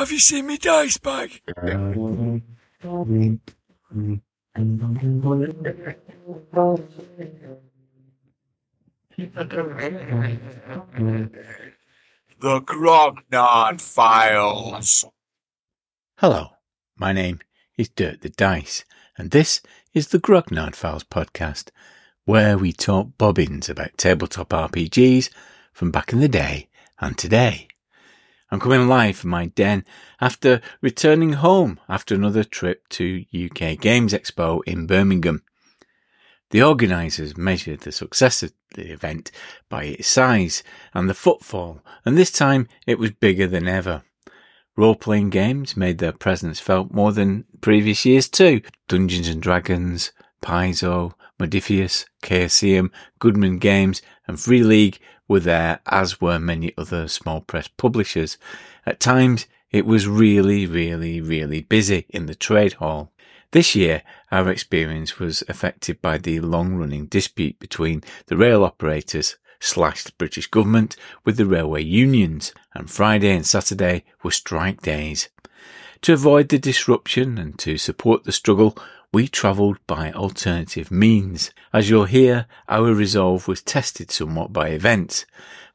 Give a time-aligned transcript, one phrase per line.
[0.00, 1.42] Have you seen me dice bag?
[1.46, 2.40] The
[12.40, 15.04] Grognard Files.
[16.16, 16.48] Hello,
[16.96, 17.40] my name
[17.76, 18.86] is Dirk the Dice,
[19.18, 19.60] and this
[19.92, 21.68] is the Grognard Files podcast,
[22.24, 25.28] where we talk bobbins about tabletop RPGs
[25.74, 26.70] from back in the day
[27.00, 27.68] and today.
[28.52, 29.84] I'm coming live from my den
[30.20, 35.44] after returning home after another trip to UK Games Expo in Birmingham.
[36.50, 39.30] The organisers measured the success of the event
[39.68, 44.02] by its size and the footfall, and this time it was bigger than ever.
[44.76, 48.62] Role-playing games made their presence felt more than previous years too.
[48.88, 50.10] Dungeons and Dragons,
[50.42, 52.90] Paizo, Modiphius, Chaosium,
[53.20, 54.98] Goodman Games and Free League
[55.30, 58.36] were there, as were many other small press publishers.
[58.84, 63.12] At times, it was really, really, really busy in the trade hall.
[63.52, 70.02] This year, our experience was affected by the long-running dispute between the rail operators slash
[70.02, 75.28] the British government with the railway unions, and Friday and Saturday were strike days.
[76.02, 78.76] To avoid the disruption and to support the struggle,
[79.12, 81.50] we travelled by alternative means.
[81.72, 85.26] As you'll hear, our resolve was tested somewhat by events,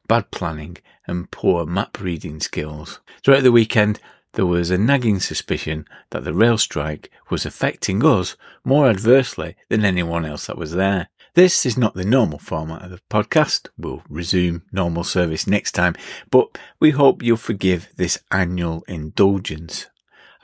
[0.08, 3.00] bad planning and poor map reading skills.
[3.22, 4.00] Throughout the weekend,
[4.32, 9.84] there was a nagging suspicion that the rail strike was affecting us more adversely than
[9.84, 11.08] anyone else that was there.
[11.34, 13.68] This is not the normal format of the podcast.
[13.76, 15.94] We'll resume normal service next time,
[16.30, 19.86] but we hope you'll forgive this annual indulgence.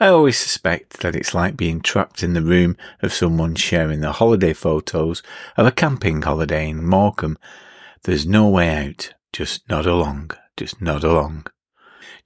[0.03, 4.11] I always suspect that it's like being trapped in the room of someone sharing their
[4.11, 5.23] holiday photos
[5.55, 7.37] of a camping holiday in Morecambe.
[8.03, 9.13] There's no way out.
[9.31, 10.31] Just nod along.
[10.57, 11.47] Just nod along.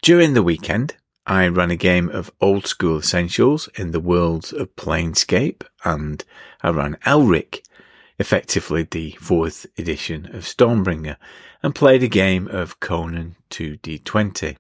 [0.02, 0.96] During the weekend,
[1.28, 6.26] I ran a game of old school essentials in the worlds of Planescape and
[6.64, 7.62] I ran Elric,
[8.18, 11.18] effectively the fourth edition of Stormbringer,
[11.62, 14.58] and played a game of Conan 2D20.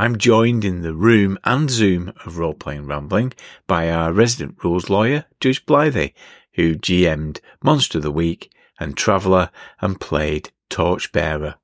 [0.00, 3.32] I'm joined in the room and Zoom of Role Playing Rambling
[3.66, 6.10] by our resident rules lawyer, Judge Blythe,
[6.52, 9.50] who GM'd Monster of the Week and Traveller
[9.80, 11.56] and played Torchbearer.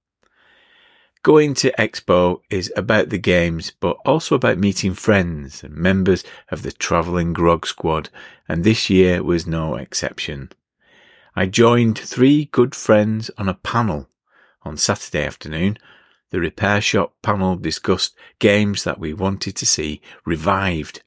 [1.22, 6.62] Going to Expo is about the games, but also about meeting friends and members of
[6.62, 8.10] the travelling grog squad,
[8.48, 10.50] and this year was no exception.
[11.36, 14.08] I joined three good friends on a panel
[14.62, 15.78] on Saturday afternoon.
[16.34, 21.00] The repair shop panel discussed games that we wanted to see revived.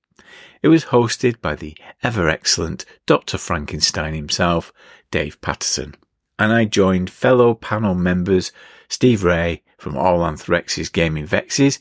[0.64, 3.38] It was hosted by the ever excellent Dr.
[3.38, 4.72] Frankenstein himself,
[5.12, 5.96] Dave Patterson,
[6.40, 8.54] and I joined fellow panel members
[8.88, 11.80] Steve Ray from All Anthrex's Gaming Vexes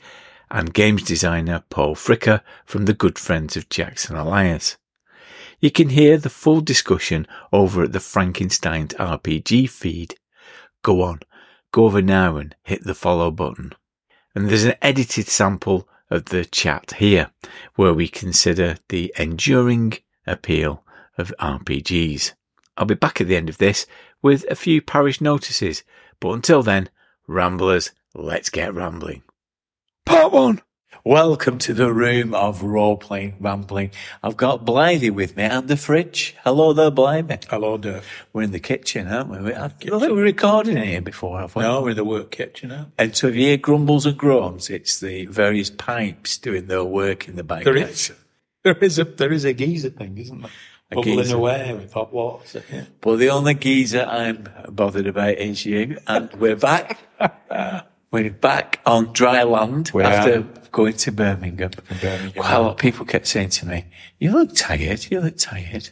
[0.51, 4.77] and games designer Paul Fricker from the good friends of Jackson Elias.
[5.61, 10.17] You can hear the full discussion over at the Frankenstein's RPG feed.
[10.83, 11.21] Go on,
[11.77, 13.71] go over now and hit the follow button.
[14.35, 17.31] And there's an edited sample of the chat here
[17.75, 20.83] where we consider the enduring appeal
[21.19, 22.33] of RPGs.
[22.79, 23.87] I'll be back at the end of this
[24.23, 25.83] with a few parish notices,
[26.19, 26.89] but until then,
[27.27, 29.23] Ramblers, let's get rambling.
[30.07, 30.63] Part one.
[31.05, 33.91] Welcome to the room of role playing rambling.
[34.23, 36.35] I've got Blythe with me and the fridge.
[36.43, 37.45] Hello there, Blythe.
[37.49, 38.03] Hello there.
[38.33, 39.55] We're in the kitchen, aren't we?
[39.55, 41.63] I think we were recording here before, have we?
[41.63, 42.87] No, we're in the work kitchen now.
[42.99, 47.29] And so if you hear grumbles and groans, it's the various pipes doing their work
[47.29, 47.65] in the back.
[47.65, 48.13] There is,
[48.63, 50.51] there is a, there is a geyser thing, isn't there?
[50.91, 51.37] Bubbling geezer.
[51.37, 52.63] away with hot water.
[52.73, 52.85] Yeah.
[53.01, 55.99] But the only geezer I'm bothered about is you.
[56.07, 56.99] And we're back.
[58.11, 60.69] we're back on dry land We after are.
[60.73, 61.71] going to Birmingham.
[62.01, 62.33] Birmingham.
[62.37, 63.85] Wow, a lot of people kept saying to me,
[64.19, 65.91] you look tired, you look tired.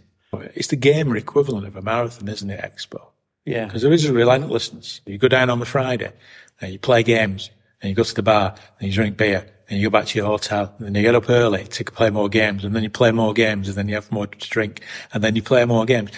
[0.54, 3.00] It's the gamer equivalent of a marathon, isn't it, Expo?
[3.44, 3.66] Yeah.
[3.66, 5.00] Because there is a relentlessness.
[5.06, 6.12] You go down on the Friday
[6.60, 9.78] and you play games and you go to the bar and you drink beer and
[9.78, 12.28] you go back to your hotel and then you get up early to play more
[12.28, 14.80] games and then you play more games and then you have more to drink
[15.12, 16.10] and then you play more games.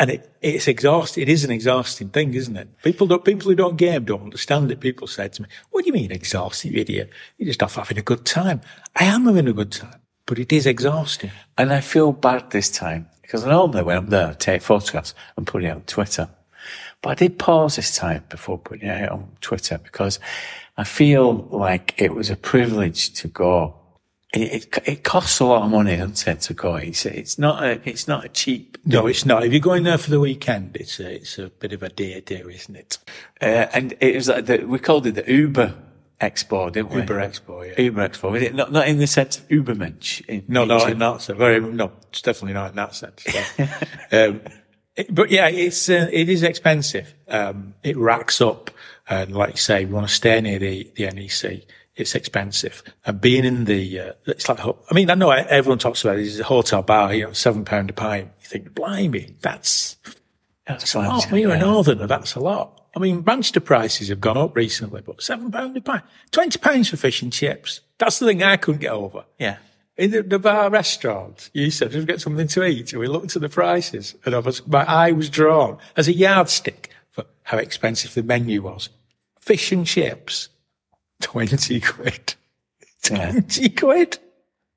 [0.00, 1.22] And it, it's exhausting.
[1.22, 2.68] It is an exhausting thing, isn't it?
[2.82, 4.80] People don't, people who don't game don't understand it.
[4.80, 7.10] People say to me, what do you mean exhausting, you idiot?
[7.36, 8.62] You're just off having a good time.
[8.96, 11.30] I am having a good time, but it is exhausting.
[11.58, 15.46] And I feel bad this time because normally when I'm there, I take photographs and
[15.46, 16.30] put it on Twitter.
[17.02, 20.18] But I did pause this time before putting it on Twitter because
[20.78, 23.74] I feel like it was a privilege to go.
[24.32, 26.76] It, it, it costs a lot of money, doesn't it, to go?
[26.76, 28.78] It's, it's not a, it's not a cheap.
[28.84, 29.44] No, it's not.
[29.44, 32.20] If you're going there for the weekend, it's a, it's a bit of a day
[32.20, 32.98] do, isn't it?
[33.42, 35.74] Uh, and it was like the, we called it the Uber
[36.20, 37.00] Expo, didn't we?
[37.00, 37.80] Uber Expo, yeah.
[37.82, 38.30] Uber Expo.
[38.30, 40.24] Was it not, not in the sense of Ubermensch?
[40.26, 40.92] In, No, in no, German?
[40.92, 41.38] in that sense.
[41.38, 43.24] Very, no, it's definitely not in that sense.
[43.24, 43.40] So,
[44.12, 44.40] um,
[44.94, 47.14] it- but yeah, it's, uh, it is expensive.
[47.26, 48.70] Um, it racks up.
[49.08, 51.62] And like you say, we want to stay near the, the NEC.
[51.96, 52.82] It's expensive.
[53.04, 56.26] And being in the, uh, it's like, I mean, I know everyone talks about it.
[56.26, 58.30] It's a hotel bar, you know, seven pound a pint.
[58.40, 59.96] You think, blimey, that's,
[60.66, 61.30] That's a what I'm lot.
[61.30, 62.76] When you're a northerner, that's a lot.
[62.94, 66.88] I mean, Manchester prices have gone up recently, but seven pound a pint, twenty pounds
[66.88, 67.80] for fish and chips.
[67.98, 69.24] That's the thing I couldn't get over.
[69.38, 69.56] Yeah.
[69.96, 72.92] In the, the bar restaurant, you said, just get something to eat.
[72.92, 76.12] And we looked at the prices and I was, my eye was drawn as a
[76.12, 78.88] yardstick for how expensive the menu was.
[79.40, 80.48] Fish and chips,
[81.20, 82.34] 20 quid.
[83.10, 83.30] Yeah.
[83.32, 84.18] 20 quid.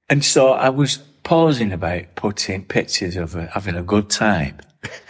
[0.09, 4.59] And so I was pausing about putting pictures of uh, having a good time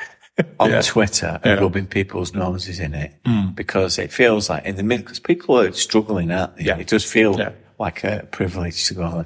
[0.59, 3.13] on Twitter and rubbing people's noses in it
[3.55, 6.63] because it feels like in the middle, because people are struggling, aren't they?
[6.65, 6.77] Yeah.
[6.77, 7.51] It does feel Yeah.
[7.77, 9.25] like a privilege to go on.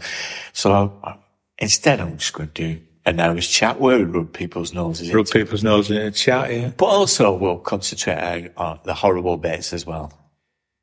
[0.53, 1.15] So uh,
[1.57, 5.29] instead, I'm just going to do an hour's chat where we rub people's noses Rub
[5.29, 6.71] people's noses in a chat, yeah.
[6.75, 10.11] But also we'll concentrate on the horrible bits as well.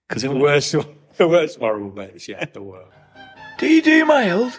[0.08, 0.74] Because The worst,
[1.18, 2.90] the worst horrible bits, yeah, the worst.
[3.58, 4.58] Do you do mild?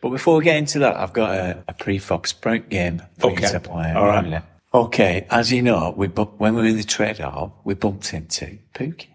[0.00, 3.44] But before we get into that, I've got a, a prefab sprout game for Okay.
[3.46, 3.92] you to play.
[3.92, 4.42] All right.
[4.72, 8.14] Okay, as you know, we bu- when we were in the trade hall, we bumped
[8.14, 9.08] into Pookie.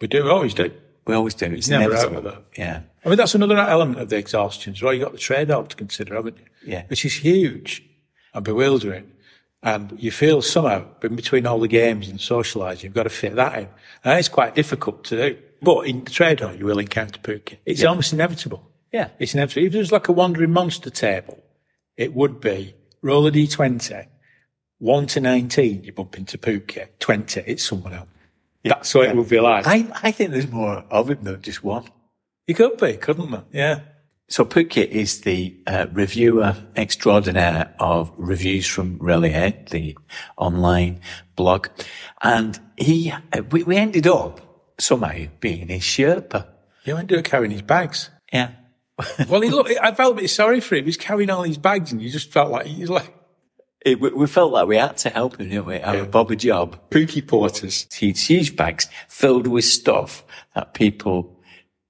[0.00, 0.72] We do, we always do.
[1.06, 1.46] We always do.
[1.46, 2.22] It's never out inevitable.
[2.22, 2.44] with that.
[2.58, 2.80] Yeah.
[3.04, 4.92] I mean, that's another element of the exhaustion as well.
[4.92, 6.44] You've got the trade-off to consider, haven't you?
[6.72, 6.84] Yeah.
[6.88, 7.82] Which is huge
[8.34, 9.12] and bewildering.
[9.62, 13.36] And you feel somehow, in between all the games and socialising, you've got to fit
[13.36, 13.68] that in.
[14.02, 15.38] And it's quite difficult to do.
[15.62, 17.58] But in the trade-off, you will encounter Pookie.
[17.66, 18.70] It's almost inevitable.
[18.92, 19.08] Yeah.
[19.18, 19.66] It's inevitable.
[19.66, 21.42] If it was like a wandering monster table,
[21.96, 24.06] it would be roll a d20,
[24.78, 28.08] 1 to 19, you bump into Pookie, 20, it's someone else.
[28.64, 29.66] That's what it would be like.
[29.66, 31.84] I, I think there's more of him than just one.
[32.46, 33.44] you could be, couldn't there?
[33.52, 33.80] Yeah.
[34.28, 39.96] So Pookie is the uh, reviewer extraordinaire of reviews from R'lyeh, the
[40.36, 41.00] online
[41.36, 41.68] blog.
[42.22, 44.49] And he, uh, we, we ended up
[44.80, 46.46] somehow being his Sherpa.
[46.84, 48.10] He went to carrying his bags.
[48.32, 48.52] Yeah.
[49.28, 50.84] Well, he look, I felt a bit sorry for him.
[50.84, 53.14] He's carrying all these bags and you just felt like, he's like
[53.84, 55.80] It, we, we felt like we had to help him, didn't we?
[55.80, 56.90] Our Bobby job.
[56.90, 57.86] Pookie Porters.
[57.94, 60.22] Huge, huge bags filled with stuff
[60.54, 61.40] that people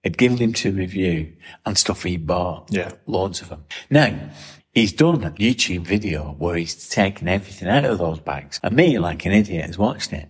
[0.04, 1.32] had given him to review
[1.66, 2.68] and stuff he bought.
[2.70, 2.92] Yeah.
[3.06, 3.64] Loads of them.
[3.90, 4.16] Now,
[4.72, 8.60] he's done a YouTube video where he's taken everything out of those bags.
[8.62, 10.28] And me, like an idiot, has watched it.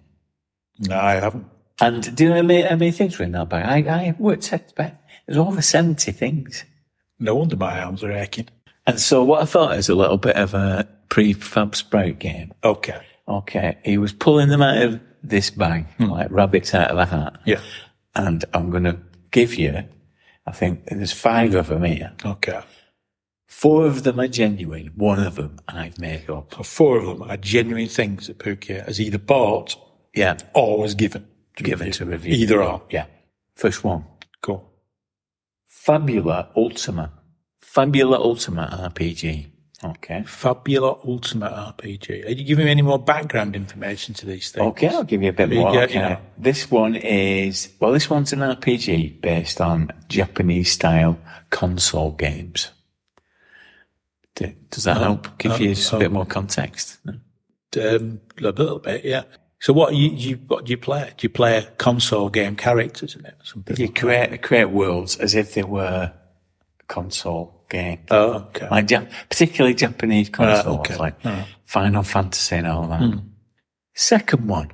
[0.79, 1.47] No, I haven't.
[1.81, 3.87] And do you know how many, how many things were in that bag?
[3.87, 4.93] I, I worked out about,
[5.27, 6.65] there's over 70 things.
[7.19, 8.49] No wonder my arms are aching.
[8.87, 12.53] And so what I thought is a little bit of a prefab sprout game.
[12.65, 13.01] Okay.
[13.29, 13.79] Okay.
[13.85, 16.07] He was pulling them out of this bag, hmm.
[16.07, 17.39] like rabbits out of a hat.
[17.45, 17.61] Yeah.
[18.15, 18.99] And I'm going to
[19.31, 19.85] give you,
[20.47, 22.13] I think there's five of them here.
[22.25, 22.61] Okay.
[23.47, 24.93] Four of them are genuine.
[24.97, 26.55] One of them I've made up.
[26.55, 29.77] So four of them are genuine things that Pookie has either bought
[30.15, 30.37] Yeah.
[30.55, 31.27] or was given.
[31.65, 32.35] Given to review.
[32.35, 32.83] Either or.
[32.91, 33.07] Yeah.
[33.55, 34.05] First one.
[34.43, 34.71] Cool.
[35.67, 37.13] Fabula Ultima.
[37.61, 39.47] Fabula Ultima RPG.
[39.83, 40.23] Okay.
[40.27, 42.27] Fabula Ultima RPG.
[42.27, 44.67] Are you giving me any more background information to these things?
[44.67, 45.73] Okay, I'll give you a bit more.
[45.73, 45.95] get- Okay.
[45.95, 46.19] you know.
[46.37, 51.19] This one is, well, this one's an RPG based on Japanese style
[51.51, 52.71] console games.
[54.35, 56.99] Does that uh, help give uh, you a bit uh, more context?
[57.07, 59.25] Um, a little bit, yeah.
[59.61, 61.13] So what you, you what do you play?
[61.17, 63.35] Do you play console game characters in it?
[63.43, 63.77] Something.
[63.77, 66.13] You create, create worlds as if they were
[66.89, 68.01] console game.
[68.11, 68.69] Oh, okay.
[68.71, 68.89] Like
[69.29, 70.97] particularly Japanese oh, consoles, okay.
[70.97, 71.17] like
[71.67, 73.01] Final Fantasy and all that.
[73.01, 73.19] Hmm.
[73.95, 74.71] Second one,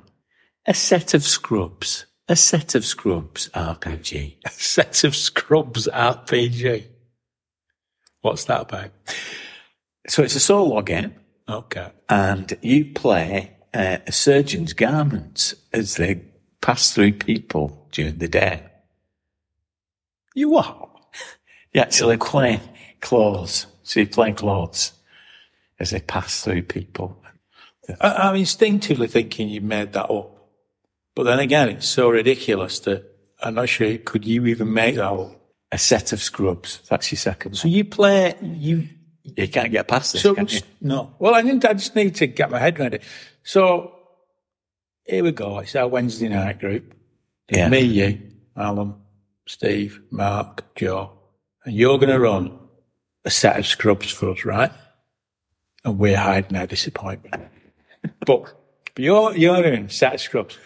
[0.66, 2.06] a set of scrubs.
[2.28, 4.36] A set of scrubs RPG.
[4.44, 6.86] A set of Scrubs RPG.
[8.20, 8.90] What's that about?
[10.08, 11.14] So it's a solo game,
[11.48, 11.88] Okay.
[12.08, 16.22] and you play uh, a surgeon's garments as they
[16.60, 18.62] pass through people during the day.
[20.34, 20.90] You what?
[21.72, 22.60] You actually play
[23.00, 23.66] clothes.
[23.82, 24.92] So you play clothes
[25.78, 27.22] as they pass through people.
[28.00, 30.32] I, I'm instinctively thinking you made that up.
[31.14, 33.04] But then again, it's so ridiculous that
[33.42, 35.32] I'm not sure, could you even make that up?
[35.72, 36.80] A set of scrubs.
[36.88, 38.88] That's your second So you play, you,
[39.24, 40.60] You can't get past this, so, can you?
[40.80, 41.14] no.
[41.18, 43.02] Well, I didn't, I just need to get my head around it.
[43.46, 43.92] So
[45.04, 45.60] here we go.
[45.60, 46.92] It's our Wednesday night group.
[47.48, 47.68] Yeah.
[47.68, 48.20] Me, you,
[48.56, 48.96] Alan,
[49.46, 51.12] Steve, Mark, Joe.
[51.64, 52.58] And you're going to run
[53.24, 54.72] a set of scrubs for us, right?
[55.84, 57.48] And we're hiding our disappointment.
[58.26, 58.52] but
[58.98, 60.58] you're, you're in a set of scrubs.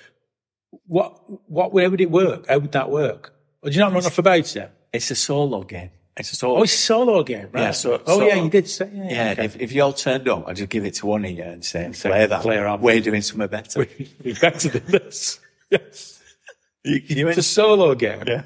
[0.87, 1.21] What,
[1.51, 2.49] what, where would it work?
[2.49, 3.35] How would that work?
[3.63, 4.73] Or do you not run off about it?
[4.95, 5.91] It's a solo game.
[6.21, 6.59] Oh, it's a solo.
[6.59, 7.63] Oh, it's a solo game, right?
[7.63, 9.09] Yeah, so- oh, so- yeah, you did say, yeah.
[9.11, 9.45] yeah, okay.
[9.47, 11.65] if, if you all turned up, I'd just give it to one of you and
[11.65, 12.43] say, play that.
[12.43, 12.83] play around.
[12.83, 13.81] We're doing something better.
[14.25, 15.41] We're better than this.
[15.71, 16.21] Yes.
[16.85, 18.25] you, you It's a solo game.
[18.27, 18.43] yeah.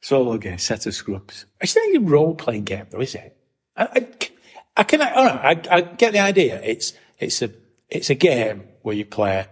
[0.00, 1.46] Solo game, set of scrubs.
[1.60, 3.36] It's not a role playing game, though, is it?
[3.76, 4.06] I, I,
[4.78, 6.60] I can, all right, I, I get the idea.
[6.62, 7.50] It's, it's a,
[7.88, 9.46] it's a game where you play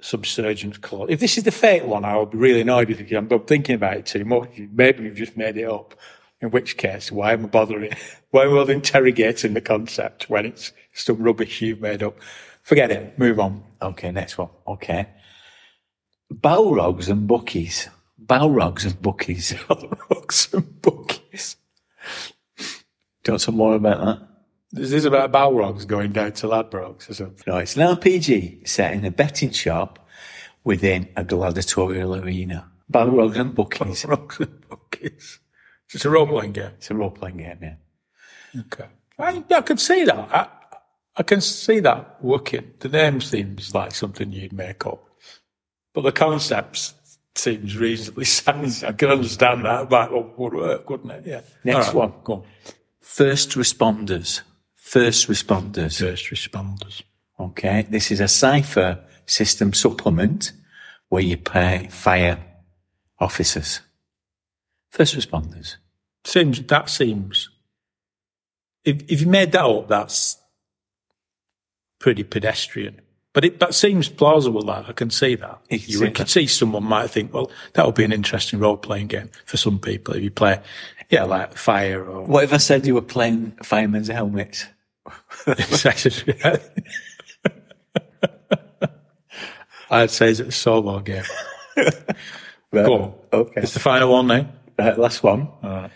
[0.00, 1.08] subsurgent clause.
[1.10, 3.18] If this is the fake one, I would be really annoyed with you.
[3.18, 4.50] I'm I'm thinking about it too much.
[4.72, 5.94] Maybe you've just made it up.
[6.42, 7.92] In which case, why am I bothering?
[8.30, 12.18] Why am I interrogating the concept when it's some rubbish you've made up?
[12.62, 13.16] Forget it.
[13.16, 13.62] Move on.
[13.80, 14.48] Okay, next one.
[14.66, 15.06] Okay.
[16.32, 17.88] Balrogs and bookies.
[18.20, 19.54] Balrogs and bookies.
[20.10, 21.56] Rocks and bookies.
[22.56, 22.64] Do
[23.28, 24.28] you want some more about that?
[24.72, 27.44] this is about Balrogs going down to Ladbrokes or something?
[27.46, 30.08] No, it's an RPG set in a betting shop
[30.64, 32.70] within a gladiatorial arena.
[32.90, 34.04] Balrogs and bookies.
[34.06, 35.38] Rocks and bookies.
[35.94, 36.70] It's a role playing game.
[36.76, 38.60] It's a role playing game, yeah.
[38.60, 38.86] Okay.
[39.18, 40.16] I, I can see that.
[40.16, 40.48] I,
[41.16, 42.72] I can see that working.
[42.80, 45.04] The name seems like something you'd make up.
[45.92, 46.94] But the concept
[47.34, 48.84] seems reasonably sound.
[48.86, 49.88] I can understand that.
[49.88, 51.26] But it would work, wouldn't it?
[51.26, 51.40] Yeah.
[51.64, 52.12] Next right, one.
[52.24, 52.42] Go on.
[53.00, 54.40] First responders.
[54.74, 55.98] First responders.
[55.98, 57.02] First responders.
[57.38, 57.86] Okay.
[57.88, 60.52] This is a Cypher System supplement
[61.08, 62.38] where you pay fire
[63.20, 63.80] officers.
[64.90, 65.76] First responders.
[66.24, 67.48] Seems, that seems,
[68.84, 70.36] if, if you made that up, that's
[71.98, 73.00] pretty pedestrian.
[73.34, 75.58] But it, that seems plausible that I can see that.
[75.70, 76.30] You can You see could that.
[76.30, 79.78] see someone might think, well, that would be an interesting role playing game for some
[79.78, 80.60] people if you play,
[81.08, 84.66] yeah, like fire or What if I said you were playing firemen's helmets?
[89.90, 91.24] I'd say it's a solo game.
[92.72, 93.14] Go on.
[93.32, 93.60] Okay.
[93.62, 94.48] It's the final one now.
[94.78, 95.48] Right, last one.
[95.62, 95.90] Alright.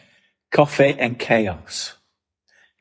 [0.53, 1.95] Coffee and Chaos.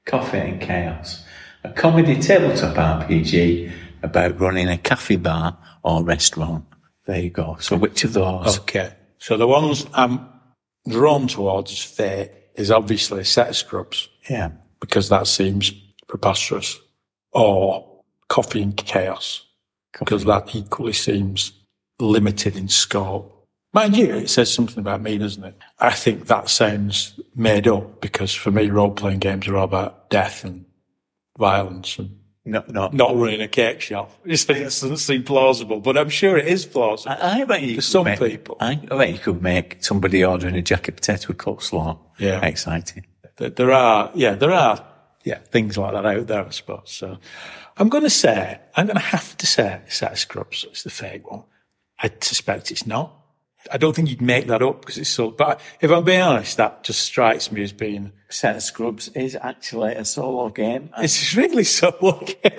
[0.05, 1.23] Coffee and Chaos.
[1.63, 3.71] A comedy tabletop RPG
[4.03, 6.65] about running a cafe bar or restaurant.
[7.05, 7.57] There you go.
[7.59, 8.59] So which of those?
[8.59, 8.93] Okay.
[9.17, 10.27] So the ones I'm
[10.87, 14.51] drawn towards is is obviously a set of scrubs Yeah.
[14.79, 15.71] because that seems
[16.07, 16.79] preposterous
[17.31, 19.43] or coffee and chaos
[19.99, 21.51] because that equally seems
[21.99, 23.34] limited in scope.
[23.75, 25.53] Mind you, it says something about me, doesn't it?
[25.79, 30.09] I think that sounds made up because for me, role playing games are all about
[30.09, 30.63] death and
[31.37, 32.87] violence and No, no.
[32.93, 34.11] not running a cake shop.
[34.25, 37.17] I just think it doesn't seem plausible, but I'm sure it is plausible.
[37.19, 38.55] I, I bet you For some make- people.
[38.61, 41.99] I, I bet you could make somebody ordering a jacket potato with coleslaw.
[42.17, 42.43] Yeah.
[42.45, 43.05] Exciting.
[43.35, 44.85] There- There are, yeah, there are,
[45.25, 46.91] yeah, things like that out there, I suppose.
[46.91, 47.17] So
[47.75, 50.89] I'm going to say, I'm going to have to say set of scrubs is the
[50.89, 51.43] fake one.
[52.01, 53.13] I suspect it's not.
[53.71, 56.57] I don't think you'd make that up because it's so, but if I'm being honest,
[56.57, 60.89] that just strikes me as being, Set of Scrubs is actually a solo game.
[60.97, 61.95] it's really so,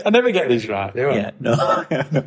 [0.05, 1.15] I never get this right, do I?
[1.17, 1.85] yeah, no.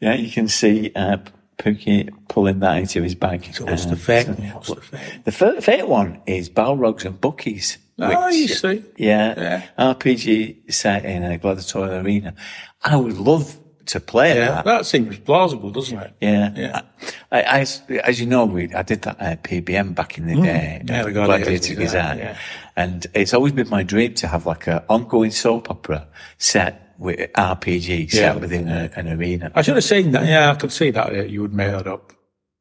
[0.00, 1.18] yeah, you can see uh,
[1.58, 3.44] Pookie pulling that into his bag.
[3.54, 4.32] So what's Uh, the fake so-?
[4.32, 5.24] What's the fake?
[5.24, 7.78] The fake one is Balrogs and Bookies.
[7.98, 8.82] Oh, which- you see.
[8.96, 9.92] Yeah, Yeah.
[9.94, 12.34] RPG set in a gladiatorial arena.
[12.82, 14.64] I would love to play Yeah, that.
[14.64, 16.12] that seems plausible, doesn't it?
[16.20, 16.52] Yeah.
[16.56, 16.82] Yeah.
[17.30, 17.66] I, I,
[18.04, 20.80] as you know, we, I did that at PBM back in the day.
[20.84, 20.90] Mm.
[20.90, 21.40] Yeah, uh, we got.
[21.44, 22.18] Gazette.
[22.18, 22.38] Yeah.
[22.76, 26.06] And it's always been my dream to have like a ongoing soap opera
[26.38, 28.36] set with RPG set Yeah.
[28.36, 29.50] within a, an arena.
[29.54, 30.26] I should have seen that.
[30.26, 31.28] Yeah, I could see that.
[31.30, 32.12] You would make that up.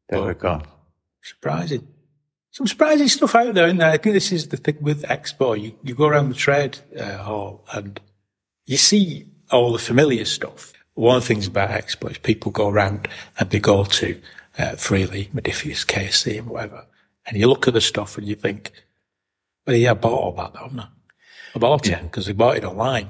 [0.10, 0.62] There we go.
[1.22, 1.88] Surprising.
[2.54, 3.92] Some surprising stuff out there, isn't there?
[3.92, 5.58] I think this is the thing with Expo.
[5.62, 7.98] You, you go around the trade uh, hall and
[8.66, 10.74] you see all the familiar stuff.
[10.94, 13.08] One of the things about Expo is people go around
[13.40, 14.22] and they go to
[14.58, 16.86] uh, Freely, Modiphius, KSC and whatever.
[17.26, 18.72] And you look at the stuff and you think,
[19.66, 20.88] well, yeah, I bought all that, haven't I?
[21.56, 23.10] I bought it because I bought it online.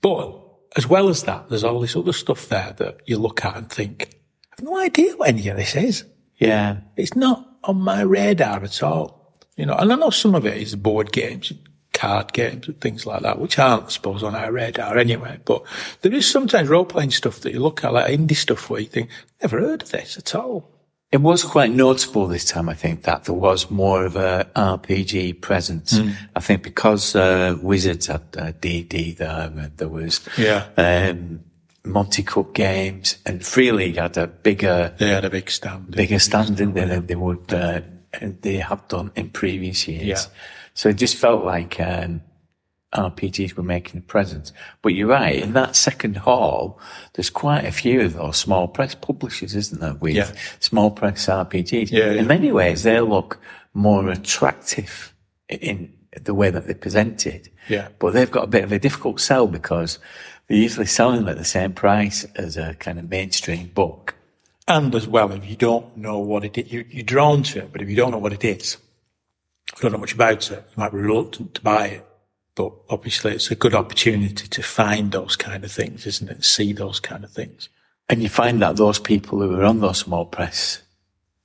[0.00, 0.40] But
[0.76, 3.70] as well as that, there's all this other stuff there that you look at and
[3.70, 4.14] think,
[4.52, 6.04] I have no idea what any of this is.
[6.36, 6.78] Yeah.
[6.96, 9.36] It's not on my radar at all.
[9.56, 11.52] You know, and I know some of it is board games,
[12.00, 15.38] card games and things like that, which aren't, I suppose, on our radar anyway.
[15.44, 15.62] But
[16.02, 18.86] there is sometimes role playing stuff that you look at, like indie stuff where you
[18.88, 19.10] think,
[19.42, 20.70] never heard of this at all.
[21.12, 25.40] It was quite noticeable this time, I think, that there was more of a RPG
[25.40, 25.98] presence.
[25.98, 26.10] Hmm.
[26.36, 30.66] I think because uh, Wizards had uh, D&D there, there was Yeah.
[30.76, 31.40] um,
[31.84, 35.90] Monte Cook games, and Free League had a bigger They had a big stand.
[35.90, 37.80] bigger stand there than they would uh,
[38.42, 40.04] they have done in previous years.
[40.04, 40.20] Yeah.
[40.74, 42.22] So it just felt like um,
[42.94, 44.52] RPGs were making a presence.
[44.82, 46.78] But you're right, in that second hall,
[47.14, 50.32] there's quite a few of those small press publishers, isn't there, with Yeah.
[50.58, 51.90] small press RPGs.
[51.90, 52.20] Yeah, yeah.
[52.20, 53.38] In many ways, they look
[53.74, 55.14] more attractive
[55.48, 57.48] in the way that they're presented.
[57.68, 57.88] Yeah.
[58.00, 59.98] But they've got a bit of a difficult sell because
[60.48, 64.14] they're usually selling at the same price as a kind of mainstream book.
[64.66, 67.72] And as well, if you don't know what it is, you, you're drawn to it,
[67.72, 68.76] but if you don't know what it is,
[69.82, 72.06] you don't know much about it, you might be reluctant to buy it.
[72.54, 76.44] But obviously it's a good opportunity to find those kind of things, isn't it?
[76.44, 77.68] See those kind of things.
[78.08, 80.82] And you find that those people who are on those small press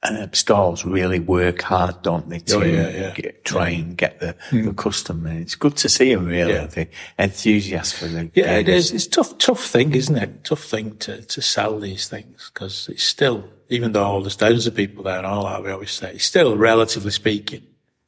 [0.03, 3.11] um, stalls really work hard, don't they, to Oh, yeah, yeah.
[3.13, 5.31] Get, try and get the, the customer.
[5.31, 6.65] It's good to see them really, Yeah.
[6.65, 6.87] the
[7.17, 8.85] enthusiast for the Yeah, it games.
[8.87, 8.91] is.
[8.93, 10.43] It's tough, tough thing, isn't it?
[10.43, 14.75] Tough thing to, to sell these things because it's still, even though there's thousands of
[14.75, 17.63] people there and all that, we always say, it's still, relatively speaking,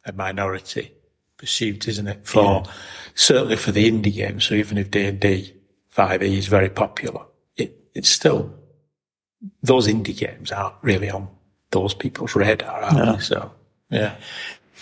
[0.08, 0.92] a minority
[1.38, 2.26] pursuit, isn't it?
[2.26, 2.64] For,
[3.14, 4.46] certainly for the indie games.
[4.46, 5.54] So even if D&D
[5.96, 7.24] 5e is very popular,
[7.56, 8.52] it, it's still,
[9.62, 11.28] those indie games aren't really on
[11.72, 13.22] those people's radar, are they?
[13.22, 13.52] So,
[13.92, 14.16] yeah.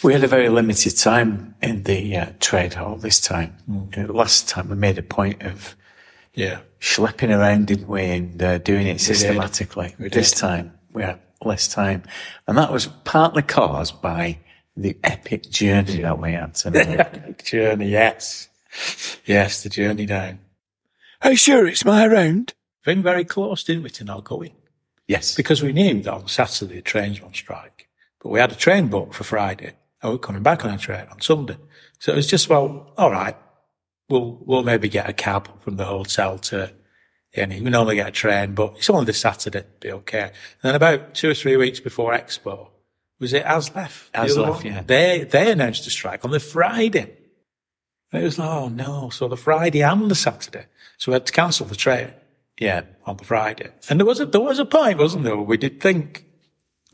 [0.04, 3.56] We had a very limited time in the uh, trade hall this time.
[3.70, 4.10] Mm.
[4.10, 5.76] Uh, last time we made a point of
[6.34, 6.60] Yeah.
[6.80, 9.96] schlepping around, didn't we, and uh, doing it systematically.
[9.98, 10.40] We this did.
[10.40, 12.04] time we had less time,
[12.48, 14.38] and that was partly caused by
[14.76, 16.88] the epic journey that we had tonight.
[16.88, 18.50] The epic journey, yes.
[19.26, 20.40] Yes, the journey down.
[21.22, 22.54] Are you sure it's my round?
[22.84, 24.52] Been very close, didn't we, to not going?
[25.08, 27.88] yes, because we knew that on Saturday the trains were on strike.
[28.22, 30.78] But we had a train booked for Friday and we were coming back on a
[30.78, 31.58] train on Sunday.
[32.00, 33.38] So it was just, well, all right,
[34.10, 36.74] we'll, we'll maybe get a cab from the hotel to,
[37.36, 40.24] yeah, we normally get a train, but it's only this Saturday, be okay.
[40.24, 42.70] And then about two or three weeks before Expo,
[43.20, 44.12] was it Aslef?
[44.12, 44.66] The Aslef, one?
[44.66, 44.82] yeah.
[44.86, 47.18] They, they announced a strike on the Friday.
[48.12, 49.10] And it was like, oh no.
[49.10, 50.66] So the Friday and the Saturday.
[50.98, 52.14] So we had to cancel the train
[52.60, 52.82] yeah.
[53.06, 53.70] on the Friday.
[53.90, 55.36] And there was a, there was a point, wasn't there?
[55.36, 56.26] where We did think,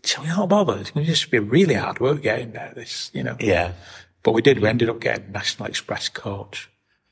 [0.04, 0.78] shall we not bother?
[0.80, 3.36] It's going to just be really hard work getting there, this, you know.
[3.40, 3.74] Yeah.
[4.24, 4.60] But we did.
[4.60, 6.70] We ended up getting National Express coach.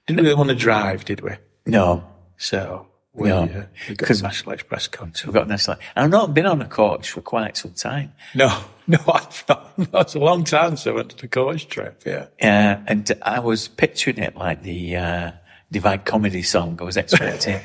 [0.07, 1.31] Didn't really want to drive, did we?
[1.65, 2.03] No,
[2.37, 5.25] So we, No, uh, we got National Express coach.
[5.25, 5.77] we've got National.
[5.77, 8.13] Like, I've not been on a coach for quite some time.
[8.33, 8.63] No,
[8.97, 9.71] no, I've not.
[9.91, 12.25] That's a long time since I went to the coach trip, yeah.
[12.41, 15.31] Uh, and I was picturing it like the uh,
[15.71, 17.61] Divine Comedy song I was expecting.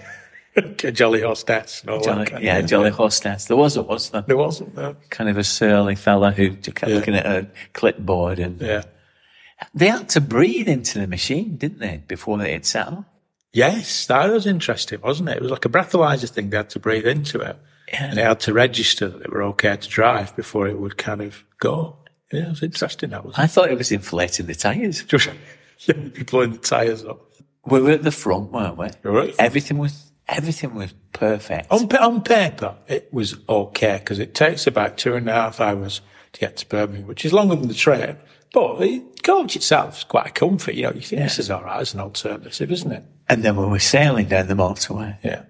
[0.76, 3.46] Jolly hostess all Jolly, yeah, of Jolly Hostess.
[3.46, 4.22] There wasn't, was there?
[4.22, 4.94] There wasn't, no.
[5.10, 6.94] Kind of a surly fella who kept Yeah.
[6.94, 8.82] looking at a clipboard and Yeah.
[9.74, 13.04] they had to breathe into the machine, didn't they, before they had settled?
[13.52, 15.36] Yes, that was interesting, wasn't it?
[15.38, 16.50] It was like a breathalyzer thing.
[16.50, 17.56] They had to breathe into it.
[17.94, 18.06] Yeah.
[18.06, 21.20] And they had to register that they were okay to drive before it would kind
[21.20, 21.96] of go.
[22.32, 23.34] Yeah, it was interesting, that was.
[23.38, 25.02] I thought it was inflating the tyres.
[25.08, 25.30] Just,
[25.86, 25.94] yeah,
[26.26, 27.20] blowing the tyres up.
[27.66, 28.86] We were at the front, weren't we?
[28.86, 29.38] At.
[29.38, 31.70] Everything was, everything was perfect.
[31.70, 36.00] On, on paper, it was okay because it takes about two and a half hours
[36.32, 38.16] to get to Birmingham, which is longer than the train.
[38.52, 40.76] But the coach itself is quite comfy.
[40.76, 43.04] You know, you think this is all right as an alternative, isn't it?
[43.28, 45.16] And then when we were sailing down the motorway.
[45.22, 45.42] Yeah.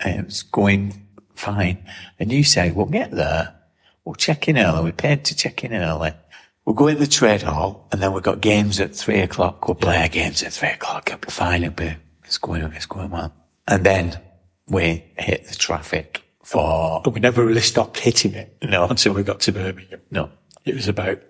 [0.00, 1.03] and it was going
[1.34, 1.84] fine.
[2.18, 3.54] And you say, we'll get there.
[4.04, 4.84] We'll check in early.
[4.84, 6.12] We paid to check in early.
[6.64, 9.66] We'll go in the trade hall and then we've got games at three o'clock.
[9.68, 11.08] We'll play our games at three o'clock.
[11.08, 11.62] It'll be fine.
[11.62, 11.94] It'll be,
[12.24, 13.32] it's going, it's going well.
[13.68, 14.18] And then
[14.68, 18.86] we hit the traffic for, But we never really stopped hitting it No.
[18.90, 20.00] until we got to Birmingham.
[20.10, 20.30] no,
[20.64, 21.20] It was about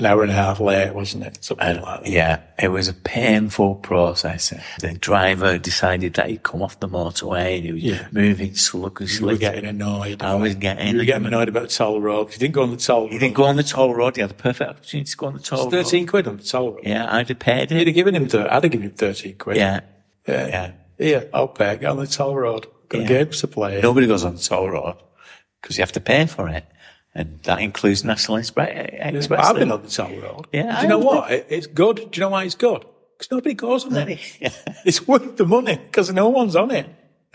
[0.00, 1.44] an hour and a half late, wasn't it?
[1.44, 2.10] Something like that.
[2.10, 4.52] yeah, it was a painful process.
[4.80, 8.08] The driver decided that he'd come off the motorway and he was Yeah.
[8.10, 9.34] moving You sluggishly.
[9.34, 10.22] were getting annoyed.
[10.22, 12.32] I was getting You were getting annoyed about the toll road.
[12.32, 13.12] You didn't go on the toll road.
[13.12, 14.16] He didn't go on the toll road.
[14.16, 15.84] He had a perfect opportunity to go on the toll It's road.
[15.84, 16.80] 13 quid on the toll road.
[16.84, 19.56] Yeah, I'd have paid You'd have given him, thir- I'd have given him 13 quid.
[19.56, 19.80] Yeah.
[20.26, 20.46] Yeah.
[20.46, 20.70] Yeah.
[20.98, 21.76] Yeah, I'll pay.
[21.78, 22.66] Get on the toll road.
[22.88, 23.06] Got Yeah.
[23.08, 23.80] games to play.
[23.80, 24.96] Nobody goes on the toll road
[25.62, 26.64] because you have to pay for it.
[27.20, 29.46] And that includes National Expre- Express.
[29.46, 30.46] I've been on the toll road.
[30.54, 31.30] Yeah, Do you know what?
[31.30, 31.96] It, it's good.
[31.96, 32.82] Do you know why it's good?
[33.12, 34.18] Because nobody goes on it.
[34.40, 34.48] Yeah.
[34.86, 36.86] It's worth the money because no one's on it.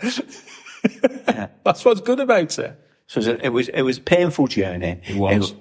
[1.64, 2.80] That's what's good about it.
[3.06, 5.00] So it was, it was, a painful journey.
[5.06, 5.54] It was.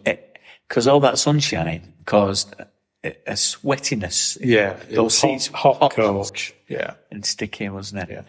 [0.67, 2.55] Because all that sunshine caused
[3.03, 4.39] a, a sweatiness.
[4.41, 4.77] Yeah.
[4.89, 5.91] Those seats hot, hot.
[5.91, 6.55] coach.
[6.67, 6.95] Yeah.
[7.11, 8.09] and sticky, wasn't it?
[8.09, 8.21] Yeah.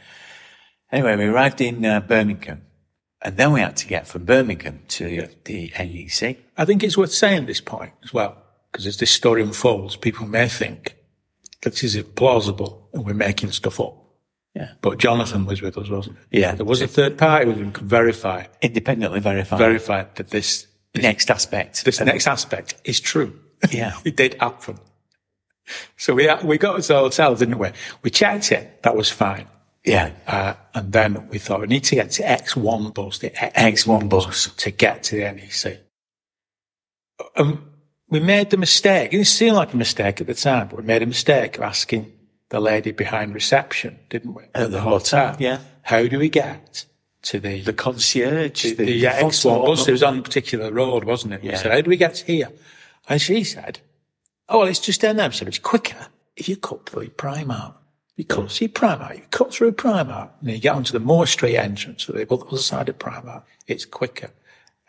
[0.93, 2.61] Anyway, we arrived in uh, Birmingham.
[3.23, 6.37] And then we had to get from Birmingham to the E NEC.
[6.57, 8.37] I think it's worth saying at this point as well,
[8.71, 10.97] because as this story unfolds, people may think
[11.63, 13.97] that this is plausible and we're making stuff up.
[14.55, 14.73] Yeah.
[14.81, 16.41] But Jonathan was with us, wasn't he?
[16.41, 16.55] Yeah.
[16.55, 19.59] There was a third party with him could verify, Independently verified.
[19.59, 21.85] verify that this, Next aspect.
[21.85, 23.39] this next aspect is true.
[23.71, 23.99] Yeah.
[24.05, 24.79] it did happen.
[25.97, 27.69] So we, we got to the hotel, didn't we?
[28.03, 28.83] We checked it.
[28.83, 29.47] That was fine.
[29.87, 30.11] Yeah.
[30.27, 34.53] Uh, and then we thought we need to get to X1 bus, the X1 bus.
[34.55, 35.79] to get to the NEC.
[37.37, 37.71] Um,
[38.09, 39.09] we made the mistake.
[39.09, 41.63] It didn't seem like a mistake at the time, but we made a mistake of
[41.63, 42.13] asking
[42.51, 44.45] the lady behind reception, didn't we?
[44.55, 45.59] At the hotel, yeah.
[45.83, 46.85] How do we get
[47.23, 48.63] to the, The concierge.
[48.63, 49.89] the, the X1 bus?
[49.89, 51.43] It was on a particular road, wasn't it?
[51.43, 51.57] We Yeah.
[51.57, 52.51] said, how do we get to here?
[53.09, 53.81] And she said,
[54.49, 55.27] oh, well, it's just down there.
[55.27, 57.75] I said, it's quicker if you cut through Primark.
[58.17, 61.57] You cut through Primark, you cut through Primark, and you get onto the Moor Street
[61.57, 63.43] entrance, so the other side of Primark.
[63.67, 64.31] It's quicker.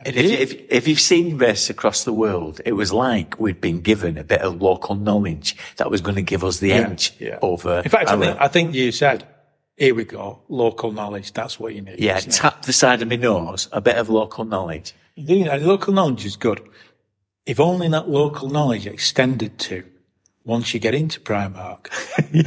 [0.06, 3.82] And if, if, if you've seen this across the world, it was like we'd been
[3.82, 7.40] given a bit of local knowledge that was going to give us the edge Yeah.
[7.42, 7.82] over.
[7.84, 9.28] In fact, I think, I think you said,
[9.76, 11.34] here we go, local knowledge.
[11.34, 12.00] That's what you need.
[12.00, 12.30] yeah, it?
[12.32, 14.94] tap the side of my nose, a bit of local knowledge.
[15.16, 16.62] You know, local knowledge is good.
[17.48, 19.84] If only that local knowledge extended to
[20.48, 21.90] once you get into Primark,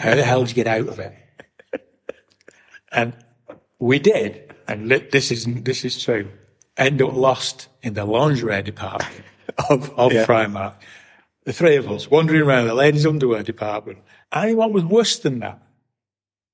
[0.00, 1.14] how the hell do you get out of it?
[2.90, 3.12] And
[3.78, 6.28] we did, and this is this is true.
[6.76, 9.24] End up lost in the lingerie department
[9.70, 10.74] of, of Primark.
[11.44, 13.98] The three of us wandering around the ladies' underwear department.
[14.32, 15.62] And what was worse than that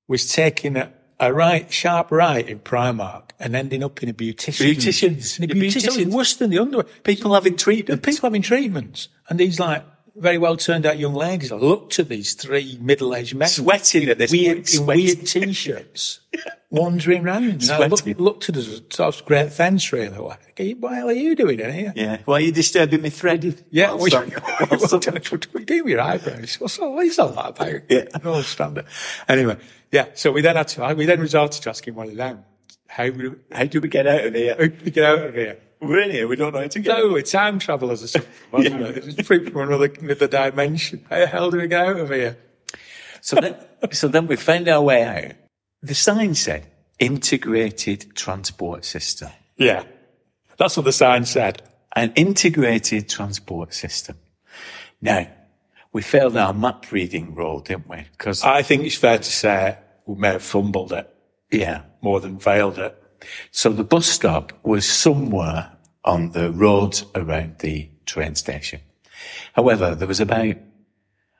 [0.07, 4.75] was taking a, a right, sharp right in Primark and ending up in a beautician.
[4.75, 5.39] Beauticians.
[5.39, 5.53] In a beautician.
[5.53, 6.05] It beauticians.
[6.05, 6.85] was worse than the underwear.
[7.03, 8.03] People having The treatment.
[8.03, 9.09] people having treatments.
[9.29, 9.83] And he's like
[10.17, 11.51] very well turned out young ladies.
[11.51, 13.47] I looked at these three middle aged men.
[13.47, 16.19] Sweating at this weird, point, in weird t shirts,
[16.69, 17.43] wandering around.
[17.63, 18.23] And I looked, Sweating.
[18.23, 20.09] looked at us as sort of great fence really.
[20.09, 21.93] Like, what the hell are you doing in here?
[21.95, 22.17] Yeah.
[22.25, 23.57] Why are you disturbing me threading?
[23.69, 24.31] Yeah, oh, I'm-
[24.69, 25.01] what
[25.41, 26.55] do we do with your eyebrows?
[26.59, 27.81] What's all, what's all that about?
[27.89, 28.05] Yeah.
[28.13, 28.85] I don't understand it.
[29.27, 29.57] Anyway,
[29.91, 32.43] yeah, so we then had to, we then resorted to asking one of them,
[32.87, 34.55] how do, How do we get out of here?
[34.57, 35.59] how do we get out of here?
[35.79, 36.27] We're in here.
[36.27, 38.97] We don't know how to get No, it's time travelers or something, wasn't it?
[38.97, 41.05] It's free from another, another dimension.
[41.09, 42.37] How the hell do we get out of here?
[43.21, 43.55] So then,
[43.91, 45.35] so then we found our way out.
[45.81, 46.65] The sign said
[46.99, 49.29] integrated transport system.
[49.57, 49.83] Yeah.
[50.57, 51.61] That's what the sign said.
[51.95, 54.17] An integrated transport system.
[55.01, 55.27] Now,
[55.93, 58.05] we failed our map reading role, didn't we?
[58.11, 61.13] Because, I think it's fair to say we may have fumbled it
[61.51, 61.83] yeah.
[62.01, 63.03] more than failed it.
[63.51, 65.71] So the bus stop was somewhere
[66.03, 68.81] on the road around the train station.
[69.53, 70.55] However, there was about,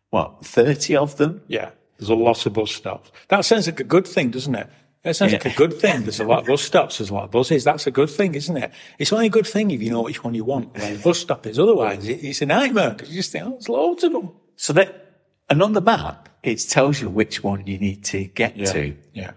[0.09, 1.41] what, 30 of them?
[1.47, 1.71] Yeah.
[1.97, 3.11] There's a lot of bus stops.
[3.29, 4.69] That sounds like a good thing, doesn't it?
[5.03, 6.01] That sounds like a good thing.
[6.03, 6.97] There's a lot of bus stops.
[6.97, 7.63] There's a lot of buses.
[7.63, 8.71] That's a good thing, isn't it?
[8.99, 11.19] It's only a good thing if you know which one you want where the bus
[11.19, 11.57] stop is.
[11.57, 14.31] Otherwise, it's a nightmare because you just think, oh, there's loads of them.
[14.57, 18.57] So that, and on the map, it tells you which one you need to get
[18.57, 18.95] to.
[19.13, 19.31] Yeah.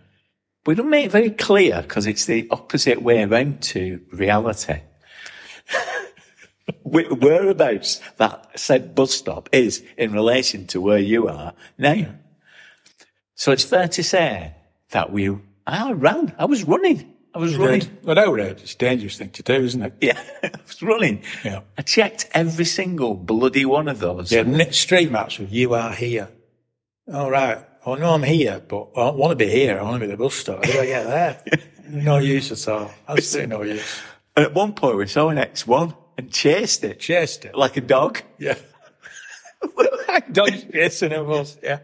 [0.66, 4.81] We don't make it very clear because it's the opposite way around to reality.
[6.85, 12.14] Whereabouts that said bus stop is in relation to where you are now.
[13.35, 14.55] So it's fair to say
[14.90, 15.35] that we,
[15.66, 17.14] I ran, I was running.
[17.35, 17.88] I was running.
[18.03, 19.94] But outrage, it's a dangerous thing to do, isn't it?
[20.01, 21.23] Yeah, I was running.
[21.44, 21.61] Yeah.
[21.79, 24.31] I checked every single bloody one of those.
[24.31, 26.29] Yeah, street maps with you are here.
[27.12, 27.64] All right.
[27.87, 29.79] Oh, I know I'm here, but I don't want to be here.
[29.79, 30.64] I want to be at the bus stop.
[30.64, 31.43] How do I get there?
[31.88, 32.90] no use at all.
[33.09, 34.01] Absolutely no use.
[34.37, 37.55] And at one point we saw an X1 and chased it Chased it.
[37.55, 38.23] like a dog.
[38.38, 38.57] Yeah.
[40.09, 41.57] Like dogs chasing of us.
[41.62, 41.81] Yeah.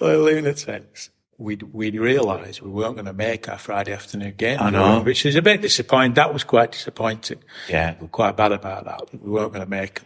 [0.00, 1.10] Like lunatics.
[1.38, 4.58] We'd, we'd realised we weren't going to make our Friday afternoon game.
[4.60, 5.00] I know.
[5.02, 6.14] Which is a bit disappointing.
[6.14, 7.42] That was quite disappointing.
[7.68, 7.94] Yeah.
[7.94, 9.22] We were quite bad about that.
[9.22, 10.00] We weren't going to make.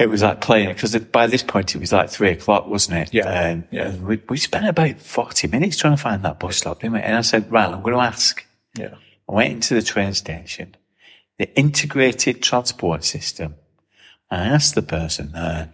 [0.00, 3.14] It was like playing because by this point it was like three o'clock, wasn't it?
[3.14, 3.26] Yeah.
[3.28, 3.94] Um, and, Yeah.
[3.96, 7.00] we, we spent about 40 minutes trying to find that bus stop, didn't we?
[7.00, 8.44] And I said, right, I'm going to ask.
[8.78, 8.94] Yeah.
[9.28, 10.74] I went into the train station,
[11.38, 13.56] the integrated transport system.
[14.30, 15.70] I asked the person there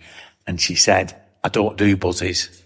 [0.46, 2.62] and she said, I don't do buses.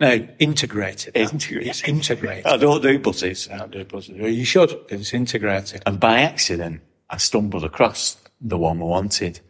[0.00, 1.16] No, integrated.
[1.16, 1.68] Integrated.
[1.68, 2.46] It's integrated.
[2.46, 3.48] I don't do buses.
[3.52, 4.16] I Don't do buses.
[4.18, 4.76] Well, You should.
[4.90, 5.82] It's integrated.
[5.86, 9.40] And by accident, I stumbled across the one we wanted.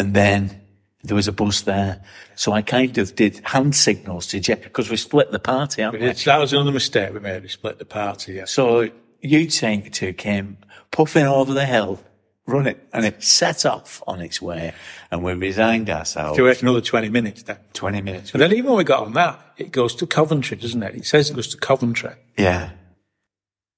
[0.00, 0.58] And then
[1.02, 2.02] there was a bus there.
[2.34, 6.00] So I kind of did hand signals to Jeff because we split the party, haven't
[6.00, 6.06] we?
[6.06, 7.42] It's, that was another mistake we made.
[7.42, 8.32] We split the party.
[8.32, 8.46] Yeah.
[8.46, 8.88] So
[9.20, 10.56] you two came
[10.90, 12.00] puffing over the hill,
[12.46, 14.72] run it, and it set off on its way.
[15.10, 16.38] And we resigned ourselves.
[16.38, 17.58] To wait another 20 minutes then.
[17.74, 18.30] 20 minutes.
[18.30, 20.94] But then even when we got on that, it goes to Coventry, doesn't it?
[20.94, 22.14] It says it goes to Coventry.
[22.38, 22.70] Yeah.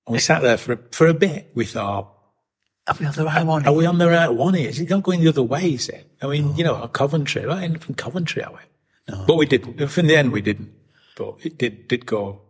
[0.06, 1.50] And we sat there for a, for a bit.
[1.56, 2.14] We thought,
[2.88, 3.66] Are we on the right one?
[3.66, 4.68] are we on the right one here?
[4.68, 6.10] Is it not going the other way, is it?
[6.20, 7.62] I mean, you know, Coventry, right?
[7.62, 9.14] In Coventry, are we?
[9.14, 9.24] No.
[9.26, 9.80] But we didn't.
[9.80, 10.72] In the end, we didn't.
[11.16, 12.42] But it did, did go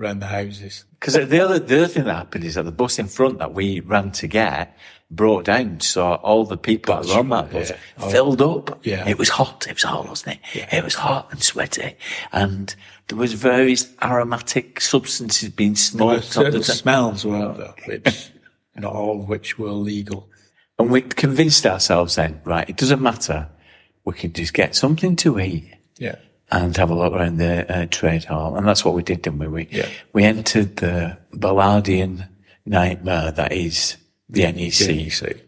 [0.00, 0.84] around the houses.
[0.98, 3.52] Because the other, the other thing that happened is that the bus in front that
[3.52, 4.76] we ran to get
[5.10, 5.80] broke down.
[5.80, 7.76] So all the people that were on that bus yeah.
[7.98, 8.10] Oh.
[8.10, 8.80] filled up.
[8.82, 9.08] Yeah.
[9.08, 9.66] It was hot.
[9.68, 10.68] It was hot, wasn't it?
[10.72, 11.96] It was hot and sweaty.
[12.32, 12.74] And
[13.08, 17.74] there was various aromatic substances being There were certain the, smells, weren't there?
[17.86, 18.30] Which,
[18.78, 20.28] not all of which were legal.
[20.78, 23.48] and we convinced ourselves then, right, it doesn't matter.
[24.04, 25.72] We can just get something to eat.
[25.98, 26.16] Yeah.
[26.52, 28.54] and have a look around the uh, trade hall.
[28.56, 29.48] And that's what we did, didn't we?
[29.48, 29.88] We, Yeah.
[30.12, 32.28] we entered the Ballardian
[32.64, 33.96] nightmare that is
[34.28, 34.88] the NEC.
[34.88, 35.40] NEC.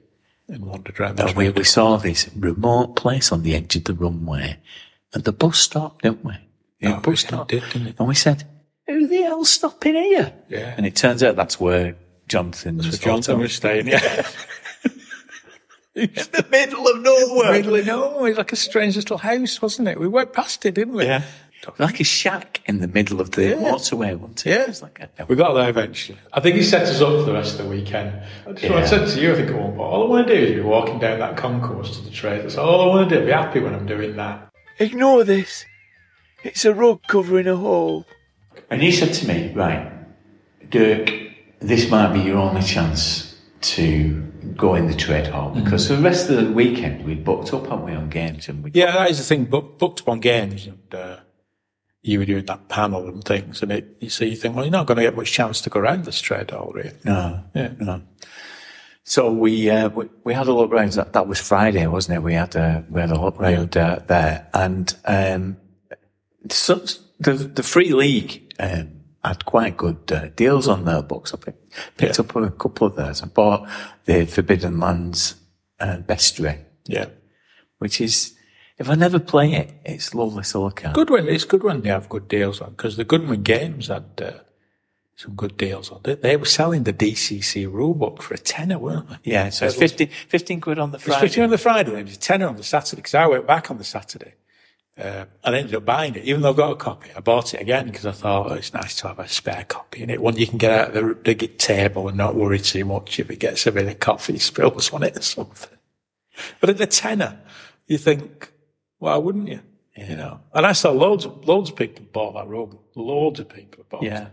[0.48, 3.92] And wandered around And we, we saw this remote place on the edge of the
[3.94, 4.56] runway.
[5.14, 6.32] And the bus stopped, didn't we?
[6.80, 7.50] The Oh, bus stopped.
[7.50, 7.94] did, didn't it?
[7.98, 8.44] And we said,
[8.86, 10.32] who the hell's stopping here?
[10.48, 10.74] Yeah.
[10.76, 11.94] And it turns out that's where
[12.28, 14.26] Jonathan's So Johnson was staying, yeah.
[15.94, 17.52] in the middle of nowhere.
[17.52, 19.98] Really, no, it was like a strange little house, wasn't it?
[19.98, 21.04] We went past it, didn't we?
[21.06, 21.22] Yeah.
[21.78, 24.50] Like a shack in the middle of the motorway, wasn't it?
[24.50, 24.62] Yeah.
[24.62, 26.16] It was like a, We got there eventually.
[26.32, 28.22] I think he set us up for the rest of the weekend.
[28.46, 30.28] Oh, I just what I said to you, I think at one all I want
[30.28, 32.44] to do is be walking down that concourse to the trade.
[32.44, 33.26] That's all I want to do.
[33.26, 34.48] Be happy when I'm doing that.
[34.78, 35.64] Ignore this.
[36.44, 38.06] It's a rug covering a hole.
[38.70, 39.92] And he said to me, right,
[40.70, 41.10] Dirk,
[41.60, 44.22] this might be your only chance to
[44.56, 47.64] go in the trade hall because for the rest of the weekend we booked up,
[47.66, 49.44] haven't we, on games and we Yeah, that is the thing.
[49.44, 51.16] Book, booked up on games, and uh,
[52.02, 53.96] you were doing that panel and things, and it.
[54.00, 56.04] You see, you think, well, you're not going to get much chance to go around
[56.04, 56.92] this trade hall, really.
[57.04, 57.72] no, Yeah.
[57.78, 58.02] no.
[59.04, 60.92] So we, uh, we we had a look round.
[60.92, 62.22] That, that was Friday, wasn't it?
[62.22, 65.56] We had a we had a look round uh, there, and um,
[66.50, 66.84] so,
[67.18, 68.97] the the free league um,
[69.28, 71.32] had quite good uh, deals on their books.
[71.32, 72.24] I picked, picked Yeah.
[72.24, 73.22] up a couple of those.
[73.22, 73.68] I bought
[74.04, 75.36] the Forbidden Lands
[75.80, 76.58] uh, bestiary.
[76.86, 77.06] Yeah.
[77.78, 78.34] which is,
[78.78, 80.94] if I never play it, it's lovely to look at.
[80.94, 84.04] Good when it's good when they have good deals on because the Goodman Games had
[84.22, 84.32] uh,
[85.16, 86.00] some good deals on.
[86.04, 89.16] They, they were selling the DCC rulebook for a tenner, weren't they?
[89.32, 91.20] Yeah, so it's 15, 15 quid on the It's Friday.
[91.26, 93.70] fifteen on the Friday, it was a tenner on the Saturday because I went back
[93.70, 94.34] on the Saturday.
[94.98, 97.10] Uh, and I ended up buying it, even though I've got a copy.
[97.16, 100.02] I bought it again because I thought oh, it's nice to have a spare copy
[100.02, 100.20] in it.
[100.20, 103.30] One you can get out of the, the table and not worry too much if
[103.30, 105.78] it gets a bit of coffee spills on it or something.
[106.60, 107.38] But at the tenner,
[107.86, 108.50] you think,
[108.98, 109.60] why wouldn't you?
[109.96, 112.76] You know, and I saw loads of loads of people bought that rug.
[112.94, 114.26] Loads of people bought Yeah.
[114.26, 114.32] it.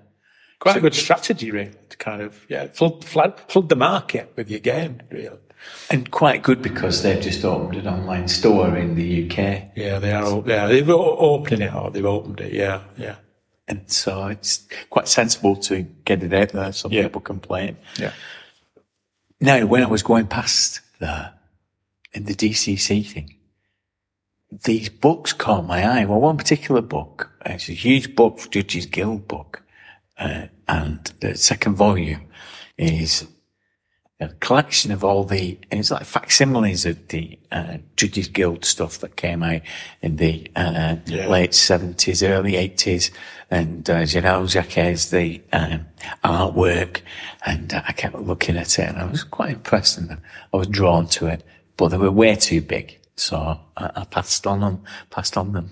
[0.59, 4.49] Quite a good strategy, really, to kind of yeah flood flood, flood the market with
[4.49, 5.37] your game, really.
[5.91, 9.69] And quite good because they've just opened an online store in the UK.
[9.75, 10.43] Yeah, they are.
[10.45, 12.53] Yeah, they've opened it or they've opened it.
[12.53, 13.15] Yeah, yeah,
[13.67, 17.03] And so it's quite sensible to get it out there so Yeah.
[17.03, 17.75] people can play it.
[17.99, 18.11] yeah.
[19.39, 21.33] Now, when I was going past there
[22.13, 23.35] in the DCC thing,
[24.63, 26.05] these books caught my eye.
[26.05, 29.61] Well, one particular book, it's a huge book, Judges Guild book,
[30.17, 32.21] uh, and the second volume
[32.77, 33.27] is
[34.21, 39.17] a collection of all the, it's like facsimiles of the uh, Judges Guild stuff that
[39.17, 39.61] came out
[40.01, 41.27] in the uh, Yeah.
[41.27, 43.11] late 70s, early 80s.
[43.51, 45.85] And, uh, you know, Jacques, the um,
[46.23, 47.01] artwork.
[47.45, 50.67] And uh, I kept looking at it and I was quite impressed and I was
[50.67, 51.43] drawn to it.
[51.75, 52.97] But they were way too big.
[53.17, 53.37] So
[53.75, 55.71] I, I passed on them, passed on them.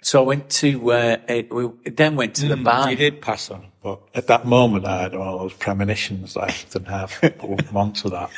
[0.00, 2.90] So I went to, uh, it, we then went to the bar.
[2.90, 6.84] You did pass on, but at that moment, I had all those premonitions I often
[6.84, 7.18] have.
[7.42, 8.30] Wouldn't want to that.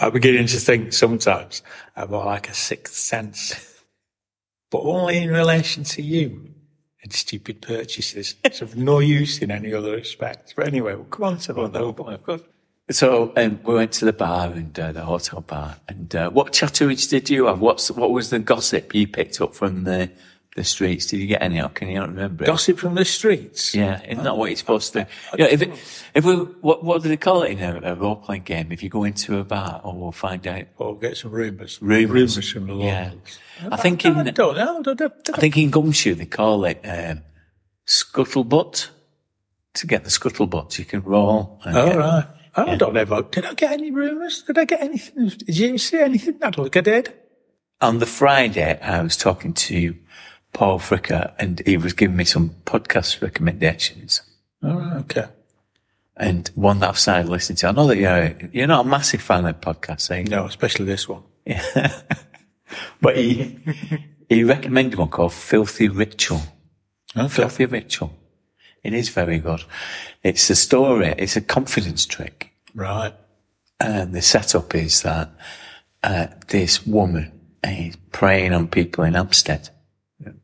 [0.00, 1.62] I'm beginning to think sometimes
[1.96, 3.82] about like a sixth sense,
[4.70, 6.50] but only in relation to you
[7.02, 8.34] and stupid purchases.
[8.44, 10.54] It's of no use in any other respect.
[10.56, 11.72] But anyway, we'll come on to that.
[11.72, 11.88] though.
[11.88, 12.42] Of course.
[12.90, 15.76] So um, we went to the bar and uh, the hotel bar.
[15.88, 17.60] And uh, what chatterage did you have?
[17.60, 20.10] What's what was the gossip you picked up from the
[20.56, 21.06] the streets?
[21.06, 21.60] Did you get any?
[21.60, 22.44] Or can you not remember?
[22.44, 22.46] It?
[22.48, 23.74] Gossip from the streets.
[23.74, 25.06] Yeah, isn't that what you're supposed to?
[25.36, 25.70] Yeah, if it,
[26.14, 28.72] if we what what do they call it in a, a role playing game?
[28.72, 31.78] If you go into a bar, or we'll find out Or get some rumours.
[31.80, 32.10] rumours.
[32.36, 33.38] Rumours from the locals.
[33.62, 33.68] Yeah.
[33.70, 34.78] I think in I don't know.
[34.78, 37.22] I don't, don't, I think in Gumshoe they call it um,
[37.86, 38.88] scuttlebutt.
[39.74, 41.60] To get the scuttlebutt, you can roll.
[41.62, 42.26] And right.
[42.56, 44.42] I don't know about, did I get any rumours?
[44.42, 45.28] Did I get anything?
[45.28, 46.38] Did you see anything?
[46.42, 47.14] I don't think I did.
[47.80, 49.94] on the Friday, I was talking to
[50.52, 54.22] Paul Fricker and he was giving me some podcast recommendations.
[54.62, 55.26] All right, okay.
[56.16, 57.68] And one that I've started listening to.
[57.68, 60.24] I know that you're, you're not a massive fan of podcasts, eh?
[60.28, 61.22] No, especially this one.
[61.46, 62.00] Yeah.
[63.00, 63.58] But he,
[64.28, 66.42] he recommended one called Filthy Ritual.
[67.16, 67.28] Okay.
[67.28, 68.12] Filthy Ritual.
[68.82, 69.64] It is very good.
[70.22, 71.14] It's a story.
[71.16, 72.52] It's a confidence trick.
[72.74, 73.14] Right.
[73.80, 75.30] And the setup is that,
[76.02, 77.32] uh, this woman
[77.64, 79.70] is preying on people in Hampstead.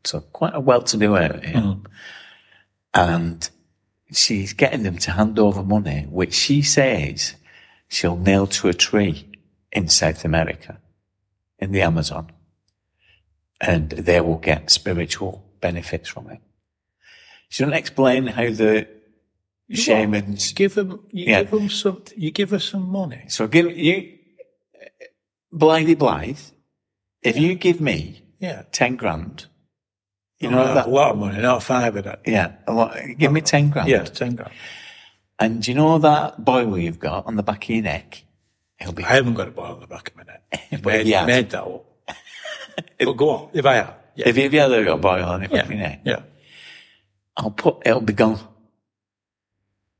[0.03, 1.59] So quite a well-to-do area.
[1.59, 1.79] Hmm.
[2.93, 3.49] And
[4.11, 7.35] she's getting them to hand over money, which she says
[7.87, 9.29] she'll nail to a tree
[9.71, 10.79] in South America,
[11.59, 12.31] in the Amazon,
[13.59, 16.39] and they will get spiritual benefits from it.
[17.49, 18.87] She doesn't explain how the
[19.69, 20.53] shamans.
[20.53, 21.41] Give them, you Yeah.
[21.41, 23.25] give them some, you give her some money.
[23.27, 24.17] So give you,
[25.51, 26.39] Blythe Blythe,
[27.21, 28.63] if you give me Yeah.
[28.71, 29.45] 10 grand,
[30.45, 32.21] you know that, a lot of money, not five of that.
[32.25, 33.89] yeah, a lot, give me 10 grand.
[33.89, 34.51] Yeah, ten grand.
[35.39, 38.23] And do you know that boiler you've got on the back of your neck?
[38.79, 40.41] It'll be, I haven't got a boil on the back of my neck.
[40.71, 41.25] But made, yeah.
[41.25, 41.85] made that up.
[42.99, 43.95] but go on, if I have.
[44.15, 44.29] Yeah.
[44.29, 46.21] if you've ever got a boiler on the back of your neck, yeah.
[47.37, 48.39] I'll put, it'll be gone.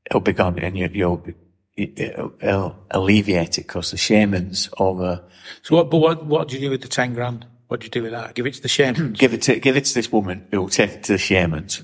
[0.06, 1.34] It'll be gone and you, you'll, be-
[1.76, 5.22] it'll, it'll alleviate it because the shamans over,
[5.62, 7.44] So what, but what, what do you do with the 10 grand?
[7.68, 8.34] What do you do with that?
[8.34, 9.18] Give it to the shamans.
[9.18, 11.82] give it to, give it to this woman who will take it to the shamans.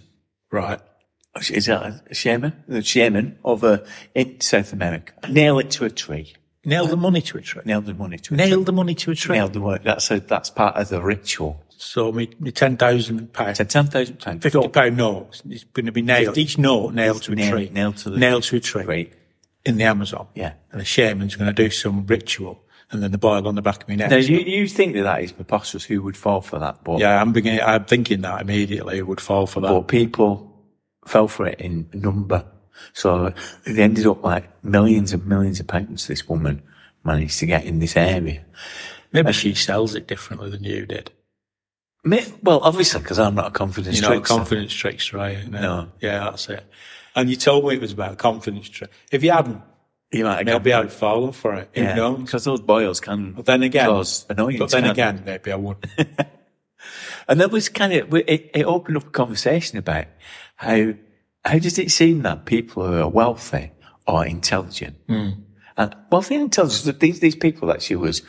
[0.51, 0.81] right.
[1.51, 2.63] Is that a shaman?
[2.69, 5.15] The shaman over uh, in South America.
[5.31, 6.35] Nail it to a tree.
[6.67, 7.63] Nail the money to a tree.
[7.65, 8.47] Nail the money to a tree.
[8.47, 8.65] Nail tree.
[8.65, 9.37] the money to a tree.
[9.37, 9.81] Nail the money.
[9.83, 11.65] That's a, that's part of the ritual.
[11.71, 13.57] So me, me 10,000 pounds.
[13.57, 14.43] So ten thousand pounds.
[14.43, 15.41] 50 pound note.
[15.49, 16.37] It's going to be nailed.
[16.37, 17.71] Each note nailed to a Nail- tree.
[17.73, 18.85] nailed to the- nailed to a tree.
[18.85, 19.11] Tree.
[19.65, 20.27] In the Amazon.
[20.35, 20.53] Yeah.
[20.71, 23.83] And the shaman's going to do some ritual and then the boil on the back
[23.83, 24.11] of my neck.
[24.11, 25.85] Now you, you think that that is preposterous?
[25.85, 26.85] Who would fall for that?
[26.85, 29.69] But yeah, I'm beginning, I'm thinking that immediately it would fall for that.
[29.69, 30.49] but people
[31.07, 32.45] fell for it in number.
[32.93, 33.33] So
[33.65, 36.07] they ended up like millions and millions of pounds.
[36.07, 36.63] This woman
[37.05, 38.45] managed to get in this area.
[39.13, 41.11] Maybe she sells it differently than you did.
[42.05, 44.35] May- Well, obviously, because I'm not a confidence You're not a trickster.
[44.37, 45.49] confidence trickster, are you?
[45.49, 45.89] No.
[46.01, 46.65] Yeah, that's it.
[47.15, 48.91] And you told me it was about a confidence trick.
[49.13, 49.61] If you hadn't,
[50.13, 51.71] You might have maybe got- I'd fallen for it.
[51.75, 52.21] Who yeah, knows?
[52.21, 53.33] because those boils can.
[53.33, 54.59] But then again, cause annoyance.
[54.59, 55.03] but then can't they?
[55.03, 55.87] again, maybe I wouldn't.
[57.29, 60.07] And that was kind of, it, it opened up a conversation about
[60.57, 60.95] how,
[61.45, 63.73] how does it seem that people who are wealthy
[64.07, 64.97] or intelligent,
[65.77, 68.23] and wealthy and intelligent, that these, these people that she was,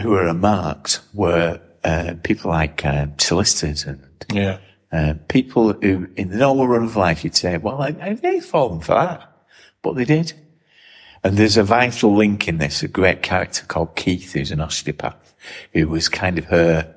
[0.00, 4.58] who were remarked were, uh, people like, uh, solicitors and, yeah.
[4.92, 8.44] uh, people who in the normal run of life you'd say, well, I, I, they've
[8.44, 9.26] fallen for that.
[9.82, 10.34] But they did.
[11.22, 15.34] And there's a vital link in this, a great character called Keith, who's an osteopath,
[15.72, 16.94] who was kind of her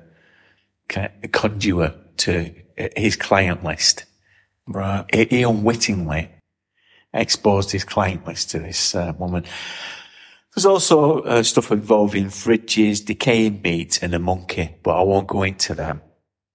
[0.88, 2.54] kind of conduit to
[2.96, 4.04] his client list.
[4.66, 5.04] Right.
[5.12, 6.30] He, he unwittingly
[7.12, 9.44] exposed his client list to this uh, woman.
[10.54, 15.42] There's also uh, stuff involving fridges, decaying meat, and a monkey, but I won't go
[15.42, 15.98] into that.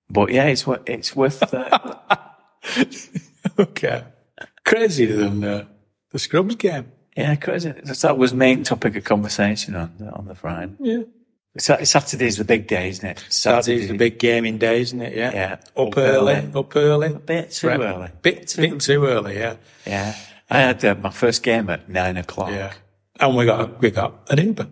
[0.09, 1.95] But yeah, it's worth, it's worth, uh,
[3.59, 4.03] Okay.
[4.65, 5.65] Crazier than uh,
[6.11, 6.91] the Scrubs game.
[7.19, 7.71] Yeah, crazy.
[7.71, 10.73] That was main topic of conversation on the, on the Friday.
[10.79, 11.03] Yeah.
[11.57, 13.25] Sa- Saturday's the big day, isn't it?
[13.29, 13.61] Saturday.
[13.61, 15.15] Saturday's the big gaming day, isn't it?
[15.15, 15.31] Yeah.
[15.33, 15.53] Yeah.
[15.75, 16.33] Up, Up early.
[16.33, 16.51] early.
[16.53, 17.07] Up early.
[17.07, 17.79] A bit too Right.
[17.79, 18.09] early.
[18.21, 19.55] Bit, bit too early, yeah.
[19.85, 20.15] Yeah.
[20.49, 22.51] I had uh, my first game at nine o'clock.
[22.51, 22.73] Yeah.
[23.19, 24.67] And we got, we got an Uber.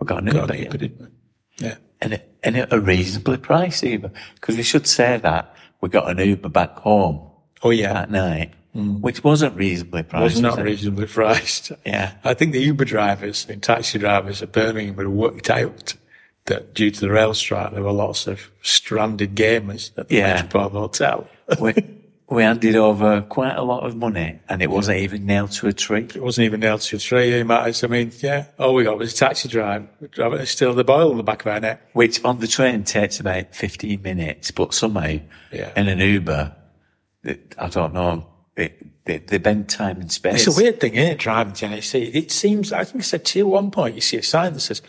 [0.00, 1.66] We got an Got Uber, an Uber, didn't we?
[1.66, 1.76] Yeah.
[2.00, 4.10] and, it, and it a reasonably priced Uber.
[4.34, 7.30] Because we should say that we got an Uber back home
[7.62, 7.92] Oh, yeah.
[7.92, 9.00] that night, Mm.
[9.00, 10.20] which wasn't reasonably priced.
[10.20, 11.72] It was not reasonably priced.
[11.86, 12.12] Yeah.
[12.24, 15.94] I think the Uber drivers and taxi drivers at Birmingham would have worked out
[16.44, 20.34] that due to the rail strike, there were lots of stranded gamers at the Yeah.
[20.34, 21.28] Metropolitan Hotel.
[21.60, 21.74] we,
[22.28, 25.72] we handed over quite a lot of money and it wasn't even nailed to a
[25.72, 26.02] tree.
[26.02, 27.42] It wasn't even nailed to a tree.
[27.44, 27.82] Matters.
[27.82, 29.88] I mean, yeah, all we got was a taxi drive.
[30.10, 31.80] Driving still the boil on the back of our neck.
[31.94, 35.18] Which on the train takes about 15 minutes, but somehow
[35.52, 35.72] Yeah.
[35.76, 36.54] in an Uber,
[37.24, 38.26] it, I don't know,
[38.56, 40.46] it, they, they bend time and space.
[40.46, 41.94] It's a weird thing, isn't it, driving to NEC?
[41.94, 44.54] It seems, I think I said to you at one point, you see a sign
[44.54, 44.82] that says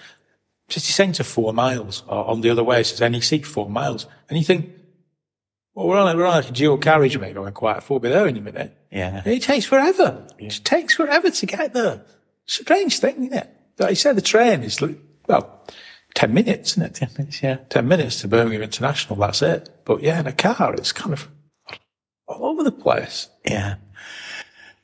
[0.69, 4.05] city centre four miles, or on the other way it says NEC four miles.
[4.29, 4.69] And you think,
[5.75, 8.27] well, we're on, a- we're on like a dual carriageway going quite full, be there
[8.27, 8.75] in a minute.
[8.91, 9.21] Yeah.
[9.23, 10.25] And it takes forever.
[10.39, 12.01] It takes forever to get there.
[12.45, 13.49] Strange thing, isn't it?
[13.77, 14.81] Like you said, the train is,
[15.27, 15.61] well,
[16.15, 16.95] 10 minutes, isn't it?
[16.95, 17.57] 10 minutes, yeah.
[17.69, 19.69] 10 minutes to Birmingham International, that's it.
[19.85, 21.27] But yeah, in a car, it's kind of
[22.27, 23.29] all over the place.
[23.45, 23.75] Yeah.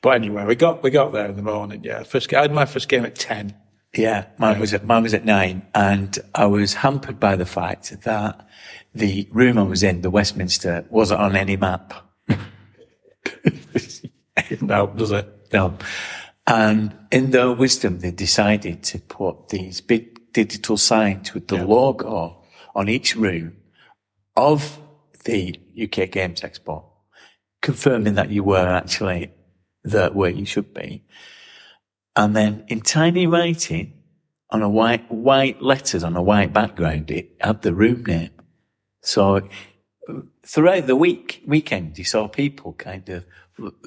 [0.02, 1.82] But anyway, we got we got there in the morning.
[1.82, 3.54] Yeah, first I had my first game at ten.
[3.94, 8.02] Yeah, mine was at mine was at nine, and I was hampered by the fact
[8.02, 8.46] that
[8.94, 11.94] the room I was in, the Westminster, wasn't on any map.
[14.60, 15.48] no, does it?
[15.52, 15.78] No.
[16.46, 22.44] And in their wisdom, they decided to put these big digital signs with the logo
[22.74, 23.56] on each room
[24.36, 24.78] of
[25.24, 26.84] the UK Games Expo,
[27.64, 29.30] confirming that you were actually
[29.82, 31.02] there where you should be.
[32.14, 33.94] And then in tiny writing
[34.50, 38.30] on a white, white letters on a white background, it had the room name.
[39.02, 39.48] So
[40.46, 43.24] throughout the week, weekend, you saw people kind of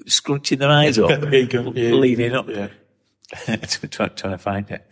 [0.08, 2.70] scrunching their eyes up, leaning up, Yeah.
[3.46, 4.88] trying, trying to find it.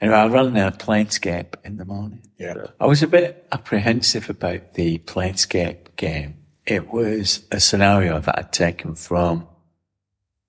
[0.00, 2.22] Anyway, I ran a Planescape in the morning.
[2.38, 2.66] Yeah.
[2.78, 6.39] I was a bit apprehensive about the Planescape game.
[6.70, 9.48] It was a scenario that I'd taken from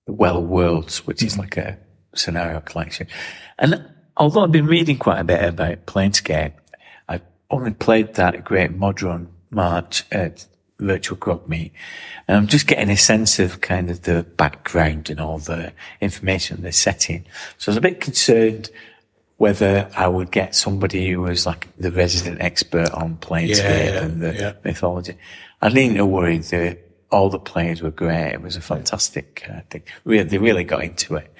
[0.06, 1.40] the Well Worlds, which is mm-hmm.
[1.40, 1.78] like a
[2.14, 3.08] scenario collection.
[3.58, 6.52] And although I've been reading quite a bit about Planescape,
[7.08, 10.46] I've only played that great Modron March at
[10.78, 11.72] Virtual Grog Meet.
[12.28, 16.62] And I'm just getting a sense of kind of the background and all the information
[16.62, 17.24] they're setting.
[17.58, 18.70] So I was a bit concerned
[19.38, 24.04] whether I would get somebody who was like the resident expert on Planescape Yeah, yeah,
[24.04, 24.52] and the yeah.
[24.62, 25.16] mythology.
[25.62, 26.38] I didn't to worry.
[26.38, 26.76] The,
[27.12, 28.32] all the players were great.
[28.32, 29.82] It was a fantastic uh, thing.
[30.04, 31.32] They really got into it.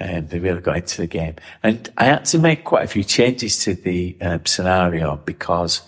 [0.00, 1.36] Um, they really got into the game.
[1.62, 5.82] And I had to make quite a few changes to the um, scenario because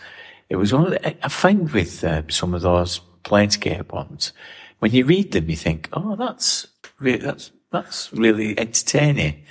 [0.48, 4.32] it was one of the, I find with um, some of those Planescape ones,
[4.78, 6.68] when you read them, you think, oh, that's,
[7.00, 9.42] re- that's, that's really entertaining.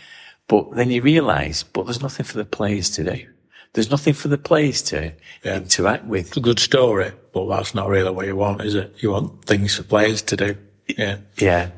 [0.48, 3.28] But then you realise, but there's nothing for the players to do.
[3.74, 5.14] There's nothing for the players to
[5.44, 5.58] Yeah.
[5.58, 6.28] interact with.
[6.28, 8.96] It's a good story, but that's not really what you want, is it?
[9.00, 10.58] You want things for players to do.
[10.88, 11.18] Yeah.
[11.38, 11.70] Yeah.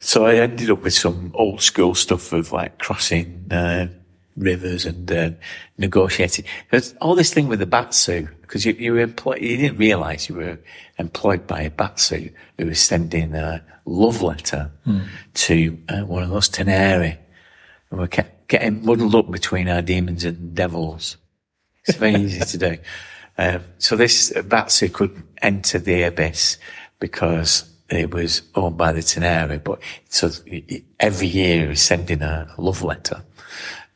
[0.00, 3.88] So I ended up with some old school stuff of like crossing uh,
[4.36, 5.30] rivers and uh,
[5.78, 6.44] negotiating.
[6.70, 10.28] There's all this thing with the Baatezu, because you, you were employed, you didn't realise
[10.28, 10.58] you were
[10.98, 14.70] employed by a Baatezu who was sending a love letter
[15.34, 17.18] to uh, one of those Tanar'ri.
[17.90, 21.16] And we kept getting muddled up between our demons and devils.
[21.86, 22.78] It's very easy to do.
[23.38, 26.58] Um, so this Baatezu could enter the abyss
[26.98, 30.30] because it was owned by the Tanar'ri, but so
[30.98, 33.22] every year he was sending a love letter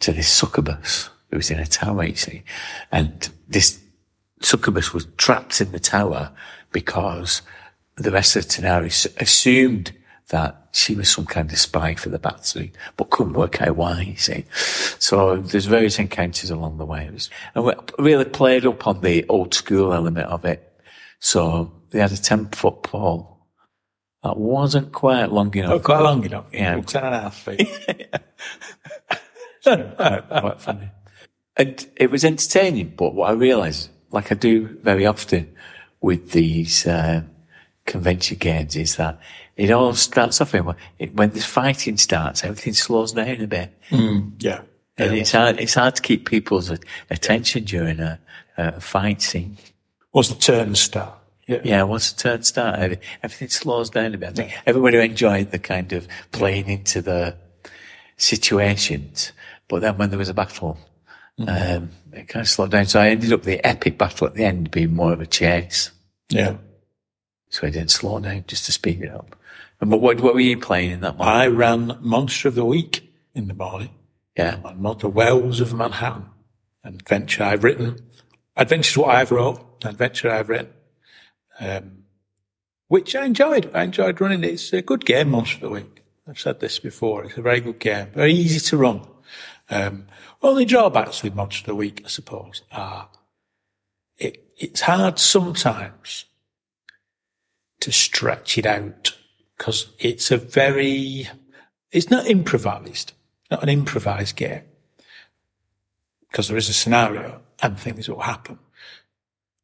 [0.01, 2.43] to this succubus who was in a tower, you see.
[2.93, 3.80] And this
[4.41, 6.32] succubus was trapped in the tower
[6.72, 7.43] because
[7.97, 9.93] the rest of the Tanar'ri assumed
[10.30, 14.00] that she was some kind of spy for the Baatezu, but couldn't work out why,
[14.02, 14.44] you see.
[14.98, 17.06] So there's various encounters along the way.
[17.06, 20.66] It was, and we really played up on the old school element of it.
[21.18, 23.30] So they had a 10 foot pole
[24.22, 25.72] that wasn't quite long enough.
[25.72, 26.46] Oh, quite long enough.
[26.52, 26.80] Yeah.
[26.82, 27.68] Ten and a half feet.
[29.64, 29.96] quite,
[30.28, 30.90] quite funny.
[31.56, 35.54] And it was entertaining, but what I realised, like I do very often
[36.00, 37.22] with these uh,
[37.86, 39.18] convention games, is that
[39.61, 43.76] it all starts off when, it, when the fighting starts, everything slows down a bit.
[44.38, 44.62] yeah.
[44.96, 46.70] And it's hard, it's hard to keep people's
[47.11, 48.18] attention during a,
[48.56, 49.58] a fight scene.
[50.12, 51.14] What's the turn start?
[51.46, 51.61] Yeah.
[51.62, 54.30] Yeah, once the turn starts, everything slows down a bit.
[54.30, 57.36] I think everybody enjoyed the kind of playing into the
[58.16, 59.32] situations,
[59.68, 60.78] but then when there was a battle,
[61.46, 62.86] um, it kind of slowed down.
[62.86, 65.90] So I ended up the epic battle at the end being more of a chase.
[66.30, 66.56] Yeah.
[67.50, 69.36] So I didn't slow down just to speed it up.
[69.80, 71.28] And what, what, what were you playing in that one?
[71.28, 73.90] I ran Monster of the Week in the morning.
[74.36, 74.58] yeah.
[74.64, 76.26] on the Wells of Manhattan.
[76.84, 77.98] An adventure I've written.
[78.56, 79.60] Adventure's what I've wrote.
[79.82, 80.72] An adventure I've written.
[81.58, 82.04] Um,
[82.88, 83.70] which I enjoyed.
[83.74, 84.52] I enjoyed running it.
[84.52, 86.02] It's a good game, Monster of the Week.
[86.26, 87.24] I've said this before.
[87.24, 88.08] It's a very good game.
[88.14, 89.02] Very easy to run.
[89.68, 90.06] Um,
[90.42, 93.08] only drawbacks with Monster of the Week, I suppose, are
[94.18, 96.26] it, it's hard sometimes
[97.80, 99.16] to stretch it out
[99.61, 101.28] because it's a very,
[101.92, 103.12] it's not improvised,
[103.50, 104.62] not an improvised game
[106.30, 108.58] because there is a scenario and things will happen.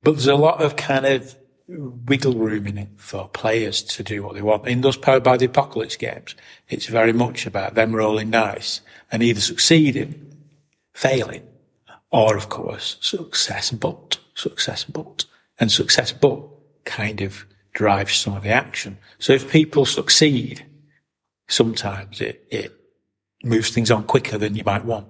[0.02, 1.34] But there's a lot of kind of
[1.66, 4.68] wiggle room in it for players to do what they want.
[4.68, 6.34] In those Powered by the Apocalypse games,
[6.68, 10.36] it's very much about them rolling dice and either succeeding,
[10.92, 11.46] failing,
[12.10, 15.24] or of course, success but, success but,
[15.58, 16.42] and success but
[16.84, 17.46] kind of
[17.76, 18.96] drives some of the action.
[19.18, 20.64] So if people succeed,
[21.46, 22.72] sometimes it, it
[23.44, 25.08] moves things on quicker than you might want.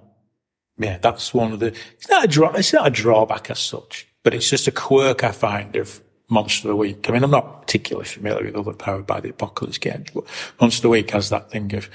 [0.77, 4.05] Yeah, that's one of the, it's not a draw, it's not a drawback as such,
[4.21, 7.09] but it's just a quirk I find of Monster of the Week.
[7.09, 10.25] I mean, I'm not particularly familiar with other Powered by the Apocalypse games, but
[10.59, 11.89] Monster of the Week has that thing of,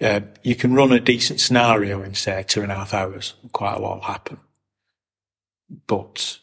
[0.00, 3.74] uh, you can run a decent scenario in say two and a half hours quite
[3.74, 4.38] a lot will happen.
[5.86, 6.38] But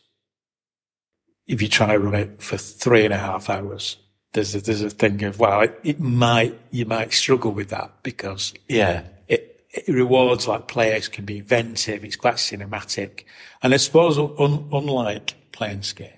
[1.54, 3.98] if you try to run it for three and a half hours,
[4.34, 7.92] there's a, there's a thing of, well, it, it might, you might struggle with that
[8.02, 9.04] because Yeah.
[9.28, 12.04] it, it rewards like players can be inventive.
[12.04, 13.26] It's quite cinematic.
[13.62, 16.18] And I suppose un, unlike Planescape,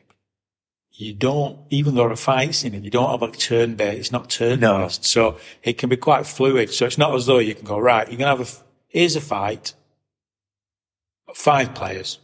[0.93, 3.99] you don't, even though a fight's in it, you don't have a turn based.
[3.99, 5.03] It's not turn based.
[5.03, 6.69] So it can be quite fluid.
[6.69, 8.47] So it's not as though you can go, right, you can have a,
[8.87, 9.73] here's a fight,
[11.33, 12.19] five players.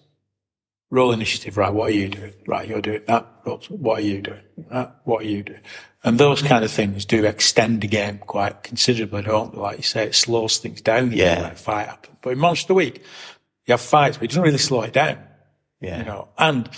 [0.91, 2.33] Roll initiative, right, what are you doing?
[2.45, 3.27] Right, you're doing that.
[3.69, 4.41] What are you doing?
[4.69, 5.61] That, what are you doing?
[6.03, 9.59] And those kind of things do extend the game quite considerably, don't they?
[9.59, 11.11] Like you say, it slows things down.
[11.11, 11.41] Yeah.
[11.41, 12.17] Like fight happens.
[12.21, 13.03] But in Monster Week,
[13.65, 15.19] you have fights, but it doesn't really slow it down.
[15.79, 15.99] Yeah.
[15.99, 16.69] You know, and,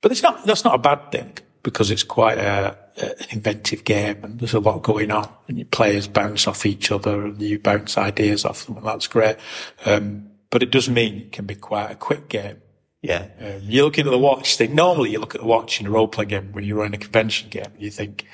[0.00, 3.84] but it's not, that's not a bad thing because it's quite a, a, an inventive
[3.84, 7.40] game and there's a lot going on and your players bounce off each other and
[7.40, 9.36] you bounce ideas off them and that's great.
[9.84, 12.58] Um, but it does mean it can be quite a quick game.
[13.00, 13.26] Yeah.
[13.40, 14.76] Um, you look into the watch thing.
[14.76, 16.98] Normally, you look at the watch in a role play game when you're running a
[16.98, 17.64] convention game.
[17.64, 18.26] and You think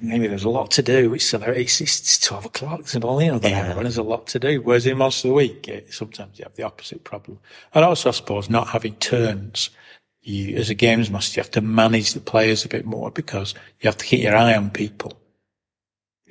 [0.00, 1.12] maybe there's a lot to do.
[1.14, 2.80] It's it's, it's twelve o'clock.
[2.80, 3.62] It's only another Yeah.
[3.62, 4.60] hour, and there's a lot to do.
[4.60, 7.40] Whereas in Monster of the Week, it, sometimes you have the opposite problem.
[7.72, 9.70] And also, I suppose, not having turns.
[10.22, 13.54] You, as a games master, you have to manage the players a bit more because
[13.80, 15.18] you have to keep your eye on people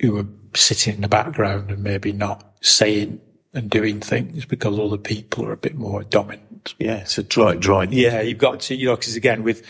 [0.00, 3.20] who are sitting in the background and maybe not saying
[3.54, 6.74] and doing things because other people are a bit more dominant.
[6.78, 7.04] Yeah.
[7.04, 7.82] So draw it, draw.
[7.82, 9.64] Yeah, you've got to, you know, because again, with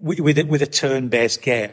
[0.00, 1.70] with with a, turn-based game,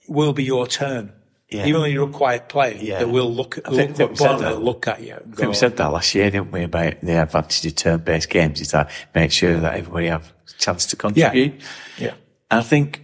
[0.00, 1.12] it will be your turn.
[1.50, 1.64] Yeah.
[1.66, 2.98] Even when you're a quiet player, Yeah.
[2.98, 4.60] they will look at I think look, said that.
[4.60, 5.14] look at you.
[5.14, 8.28] I think go, we said that last year, didn't we, about the advantage of turn-based
[8.28, 11.54] games is that make sure that everybody have a chance to contribute.
[11.96, 12.14] yeah, yeah.
[12.50, 13.02] I think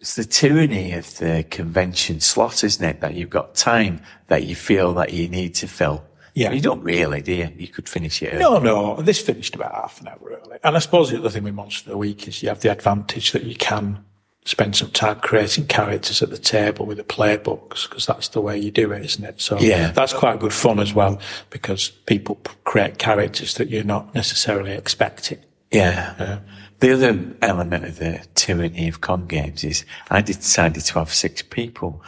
[0.00, 3.00] it's the tyranny of the convention slot, isn't it?
[3.00, 6.04] That you've got time that you feel that you need to fill.
[6.34, 6.52] Yeah.
[6.52, 7.50] You don't really, do you?
[7.56, 8.32] You could finish it.
[8.34, 8.38] early.
[8.38, 10.58] No, no, this finished about half an hour early.
[10.64, 12.70] And I suppose the other thing with Monster of the Week is you have the
[12.70, 14.02] advantage that you can
[14.46, 18.58] spend some time creating characters at the table with the playbooks, because that's the way
[18.58, 19.40] you do it, isn't it?
[19.40, 19.90] So Yeah.
[19.90, 21.20] that's quite good fun as well,
[21.50, 25.38] because people create characters that you're not necessarily expecting.
[25.70, 26.38] Yeah.
[26.80, 31.42] The other element of the tyranny of con games is I decided to have six
[31.42, 32.02] people.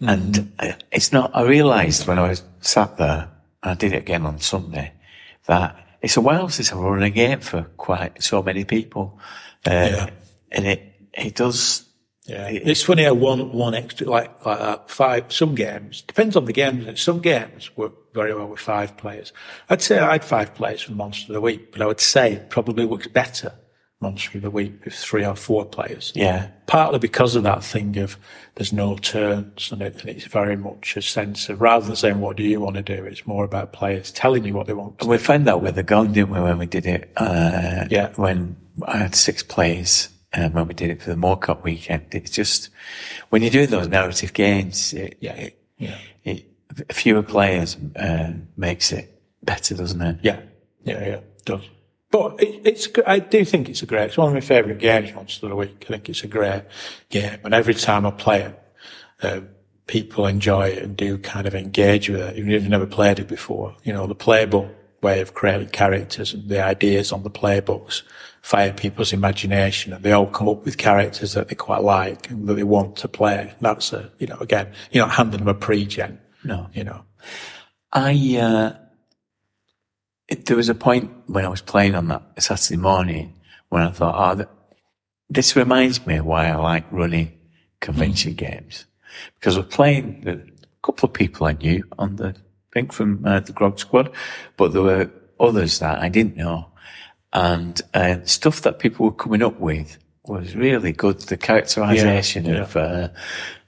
[0.00, 3.28] And uh, it's not, I realised when I was sat there,
[3.64, 4.92] I did it again on Sunday,
[5.46, 9.18] that it's a while since I've run a game for quite so many people.
[9.66, 10.10] Uh, Yeah.
[10.52, 10.82] And it,
[11.12, 11.84] it does,
[12.26, 16.44] Yeah, it's funny how one one extra like like that five some games depends on
[16.44, 17.00] the games.
[17.00, 19.32] Some games work very well with five players.
[19.68, 22.34] I'd say I had five players for Monster of the Week, but I would say
[22.34, 23.52] it probably works better
[24.00, 26.12] Monster of the Week with three or four players.
[26.14, 26.48] yeah.
[26.66, 28.16] Partly because of that thing of
[28.54, 32.20] there's no turns and, it, and it's very much a sense of rather than saying
[32.20, 35.02] what do you want to do, it's more about players telling you what they want.
[35.04, 37.10] We found that with the gun, didn't we, when we did it?
[37.16, 38.12] Uh, Yeah.
[38.16, 42.04] When I had six players, um, when we did it for the More Cup weekend,
[42.12, 42.68] it's just,
[43.30, 45.34] when you're doing those narrative games, it, Yeah.
[45.34, 46.44] it, Yeah, it,
[46.92, 50.18] fewer players, uh, makes it better, doesn't it?
[50.22, 50.40] yeah,
[50.84, 51.62] yeah, yeah, it does.
[52.10, 55.14] But it, it's, I do think it's a great, it's one of my favourite games,
[55.14, 55.84] Monster of the Week.
[55.86, 56.64] I think it's a great
[57.10, 57.38] game.
[57.44, 58.62] And every time I play it,
[59.22, 59.40] uh,
[59.86, 63.18] people enjoy it and do kind of engage with it, even if you've never played
[63.18, 63.76] it before.
[63.84, 68.02] You know, the playbook way of creating characters and the ideas on the playbooks
[68.42, 72.46] fire people's imagination and they all come up with characters that they quite like and
[72.48, 73.52] that they want to play.
[73.60, 76.20] That's a, you know, again, you're not handing them a pre-gen.
[76.44, 76.68] No.
[76.72, 77.04] You know.
[77.92, 78.76] I, uh,
[80.28, 83.34] it, there was a point when I was playing on that Saturday morning
[83.68, 84.48] when I thought, oh, th-
[85.30, 87.32] this reminds me of why I like running
[87.80, 88.86] convention games.
[89.34, 90.52] Because we're playing with a
[90.82, 92.34] couple of people I knew on the
[92.72, 94.10] thing from uh, the Grog Squad,
[94.56, 95.10] but there were
[95.40, 96.66] others that I didn't know.
[97.32, 101.20] And uh, stuff that people were coming up with was really good.
[101.20, 103.08] The characterization Yeah, of uh,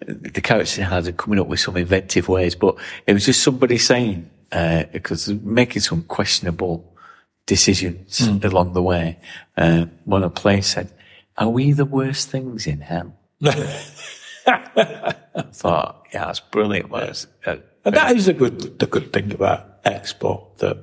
[0.06, 3.78] the characters had and coming up with some inventive ways, but it was just somebody
[3.78, 6.92] saying because they're making some questionable
[7.46, 9.18] decisions along the way.
[9.56, 10.92] Uh, one of the players said,
[11.36, 13.14] "Are we the worst things in hell?"
[14.46, 15.14] I
[15.52, 16.90] thought, yeah, that's brilliant.
[16.90, 20.76] Was uh, And that is a good, the good thing about Expo that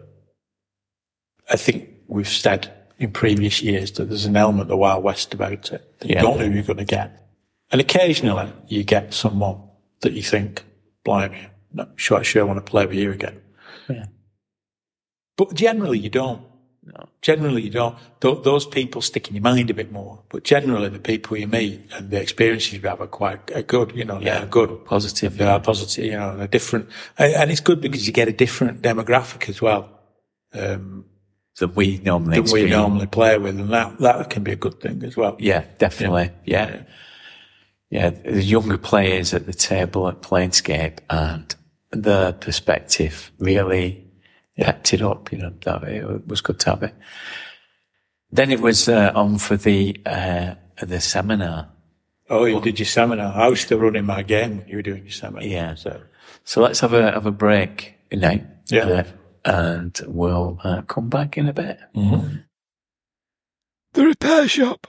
[1.50, 5.72] I think we've said in previous years that there's an element of Wild West about
[5.72, 6.22] it that you Yeah.
[6.22, 7.28] don't know who you're going to get.
[7.72, 9.62] And occasionally you get someone
[10.02, 10.64] that you think,
[11.04, 13.42] blimey, no, sure, sure I want to play with you again.
[13.90, 14.06] Yeah.
[15.38, 16.42] But generally you don't.
[16.84, 17.10] No.
[17.22, 17.98] Generally you don't.
[18.22, 20.24] Th- those people stick in your mind a bit more.
[20.30, 23.92] But generally the people you meet and the experiences you have are quite are good,
[23.94, 24.40] you know, Yeah.
[24.40, 24.86] they're good.
[24.86, 25.38] positive.
[25.38, 26.90] They are positive, you know, they're different.
[27.18, 29.90] And, and it's good because you get a different demographic as well
[30.54, 31.06] um,
[31.60, 33.60] that we normally that we normally play with.
[33.60, 35.36] And that, that can be a good thing as well.
[35.40, 36.32] Yeah, definitely.
[36.46, 36.84] Yeah.
[37.90, 38.12] Yeah.
[38.12, 41.54] The younger players at the table at Planescape and
[42.04, 44.06] the perspective really
[44.60, 46.96] pepped it up, you know, it was good to have it.
[48.32, 51.70] Then it was uh, on for the, uh, the seminar.
[52.30, 53.34] Oh, you did your seminar.
[53.34, 55.48] I was still running my game when you were doing your seminar.
[55.48, 55.76] Yeah.
[55.76, 56.02] So,
[56.44, 58.40] So let's have a, have a break now.
[58.70, 58.84] Yeah.
[58.84, 59.04] Uh,
[59.46, 61.80] and we'll uh, come back in a bit.
[61.96, 62.38] Mm-hmm.
[63.94, 64.88] The repair shop.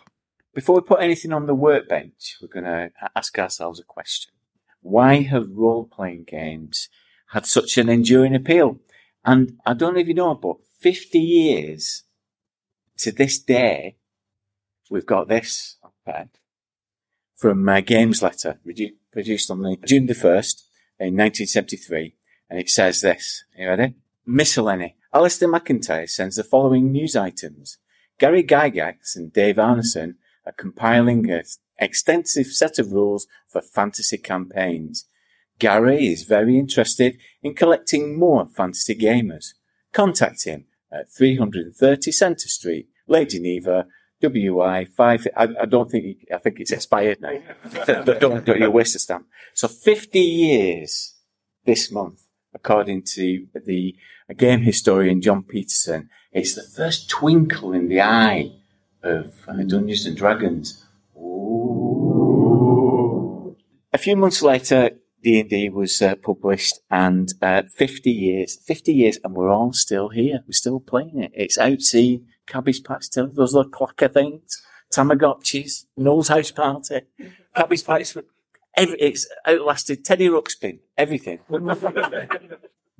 [0.54, 4.32] Before we put anything on the workbench, we're going to ask ourselves a question.
[4.80, 6.88] Why have role playing games
[7.29, 8.79] had such an enduring appeal?
[9.24, 12.05] And I don't know if you know, but 50 years
[12.99, 13.97] to this day,
[14.91, 15.76] we've got this
[17.37, 18.59] from uh, Games Letter,
[19.12, 20.62] produced on the June the 1st
[20.99, 22.16] in 1973.
[22.51, 23.45] And it says this.
[23.57, 23.95] Are you ready?
[24.26, 24.97] Miscellany.
[25.14, 27.79] Alistair McIntyre sends the following news items.
[28.18, 30.14] Gary Gygax and Dave Arneson
[30.45, 31.45] are compiling an
[31.79, 35.07] extensive set of rules for fantasy campaigns.
[35.59, 39.54] Gary is very interested in collecting more fantasy gamers.
[39.92, 43.86] Contact him at 330 Centre Street, Lake Geneva,
[44.20, 45.26] WI five.
[45.36, 47.38] I, I don't think I think it's expired now.
[47.86, 49.26] don't, don't, don't you waste a stamp.
[49.54, 51.14] So 50 years
[51.64, 53.94] this month, according to the
[54.36, 58.52] game historian Jon Peterson, it's the first twinkle in the eye
[59.02, 60.84] of uh, Dungeons and Dragons.
[61.16, 61.98] Ooh.
[63.92, 64.90] A few months later,
[65.22, 70.40] D&D was uh, published and uh, 50 years, 50 years and we're all still here.
[70.46, 71.32] We're still playing it.
[71.34, 71.78] It's out.
[71.78, 74.62] Outsea, Cabbage Patch, those little clocker things,
[74.92, 77.00] Tamagotchis, Noel's House Party,
[77.54, 78.16] Cabbage Patch.
[78.76, 81.40] Every, it's outlasted Teddy Ruxpin, everything.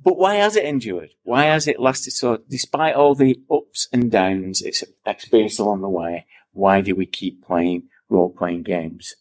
[0.01, 1.09] But why has it endured?
[1.23, 5.89] Why has it lasted so, despite all the ups and downs it's experienced along the
[5.89, 9.15] way, why do we keep playing role playing games?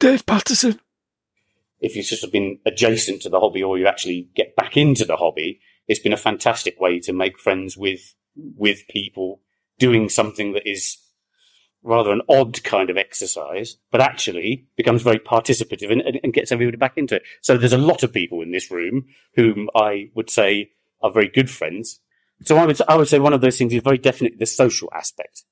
[0.00, 0.80] Dave Patterson.
[1.86, 5.04] If you've sort of been adjacent to the hobby or you actually get back into
[5.04, 9.40] the hobby, it's been a fantastic way to make friends with, with people
[9.78, 10.98] doing something that is
[11.84, 16.76] rather an odd kind of exercise, but actually becomes very participative and, and, gets everybody
[16.76, 17.22] back into it.
[17.40, 19.04] So there's a lot of people in this room
[19.36, 22.00] whom I would say are very good friends.
[22.42, 24.88] So I would, I would say one of those things is very definitely the social
[24.92, 25.44] aspect.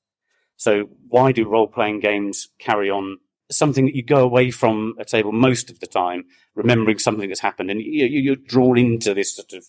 [0.57, 3.18] So why do role playing games carry on?
[3.51, 6.25] Something that you go away from a table most of the time,
[6.55, 9.65] remembering something that's happened, and you, you're drawn into this sort of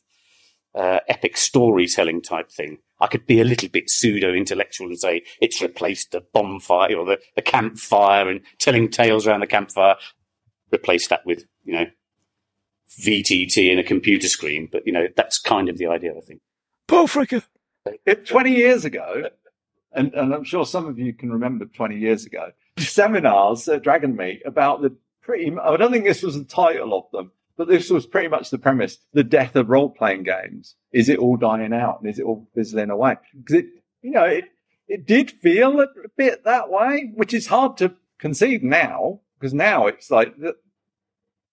[0.75, 2.79] uh, epic storytelling type thing.
[2.99, 7.05] I could be a little bit pseudo intellectual and say it's replaced the bonfire or
[7.05, 9.95] the, the campfire and telling tales around the campfire.
[10.73, 11.85] Replace that with, you know,
[13.01, 14.69] VTT in a computer screen.
[14.71, 16.41] But, you know, that's kind of the idea, I think.
[16.87, 17.43] Paul Fricker.
[18.25, 19.29] 20 years ago,
[19.91, 24.15] and, and I'm sure some of you can remember 20 years ago, seminars at Dragon
[24.15, 27.89] Meet about the pretty, I don't think this was the title of them, but this
[27.89, 28.97] was pretty much the premise.
[29.13, 30.75] The death of role playing games.
[30.91, 33.15] Is it all dying out and is it all fizzling away?
[33.35, 33.65] Because it,
[34.01, 34.45] you know, it,
[34.87, 39.87] it did feel a bit that way, which is hard to conceive now because now
[39.87, 40.55] it's like, the,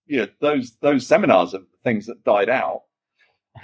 [0.07, 2.83] you know, those, those seminars are things that died out.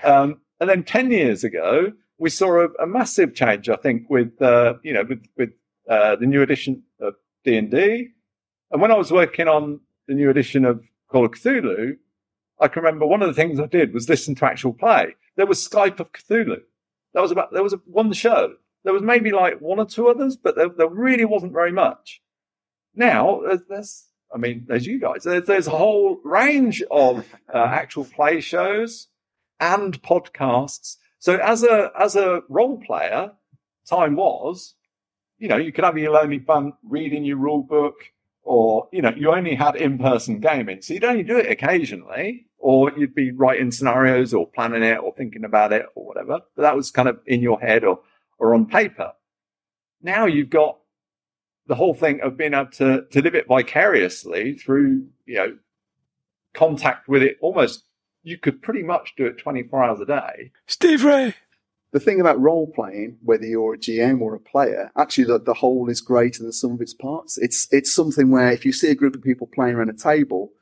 [0.03, 4.41] Um, and then 10 years ago, we saw a, a massive change, I think, with,
[4.41, 5.51] uh, you know, with, with,
[5.89, 6.83] uh, the new edition
[7.49, 8.09] D&D.
[8.70, 11.96] And when I was working on the new edition of Call of Cthulhu,
[12.61, 15.14] I can remember one of the things I did was listen to actual play.
[15.36, 16.61] There was Skype of Cthulhu.
[17.14, 18.55] That was about, there was one show.
[18.84, 22.20] There was maybe like one or two others, but there, there really wasn't very much.
[22.94, 25.24] Now, there's, there's I mean, there's you guys.
[25.24, 29.09] There's, there's a whole range of uh, actual play shows
[29.61, 30.96] and podcasts.
[31.18, 33.32] So as a, as a role player,
[33.86, 34.74] time was,
[35.39, 37.95] you know, you could have your lonely fun reading your rule book
[38.43, 40.82] or, you know, you only had in-person gaming.
[40.82, 45.14] So you'd only do it occasionally or you'd be writing scenarios or planning it or
[45.14, 46.41] thinking about it or whatever.
[46.57, 48.01] But that was kind of in your head or,
[48.39, 49.12] or on paper.
[50.03, 50.78] Now you've got
[51.66, 55.57] the whole thing of being able to, to live it vicariously through, you know,
[56.55, 57.84] contact with it almost,
[58.22, 60.51] you could pretty much do it 24 hours a day.
[60.66, 61.34] Steve Ray.
[61.91, 65.55] The thing about role playing, whether you're a GM or a player, actually the, the
[65.55, 67.39] whole is greater than sum of its parts.
[67.39, 70.53] It's, it's something where if you see a group of people playing around a table,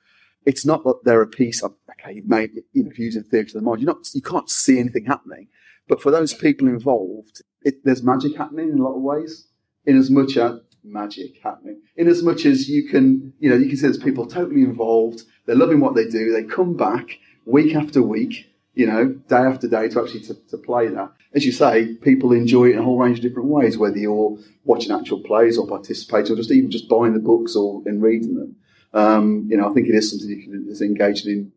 [0.45, 3.69] it's not that they're a piece of, okay, made, you know, using theatre of the
[3.69, 5.49] mind, you're not, you can't see anything happening.
[5.89, 9.49] But for those people involved, it, there's magic happening in a lot of ways,
[9.85, 13.67] in as much as magic happening, in as much as you can, you know, you
[13.67, 15.23] can see there's people totally involved.
[15.47, 16.33] They're loving what they do.
[16.33, 18.47] They come back week after week,
[18.77, 21.11] you know, day after day to actually to, to play that.
[21.35, 24.39] As you say, people enjoy it in a whole range of different ways, whether you're
[24.65, 28.37] watching actual plays or participating or just even just buying the books or in reading
[28.37, 28.57] them
[28.97, 31.53] um, you know, I think it is something you can is engaged in,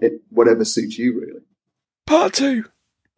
[0.00, 1.40] it, whatever suits you really.
[2.06, 2.64] Part two.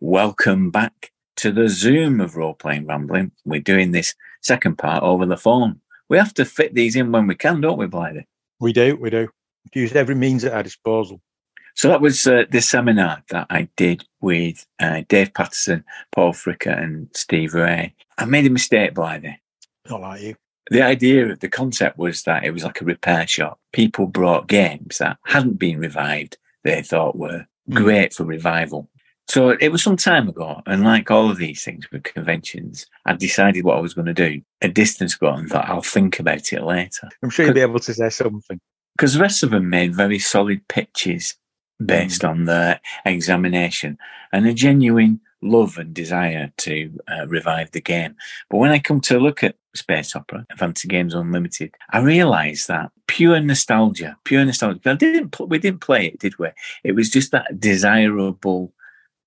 [0.00, 3.30] Welcome back to the Zoom of role playing rambling.
[3.44, 5.80] We're doing this second part over the phone.
[6.08, 8.24] We have to fit these in when we can, don't we, Blythe?
[8.58, 9.28] We do, we do.
[9.64, 11.20] We've used every means at our disposal.
[11.74, 16.76] So that was uh, the seminar that I did with uh, Dave Patterson, Paul Fricker,
[16.76, 17.94] and Steve Ray.
[18.18, 19.40] I made a mistake by there.
[19.88, 20.36] Not like you.
[20.70, 23.58] The idea, of the concept was that it was like a repair shop.
[23.72, 28.88] People brought games that hadn't been revived, they thought were great for revival.
[29.28, 33.14] So it was some time ago, and like all of these things with conventions, I
[33.14, 36.52] decided what I was going to do a distance ago and thought I'll think about
[36.52, 37.08] it later.
[37.22, 38.60] I'm sure you'll be able to say something.
[38.96, 41.36] Because the rest of them made very solid pitches
[41.86, 43.98] based on their examination
[44.32, 48.14] and a genuine love and desire to uh, revive the game.
[48.48, 52.90] But when I come to look at Space Opera, Fantasy Games Unlimited, I realise that
[53.06, 54.90] pure nostalgia, pure nostalgia.
[54.90, 56.48] I didn't, we didn't play it, did we?
[56.84, 58.72] It was just that desirable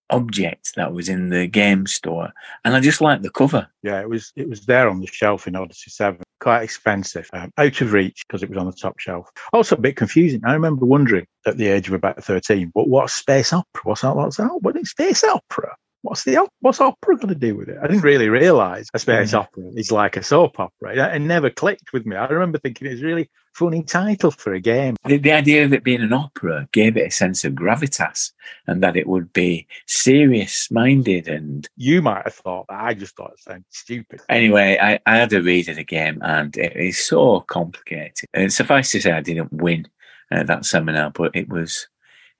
[0.09, 2.31] object that was in the game store,
[2.63, 3.67] and I just liked the cover.
[3.83, 6.23] Yeah, it was it was there on the shelf in Odyssey Seven.
[6.39, 9.29] Quite expensive, um, out of reach because it was on the top shelf.
[9.53, 10.41] Also a bit confusing.
[10.45, 13.81] I remember wondering at the age of about thirteen, but what space opera?
[13.83, 14.15] What's that?
[14.15, 14.61] What's that?
[14.61, 15.75] What is space opera?
[16.05, 17.77] What's the what's opera going to do with it?
[17.81, 19.39] I didn't really realise a space mm.
[19.39, 20.93] opera is like a soap opera.
[20.93, 22.15] It, it never clicked with me.
[22.15, 24.95] I remember thinking it was really funny title for a game.
[25.05, 28.33] The, the idea of it being an opera gave it a sense of gravitas
[28.67, 32.83] and that it would be serious minded and You might have thought that.
[32.83, 34.21] I just thought it sounded stupid.
[34.29, 38.29] Anyway, I, I had a read of the game and it is so complicated.
[38.33, 39.87] And suffice to say, I didn't win
[40.31, 41.87] at that seminar, but it was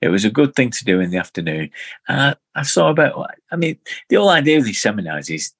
[0.00, 1.70] it was a good thing to do in the afternoon.
[2.08, 3.78] And I, I saw about, I mean,
[4.08, 5.52] the whole idea of these seminars is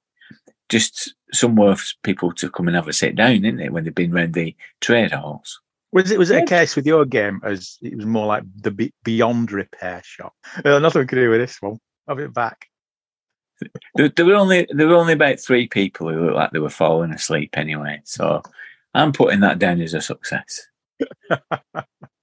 [0.69, 3.95] just somewhere for people to come and have a sit down, isn't it, when they've
[3.95, 5.59] been round the trade halls.
[5.93, 8.91] Was it was it a case with your game as it was more like the
[9.03, 10.33] beyond repair shop?
[10.63, 11.79] Uh, nothing to do with this one.
[12.07, 12.67] I'll have it back.
[13.95, 16.69] There, there were only there were only about three people who looked like they were
[16.69, 18.01] falling asleep anyway.
[18.03, 18.43] So
[18.93, 20.67] I'm putting that down as a success.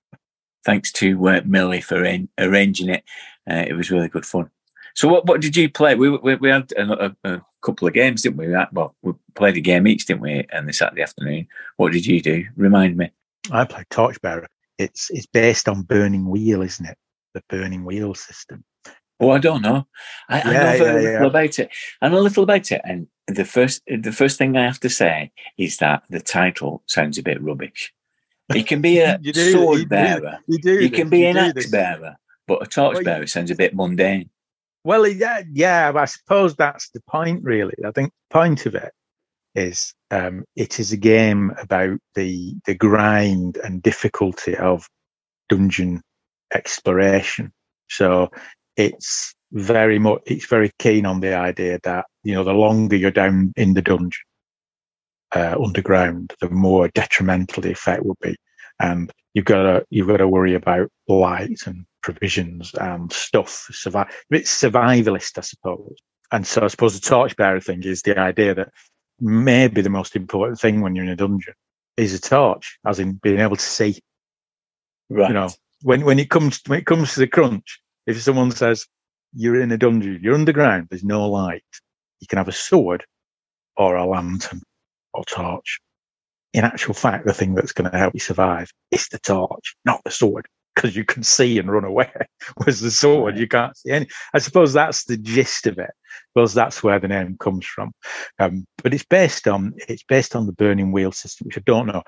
[0.64, 3.04] Thanks to uh, Millie for arra- arranging it.
[3.50, 4.50] Uh, it was really good fun.
[4.94, 5.94] So what what did you play?
[5.94, 8.48] We we, we had a, a, couple of games, didn't we?
[8.48, 10.46] We Well, we played a game each, didn't we?
[10.52, 11.48] On the Saturday afternoon.
[11.76, 12.44] What did you do?
[12.56, 13.10] Remind me.
[13.50, 14.46] I played Torchbearer.
[14.78, 16.98] It's it's based on Burning Wheel, isn't it?
[17.34, 18.64] The Burning Wheel system.
[19.20, 19.86] Oh, I don't know.
[20.28, 21.26] I, I know very yeah, little yeah.
[21.26, 21.70] about it.
[22.02, 24.90] I know a little about it, and the first the first thing I have to
[24.90, 27.92] say is that the title sounds a bit rubbish.
[28.50, 30.38] It can be a You do, you sword do, bearer.
[30.46, 30.72] You do.
[30.74, 32.16] You this, can be you an axe bearer,
[32.46, 34.30] but a torch Well, bearer sounds a bit mundane.
[34.84, 37.74] Well, yeah, yeah, I suppose that's the point, really.
[37.86, 38.92] I think the point of it
[39.54, 44.86] is um, it is a game about the the grind and difficulty of
[45.48, 46.02] dungeon
[46.52, 47.52] exploration.
[47.88, 48.30] So
[48.76, 53.10] it's very much it's very keen on the idea that you know the longer you're
[53.10, 54.22] down in the dungeon
[55.34, 58.36] uh, underground, the more detrimental the effect will be,
[58.80, 63.68] and you've got to you've got to worry about light and provisions and stuff.
[63.70, 64.14] Survive.
[64.30, 65.96] It's survivalist, I suppose.
[66.32, 68.70] And so I suppose the torchbearer thing is the idea that
[69.20, 71.54] maybe the most important thing when you're in a dungeon
[71.96, 74.00] is a torch, as in being able to see.
[75.10, 75.28] Right.
[75.28, 75.50] You know,
[75.82, 78.86] when when it comes when it comes to the crunch, if someone says
[79.32, 81.64] you're in a dungeon, you're underground, there's no light,
[82.20, 83.04] you can have a sword
[83.76, 84.62] or a lantern
[85.14, 85.80] or torch.
[86.52, 90.02] In actual fact, the thing that's going to help you survive is the torch, not
[90.04, 92.10] the sword, because you can see and run away.
[92.56, 94.08] Whereas the sword, you can't see any.
[94.32, 95.90] I suppose that's the gist of it.
[96.34, 97.92] Because that's where the name comes from.
[98.38, 101.86] Um, but it's based on it's based on the burning wheel system, which I don't
[101.86, 102.02] know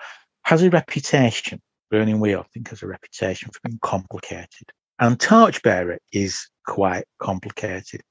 [0.44, 1.60] has a reputation.
[1.90, 4.72] Burning wheel, I think, has a reputation for being complicated.
[4.98, 8.02] And Torchbearer is quite complicated.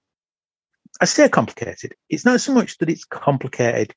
[1.02, 1.96] I say complicated.
[2.10, 3.94] It's not so much that it's complicated.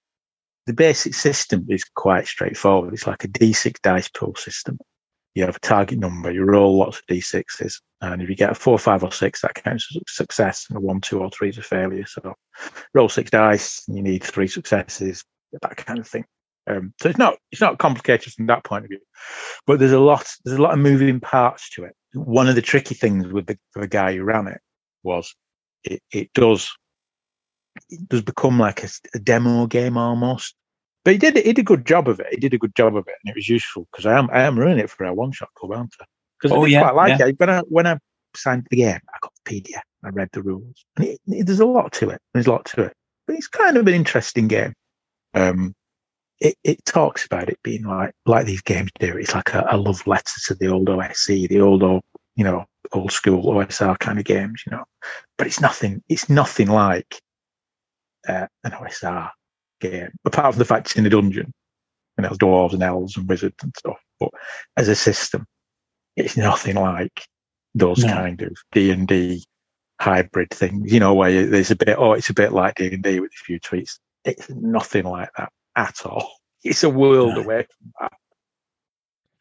[0.69, 2.93] The basic system is quite straightforward.
[2.93, 4.79] It's like a D6 dice pool system.
[5.35, 8.55] You have a target number, you roll lots of D6s, and if you get a
[8.55, 11.49] four, five, or six, that counts as a success, and a one, two, or three
[11.49, 12.05] is a failure.
[12.05, 12.35] So
[12.93, 15.25] roll six dice, and you need three successes,
[15.63, 16.27] that kind of thing.
[16.67, 19.01] Um, so it's not it's not complicated from that point of view,
[19.67, 21.95] but there's a lot there's a lot of moving parts to it.
[22.13, 24.61] One of the tricky things with the, the guy who ran it
[25.03, 25.35] was
[25.83, 26.71] it, it does
[28.09, 30.55] does become like a, a demo game almost.
[31.05, 32.27] But he did he did a good job of it.
[32.31, 34.43] He did a good job of it, and it was useful because I am I
[34.43, 36.05] am running it for a one shot club, aren't I?
[36.41, 37.27] Because Oh, I yeah, quite like yeah.
[37.29, 37.39] it.
[37.39, 37.99] When I when I
[38.37, 39.81] signed the game, I got the PDF.
[40.05, 42.21] I read the rules, and it, it- there's a lot to it.
[42.35, 42.93] There's a lot to it,
[43.27, 44.75] but it's kind of an interesting game.
[45.35, 45.75] Um,
[46.41, 49.17] it, it talks about it being like like these games do.
[49.17, 52.03] It's like a, a love letter to the old OSC, the old old
[52.37, 54.85] you know old school OSR kind of games, you know.
[55.37, 56.03] But it's nothing.
[56.09, 57.21] It's nothing like
[58.29, 59.31] uh, an OSR
[59.81, 61.53] game, apart from the fact it's in a dungeon
[62.17, 63.99] and there's dwarves and elves and wizards and stuff.
[64.21, 64.31] But
[64.77, 65.47] as a system,
[66.17, 67.25] it's nothing like
[67.75, 68.13] those No.
[68.13, 69.45] kind of D and D
[70.01, 70.93] hybrid things.
[70.93, 73.31] You know, where there's a bit, oh, it's a bit like D and D with
[73.31, 74.01] a few tweaks.
[74.25, 76.33] It's nothing like that at all.
[76.65, 77.43] It's a world No.
[77.43, 78.13] away from that.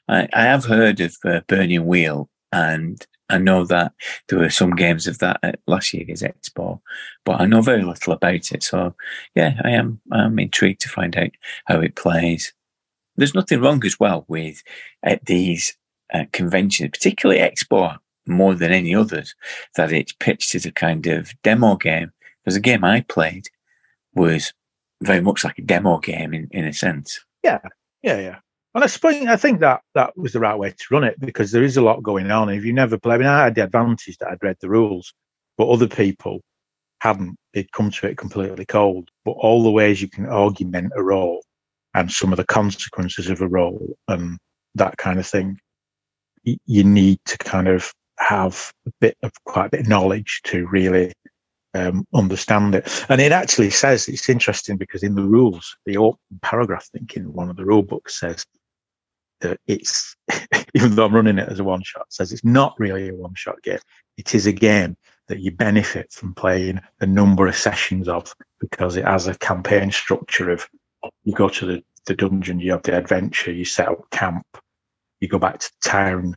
[0.08, 3.94] I, I have heard of uh, Burning Wheel, and I know that
[4.28, 6.80] there were some games of that at last year's Expo,
[7.26, 8.64] but I know very little about it.
[8.64, 8.96] So,
[9.36, 11.32] yeah, I am I'm intrigued to find out
[11.66, 12.54] how it plays.
[13.16, 14.64] There's nothing wrong as well with
[15.04, 15.76] at these
[16.14, 17.98] uh, conventions, particularly Expo,
[18.28, 19.36] more than any others,
[19.76, 22.12] that it's pitched as a kind of demo game.
[22.44, 23.50] Because the game I played
[24.14, 24.54] was
[25.02, 27.20] very much like a demo game in, in a sense.
[27.44, 27.60] Yeah.
[28.04, 28.40] Yeah, yeah.
[28.78, 31.52] And I suppose I think that that was the right way to run it because
[31.52, 32.50] there is a lot going on.
[32.50, 35.16] If you never play, I mean, I had the advantage that I'd read the rules,
[35.58, 36.42] but other people
[37.02, 37.38] hadn't.
[37.56, 39.10] They'd come to it completely cold.
[39.26, 41.42] But all the ways you can augment a role
[41.96, 44.38] and some of the consequences of a role and
[44.76, 45.58] that kind of thing,
[46.44, 50.68] you need to kind of have a bit of quite a bit of knowledge to
[50.68, 51.14] really
[51.74, 53.06] um, understand it.
[53.10, 57.18] And it actually says it's interesting because in the rules, the open paragraph, I think
[57.18, 58.46] in one of the rule books says
[59.42, 60.16] that it's,
[60.74, 63.36] even though I'm running it as a one shot, says it's not really a one
[63.36, 63.80] shot game.
[64.18, 68.96] It is a game that you benefit from playing a number of sessions of because
[68.96, 70.68] it has a campaign structure of
[71.24, 74.46] you go to the, the dungeon, you have the adventure, you set up camp,
[75.20, 76.36] you go back to town,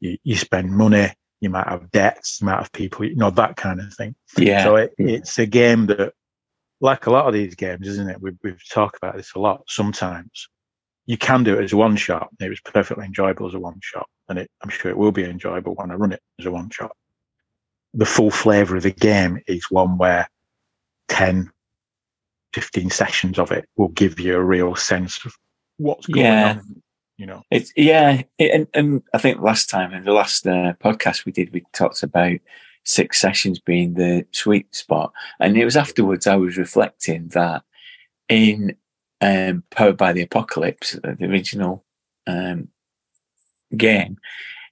[0.00, 3.56] you, you spend money, you might have debts, you might have people, you know, that
[3.56, 4.14] kind of thing.
[4.36, 4.64] Yeah.
[4.64, 6.12] So it, it's a game that,
[6.80, 8.20] like a lot of these games, isn't it?
[8.20, 9.62] We've, we've talked about this a lot.
[9.68, 10.48] Sometimes
[11.06, 12.28] you can do it as a one shot.
[12.40, 15.24] It was perfectly enjoyable as a one shot, and it, I'm sure it will be
[15.24, 16.96] enjoyable when I run it as a one shot.
[17.94, 20.28] The full flavour of the game is one where
[21.08, 21.50] 10,
[22.54, 25.34] 15 sessions of it will give you a real sense of
[25.76, 26.56] what's going Yeah.
[26.58, 26.82] on.
[27.18, 30.72] You know, It's yeah, it, and, and I think last time in the last uh,
[30.82, 32.38] podcast we did, we talked about
[32.84, 37.62] six sessions being the sweet spot, and it was afterwards I was reflecting that
[38.28, 38.74] in
[39.22, 41.84] um, Powered by the Apocalypse, uh, the original
[42.26, 42.68] um,
[43.76, 44.18] game,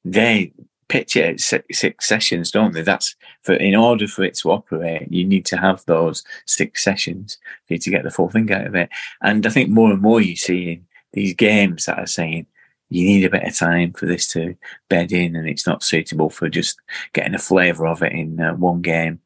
[0.04, 0.52] they
[0.88, 2.82] pitch it at six, sessions, don't they?
[2.82, 7.38] That's for in order for it to operate, you need to have those six sessions
[7.66, 8.90] for you to get the full thing out of it.
[9.22, 12.46] And I think more and more you see in these games that are saying
[12.88, 14.56] you need a bit of time for this to
[14.88, 16.76] bed in and it's not suitable for just
[17.12, 19.20] getting a flavour of it in uh, one game.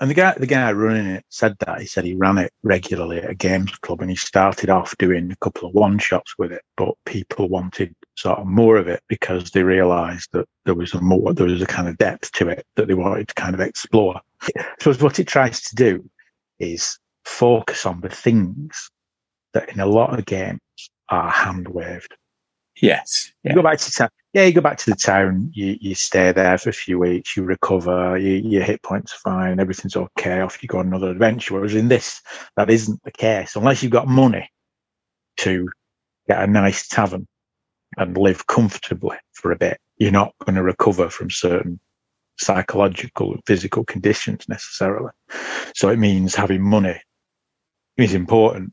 [0.00, 3.18] And the guy, the guy running it said that he said he ran it regularly
[3.18, 6.52] at a games club, and he started off doing a couple of one shots with
[6.52, 10.94] it, but people wanted sort of more of it because they realised that there was
[10.94, 13.54] a more, there was a kind of depth to it that they wanted to kind
[13.54, 14.20] of explore.
[14.80, 16.08] So what it tries to do
[16.58, 18.90] is focus on the things
[19.52, 20.60] that in a lot of games
[21.10, 22.16] are hand waved.
[22.80, 23.32] Yes.
[23.44, 23.54] You Yeah.
[23.56, 24.10] go back to.
[24.32, 25.50] Yeah, you go back to the town.
[25.54, 27.36] You you stay there for a few weeks.
[27.36, 28.16] You recover.
[28.16, 29.58] You, your hit points are fine.
[29.58, 30.40] Everything's okay.
[30.40, 31.54] Off you go on another adventure.
[31.54, 32.22] Whereas in this,
[32.56, 33.56] that isn't the case.
[33.56, 34.48] Unless you've got money
[35.38, 35.68] to
[36.28, 37.26] get a nice tavern
[37.96, 41.80] and live comfortably for a bit, you're not going to recover from certain
[42.38, 45.10] psychological and physical conditions necessarily.
[45.74, 47.00] So it means having money
[47.96, 48.72] is important.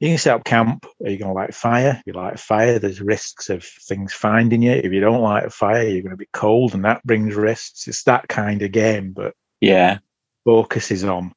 [0.00, 0.86] You can set up camp.
[1.04, 1.96] Are you going to light fire?
[2.00, 4.72] If you light fire, there's risks of things finding you.
[4.72, 7.86] If you don't light a fire, you're going to be cold, and that brings risks.
[7.88, 9.98] It's that kind of game, but Yeah.
[10.44, 11.32] focuses on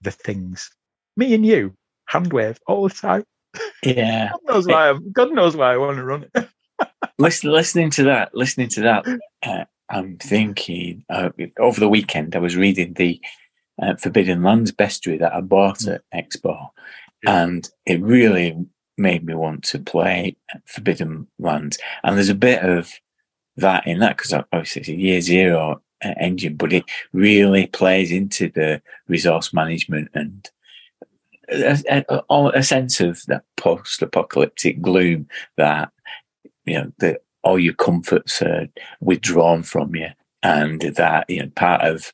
[0.00, 0.70] the things.
[1.16, 1.74] Me and you,
[2.06, 3.24] hand wave all the time.
[3.84, 4.30] Yeah.
[4.46, 4.88] God knows why.
[4.88, 6.48] I'm, God knows why I want to run it.
[7.18, 9.06] Listen, listening to that, listening to that,
[9.42, 13.20] uh, I'm thinking uh, over the weekend I was reading the
[13.80, 16.70] uh, Forbidden Lands bestiary that I bought at Expo,
[17.26, 18.56] And it really
[18.96, 21.78] made me want to play Forbidden Lands.
[22.02, 22.90] And there's a bit of
[23.56, 28.10] that in that because obviously it's a year zero uh, engine, but it really plays
[28.10, 30.50] into the resource management and
[31.50, 35.90] a, a, a- a sense of that post-apocalyptic gloom that
[36.64, 38.68] you know that all your comforts are
[39.00, 40.08] withdrawn from you,
[40.42, 42.12] and that you know part of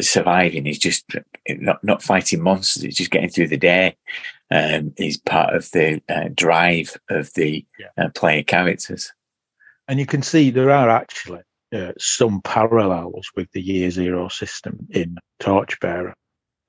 [0.00, 1.04] surviving is just
[1.48, 3.96] not not fighting monsters; it's just getting through the day.
[4.48, 7.86] Um, is part of the uh, drive of the Yeah.
[7.98, 9.12] uh, player characters.
[9.88, 11.40] And you can see there are actually
[11.74, 16.14] uh, some parallels with the year zero system in Torchbearer.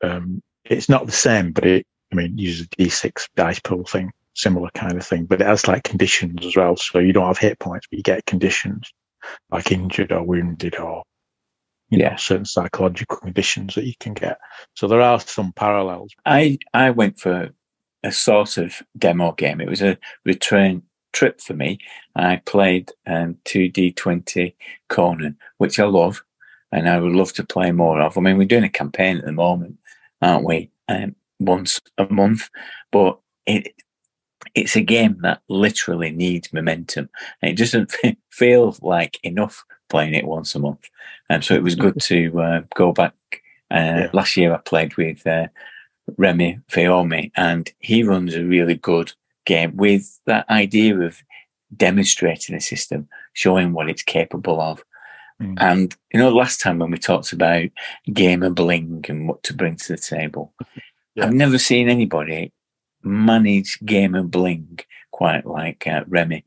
[0.04, 4.12] Um, it's not the same, but it, I mean, uses a D6 dice pool thing,
[4.34, 6.78] similar kind of thing, but it has like conditions as well.
[6.78, 8.92] So you don't have hit points, but you get conditions
[9.52, 11.04] like injured or wounded or,
[11.90, 12.12] you Yeah.
[12.12, 14.40] know, certain psychological conditions that you can get.
[14.76, 16.14] So there are some parallels.
[16.26, 17.50] I I went for
[18.04, 19.62] a sort of demo game.
[19.62, 20.84] It was a return
[21.14, 21.80] trip for me.
[22.16, 24.54] I played um, 2D20
[24.90, 26.24] Conan, which I love,
[26.72, 28.18] and I would love to play more of.
[28.18, 29.78] I mean, we're doing a campaign at the moment,
[30.22, 30.72] aren't we?
[30.90, 32.50] Um, once a month,
[32.92, 33.74] but it
[34.56, 37.10] it's a game that literally needs momentum,
[37.42, 37.96] and it doesn't
[38.32, 40.90] feel like enough playing it once a month.
[41.30, 43.14] And um, so it was good to uh, go back.
[43.70, 44.10] Uh, yeah.
[44.14, 45.48] Last year I played with uh,
[46.18, 49.14] Remy Feomi, and he runs a really good
[49.46, 51.22] game with that idea of
[51.76, 54.84] demonstrating a system, showing what it's capable of.
[55.42, 55.58] Mm.
[55.60, 57.70] And you know, last time when we talked about
[58.14, 60.54] gamer bling and what to bring to the table,
[61.16, 61.26] yeah.
[61.26, 62.54] I've never seen anybody
[63.04, 64.80] manage gamer bling
[65.12, 66.44] quite like uh, Remy.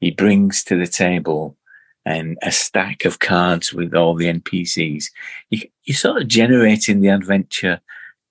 [0.00, 1.56] He brings to the table
[2.04, 5.06] and a stack of cards with all the NPCs.
[5.50, 7.80] You, you're sort of generating the adventure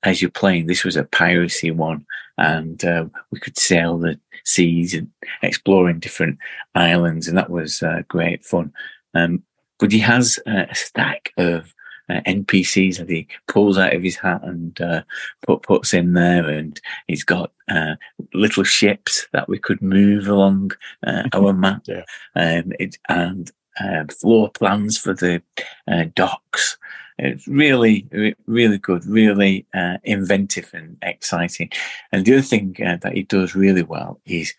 [0.04, 0.68] as you're playing.
[0.68, 2.06] This was a piracy one,
[2.38, 5.10] and uh, we could sail the seas and
[5.42, 6.40] exploring different
[6.76, 8.74] islands, and that was uh, great fun.
[9.14, 9.44] Um,
[9.80, 11.74] but he has uh, a stack of
[12.10, 15.04] uh, NPCs that he pulls out of his hat and uh,
[15.46, 17.96] put puts in there, and he's got uh,
[18.34, 20.72] little ships that we could move along
[21.06, 22.04] uh, our map, yeah.
[22.36, 25.42] um, it, and uh, floor plans for the
[25.90, 26.78] uh, docks.
[27.18, 28.08] It's really,
[28.48, 31.70] really good, really uh, inventive and exciting.
[32.12, 34.54] And the other thing uh, that he does really well is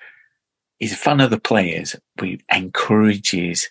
[0.78, 3.68] he's a fan of the players, but he encourages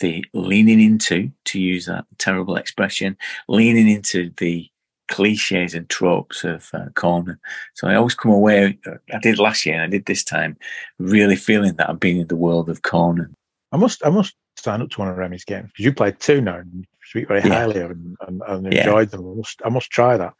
[0.00, 3.16] the leaning into, to use that terrible expression,
[3.48, 4.68] leaning into the
[5.08, 7.38] cliches and tropes of uh, Conan.
[7.74, 8.78] So I always come away,
[9.12, 10.56] I did last year and I did this time,
[10.98, 13.34] really feeling that I've been in the world of Conan.
[13.72, 16.40] I must, I must sign up to one of Remy's games because you played two
[16.40, 17.48] now and speak very yeah.
[17.48, 18.80] highly of and, and, and yeah.
[18.80, 19.30] enjoyed them.
[19.30, 20.34] I must, I must try that.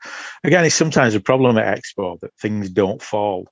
[0.44, 3.48] Again, it's sometimes a problem at Expo that things don't fall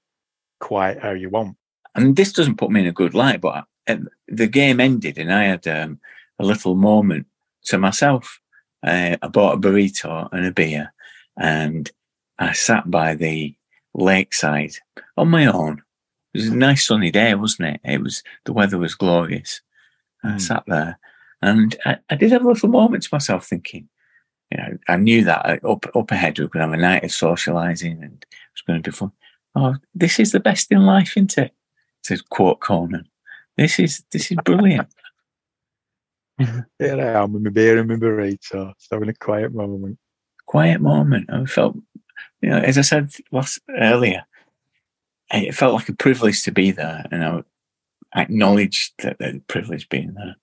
[0.60, 1.56] quite how you want.
[1.94, 3.98] And this doesn't put me in a good light, but I,
[4.28, 6.00] the game ended and I had um,
[6.38, 7.26] a little moment
[7.64, 8.40] to myself.
[8.86, 10.92] Uh, I bought a burrito and a beer
[11.36, 11.90] and
[12.38, 13.54] I sat by the
[13.94, 14.74] lakeside
[15.16, 15.82] on my own.
[16.34, 17.80] It was a nice sunny day, wasn't it?
[17.84, 19.60] It was, the weather was glorious.
[20.24, 20.28] Mm.
[20.28, 20.38] I hmm.
[20.38, 20.98] sat there
[21.42, 23.88] and I, I, did have a little moment to myself thinking,
[24.50, 27.04] you know, I knew that up, up ahead we were going to have a night
[27.04, 29.12] of socializing and it was going to be fun.
[29.54, 31.52] Oh, this is the best in life, isn't it?
[32.04, 33.08] To quote Conan.
[33.56, 34.88] This is, this is brilliant.
[36.38, 39.98] Here I am with my beer and my burrito, just having a quiet moment.
[40.46, 41.28] Quiet moment.
[41.30, 41.76] I felt,
[42.40, 44.24] you know, as I said last earlier,
[45.32, 47.42] it felt like a privilege to be there, and I
[48.14, 50.36] acknowledged that the privilege being there.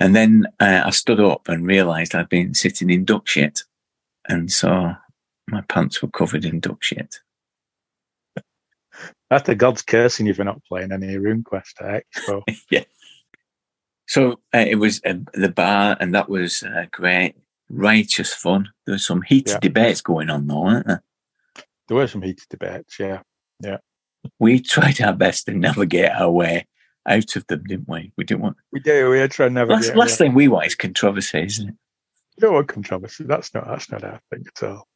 [0.00, 3.62] And then uh, I stood up and realised I'd been sitting in duck shit,
[4.28, 4.94] and so
[5.46, 7.20] my pants were covered in duck shit.
[9.30, 12.42] That's the God's cursing you for not playing any RuneQuest at Expo.
[12.70, 12.84] yeah.
[14.06, 17.34] So uh, it was uh, the bar, and that was uh, great,
[17.70, 18.70] righteous fun.
[18.84, 19.60] There was some heated yeah.
[19.60, 21.02] debates going on, though, weren't there?
[21.88, 23.22] There were some heated debates, yeah,
[23.60, 23.78] yeah.
[24.38, 26.66] We tried our best to navigate our way
[27.06, 28.12] out of them, didn't we?
[28.16, 28.56] We didn't want.
[28.72, 29.10] We do.
[29.10, 29.86] We had to try navigate.
[29.86, 31.74] Last, last thing we want is controversy, isn't it?
[32.36, 33.24] You don't want controversy.
[33.24, 33.66] That's not.
[33.66, 34.86] That's not our thing at all.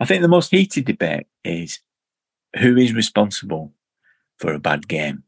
[0.00, 1.80] I think the most heated debate is
[2.58, 3.72] who is responsible
[4.36, 5.24] for a bad game.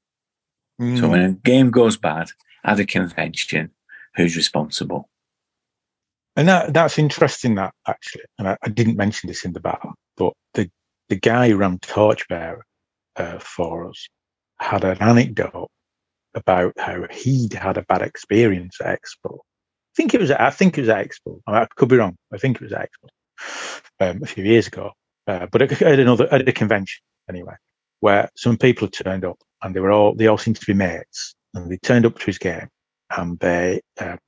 [0.80, 1.00] Mm.
[1.00, 2.30] So when a game goes bad,
[2.64, 3.70] at a convention
[4.16, 5.08] who's responsible.
[6.36, 8.24] And that, that's interesting, that actually.
[8.38, 10.70] And I, I, didn't mention this in the bar, but the,
[11.08, 12.64] the guy who ran Torchbearer
[13.20, 14.08] uh, for us
[14.58, 15.70] had an anecdote
[16.34, 19.36] about how he'd had a bad experience at Expo.
[19.36, 20.30] I think it was.
[20.30, 21.40] I think it was at Expo.
[21.46, 22.16] I could be wrong.
[22.32, 24.92] I think it was at Expo um, a few years ago,
[25.26, 27.54] uh, but at another at a convention anyway,
[28.00, 30.74] where some people had turned up and they were all they all seemed to be
[30.74, 32.68] mates, and they turned up to his game
[33.10, 34.18] and they um,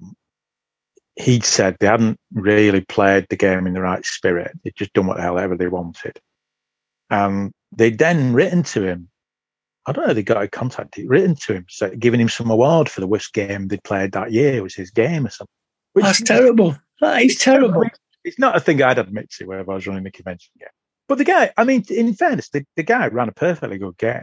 [1.17, 4.53] he'd said they hadn't really played the game in the right spirit.
[4.65, 6.19] They'd just done whatever they wanted.
[7.11, 9.09] And they'd then written to him.
[9.87, 12.89] I don't know, they got a contact, written to him, so giving him some award
[12.89, 14.55] for the worst game they'd played that year.
[14.55, 15.53] It was his game or something.
[15.95, 16.77] Which, That's terrible.
[17.01, 17.83] That is terrible.
[18.25, 20.69] It's not a thing I'd admit to whenever I was running the convention game.
[21.09, 24.23] But the guy, I mean, in fairness, the, the guy ran a perfectly good game.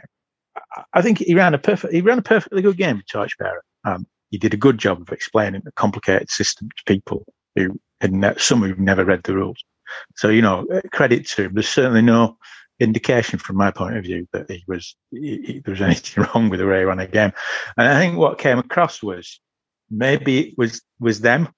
[0.93, 3.63] I think he ran a perfect he ran a perfectly good game with Torchbearer.
[3.85, 7.25] Um, he did a good job of explaining the complicated system to people
[7.55, 9.63] who had ne- some who've never read the rules.
[10.15, 11.53] So you know, uh, credit to him.
[11.53, 12.37] There's certainly no
[12.79, 16.49] indication from my point of view that he was he, he, there was anything wrong
[16.49, 17.33] with the way he ran a game.
[17.77, 19.39] And I think what came across was
[19.89, 21.49] maybe it was was them.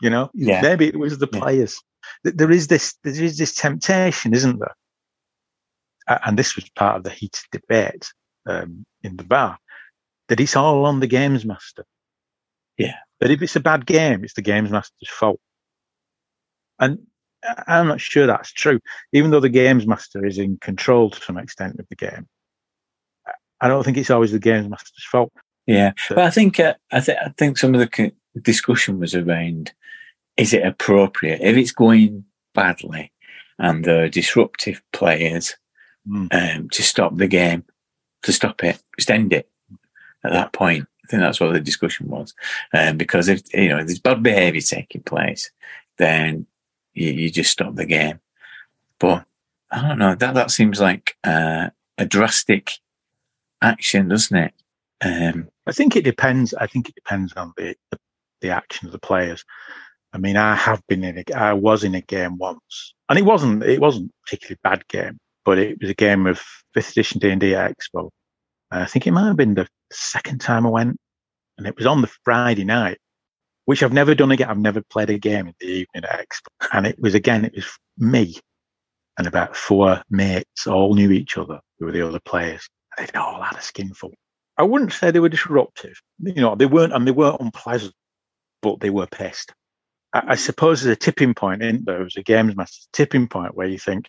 [0.00, 0.62] You know, yeah.
[0.62, 1.82] maybe it was the players.
[2.24, 2.32] Yeah.
[2.34, 4.74] There is this there is this temptation, isn't there?
[6.24, 8.10] and this was part of the heated debate,
[8.46, 9.58] um, in the bar,
[10.28, 11.84] that it's all on the games master.
[12.76, 12.96] Yeah.
[13.20, 15.40] That if it's a bad game, it's the games master's fault.
[16.78, 17.06] And
[17.66, 18.80] I'm not sure that's true.
[19.12, 22.26] Even though the games master is in control to some extent of the game,
[23.60, 25.32] I don't think it's always the games master's fault.
[25.66, 29.72] Yeah, but I think uh, I, th- I think some of the discussion was around:
[30.36, 32.24] is it appropriate if it's going
[32.54, 33.12] badly
[33.58, 35.56] and the disruptive players
[36.08, 36.28] mm.
[36.32, 37.64] um, to stop the game,
[38.22, 39.48] to stop it, just end it
[40.24, 40.86] at that point.
[41.04, 42.34] I think that's what the discussion was,
[42.72, 45.50] um, because if you know if there's bad behaviour taking place,
[45.98, 46.46] then
[46.98, 48.20] you, you just stop the game.
[48.98, 49.24] But
[49.70, 50.14] I don't know.
[50.14, 52.72] That that seems like uh, a drastic
[53.62, 54.54] action, doesn't it?
[55.00, 56.54] Um, I think it depends.
[56.54, 57.98] I think it depends on the, the,
[58.40, 59.44] the action of the players.
[60.12, 63.24] I mean, I have been in a, I was in a game once, and it
[63.24, 66.42] wasn't it wasn't a particularly bad game, but it was a game of
[66.74, 68.10] fifth edition D and D Expo.
[68.70, 70.96] I think it might have been the second time I went,
[71.56, 72.98] and it was on the Friday night,
[73.68, 74.48] which I've never done again.
[74.48, 77.54] I've never played a game in the evening at Expo, and it was again it
[77.54, 77.66] was
[77.98, 78.34] me
[79.18, 82.66] and about four mates all knew each other who were the other players.
[82.96, 84.14] They'd all had a skinful.
[84.56, 86.00] I wouldn't say they were disruptive.
[86.18, 87.92] You know, they weren't, and they weren't unpleasant,
[88.62, 89.52] but they were pissed.
[90.14, 92.06] I, I suppose there's a tipping point, in there?
[92.06, 94.06] As a games master tipping point where you think,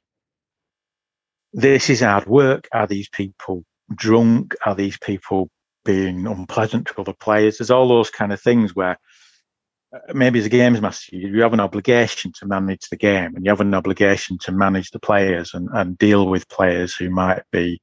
[1.52, 2.70] this is hard work.
[2.72, 4.56] Are these people drunk?
[4.66, 5.50] Are these people
[5.84, 7.58] being unpleasant to other players?
[7.58, 8.98] There's all those kind of things where
[10.14, 13.50] maybe as a games master, you have an obligation to manage the game and you
[13.50, 17.82] have an obligation to manage the players and, and deal with players who might be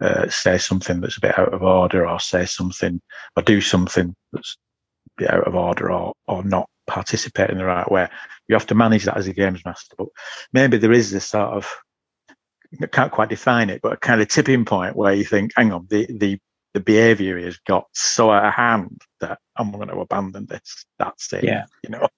[0.00, 3.00] uh, say something that's a bit out of order or say something
[3.36, 4.56] or do something that's
[5.18, 8.08] a bit out of order or, or not participate in the right way.
[8.48, 9.94] You have to manage that as a games master.
[9.96, 10.08] But
[10.52, 11.72] maybe there is this sort of,
[12.82, 15.72] I can't quite define it, but a kind of tipping point where you think, hang
[15.72, 16.38] on, the, the,
[16.74, 20.86] the behavior has got so out of hand that I'm going to abandon this.
[20.98, 21.44] That's it.
[21.44, 21.64] Yeah.
[21.82, 22.08] You know,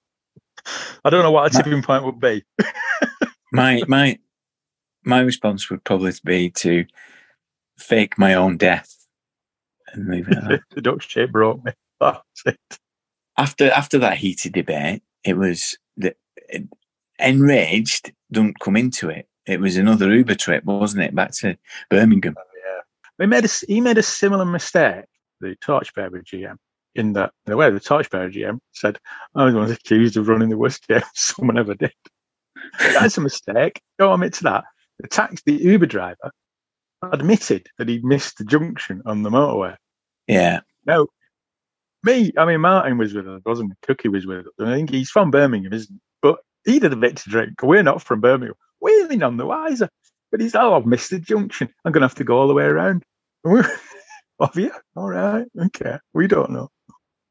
[1.05, 2.45] I don't know what a tipping point would be.
[3.53, 4.19] my, my,
[5.05, 6.85] my response would probably be to
[7.79, 9.07] fake my own death
[9.93, 10.61] and leave it.
[10.75, 11.73] the duck shape broke me.
[12.01, 12.59] That's it
[13.39, 16.17] after after that heated debate, it was that
[17.19, 19.27] enraged don't come into it.
[19.47, 21.57] It was another Uber trip, wasn't it, back to
[21.89, 22.35] Birmingham?
[22.37, 25.05] Oh, yeah, he made a he made a similar mistake.
[25.41, 26.57] The Torchbearer GM,
[26.95, 28.99] in that in a way, the Torchbearer GM said,
[29.35, 31.93] "I was accused of running the worst game someone ever did."
[32.79, 33.81] That's a mistake.
[33.99, 34.65] Don't admit to that.
[35.01, 36.33] The taxi, the Uber driver,
[37.03, 39.77] admitted that he missed the junction on the motorway.
[40.27, 40.61] Yeah.
[40.87, 41.07] No,
[42.05, 43.87] me, I mean, Martin was with us, wasn't he?
[43.87, 44.53] Cookie was with us.
[44.61, 46.01] I think he's from Birmingham, isn't he?
[46.23, 47.63] But he did a bit to drink.
[47.63, 48.55] We're not from Birmingham.
[48.81, 49.89] We're none the wiser.
[50.31, 51.69] But he's, oh, I've missed the junction.
[51.85, 53.03] I'm going to have to go all the way around.
[53.45, 54.73] have you?
[54.95, 55.47] All right.
[55.59, 55.97] Okay.
[56.13, 56.69] We don't know.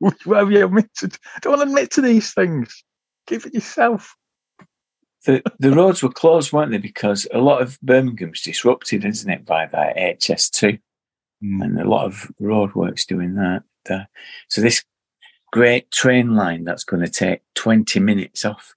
[0.25, 1.17] Have you admitted?
[1.41, 2.83] Don't admit to these things.
[3.27, 4.15] Keep it yourself.
[5.25, 6.77] The, the roads were closed, weren't they?
[6.77, 10.79] Because a lot of Birmingham's disrupted, isn't it, by that HS2?
[11.43, 11.63] Mm.
[11.63, 13.63] And a lot of roadworks doing that.
[13.89, 14.05] Uh,
[14.47, 14.83] so this
[15.51, 18.75] great train line that's going to take 20 minutes off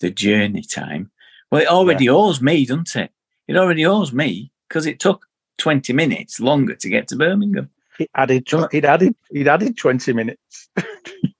[0.00, 1.10] the journey time.
[1.50, 2.12] Well, it already yeah.
[2.12, 3.10] owes me, doesn't it?
[3.46, 5.26] It already owes me because it took
[5.58, 7.70] 20 minutes longer to get to Birmingham.
[7.98, 10.86] It added, it added, it added 20 minutes to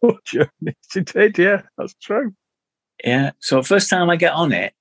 [0.03, 0.77] your journey.
[0.95, 2.35] It did, yeah, that's true.
[3.05, 3.31] Yeah.
[3.39, 4.75] So first time I get on it,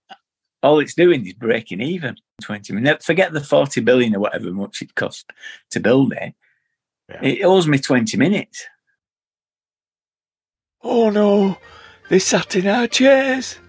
[0.64, 3.06] all it's doing is breaking even 20 minutes.
[3.06, 5.32] Forget the 40 billion or whatever much it cost
[5.72, 6.34] to build it.
[7.10, 7.20] Yeah.
[7.22, 8.66] It owes me 20 minutes.
[10.82, 11.58] Oh no,
[12.10, 13.60] they sat in our chairs.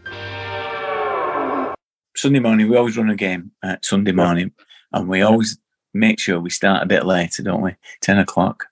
[2.16, 4.52] Sunday morning, we always run a game at Sunday morning,
[4.92, 5.58] and we always
[5.94, 7.74] make sure we start a bit later, don't we?
[8.02, 8.66] 10 o'clock.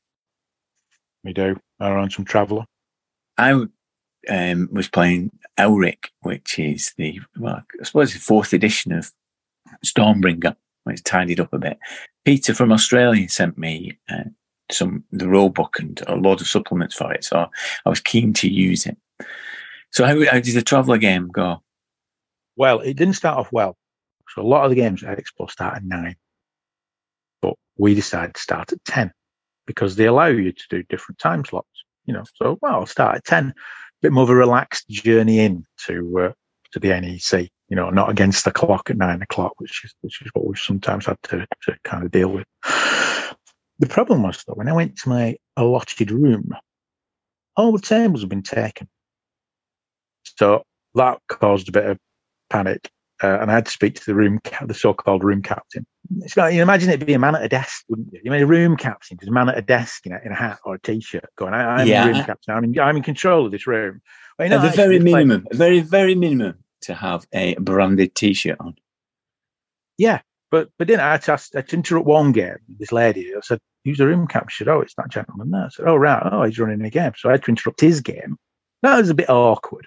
[1.24, 1.58] We do.
[1.80, 2.64] I run some Traveller.
[3.38, 3.66] I
[4.28, 9.12] um, was playing Elric, which is the, well, I suppose the fourth edition of
[9.84, 10.56] Stormbringer.
[10.88, 11.78] It's tidied up a bit.
[12.24, 14.24] Peter from Australia sent me uh,
[14.70, 17.24] some the rule book and a load of supplements for it.
[17.24, 17.46] So
[17.84, 18.96] I was keen to use it.
[19.90, 21.62] So how, how did the Traveller game go?
[22.56, 23.76] Well, it didn't start off well.
[24.28, 26.16] So a lot of the games at Expo start at nine,
[27.76, 29.12] we decided to start at ten
[29.66, 31.84] because they allow you to do different time slots.
[32.04, 33.48] You know, so well, I'll start at ten.
[33.48, 33.54] A
[34.02, 36.32] bit more of a relaxed journey in to uh,
[36.72, 37.50] to the NEC.
[37.68, 40.58] You know, not against the clock at nine o'clock, which is which is what we've
[40.58, 42.46] sometimes had to to kind of deal with.
[43.78, 46.50] The problem was though, when I went to my allotted room,
[47.56, 48.88] all the tables had been taken.
[50.22, 50.62] So
[50.94, 51.98] that caused a bit of
[52.50, 52.90] panic.
[53.22, 55.86] Uh, and I had to speak to the room, the so-called room captain.
[56.20, 58.20] It's like you imagine it being a man at a desk, wouldn't you?
[58.24, 60.34] You mean a room captain, just a man at a desk in a, in a
[60.36, 62.06] hat or a t-shirt, going, I, "I'm Yeah.
[62.06, 62.54] the room captain.
[62.54, 64.00] I'm in, I'm in control of this room."
[64.38, 68.58] Well, you know, At the very minimum, very, very minimum to have a branded T-shirt
[68.60, 68.74] on.
[69.98, 70.20] yeah,
[70.50, 72.58] but but then I had to, ask, I had to interrupt one game.
[72.78, 75.64] This lady, I said, "Who's the room captain?" She said, "Oh, it's that gentleman there."
[75.64, 76.22] I said, "Oh, right.
[76.30, 78.36] Oh, he's running a game." So I had to interrupt his game.
[78.82, 79.86] That was a bit awkward.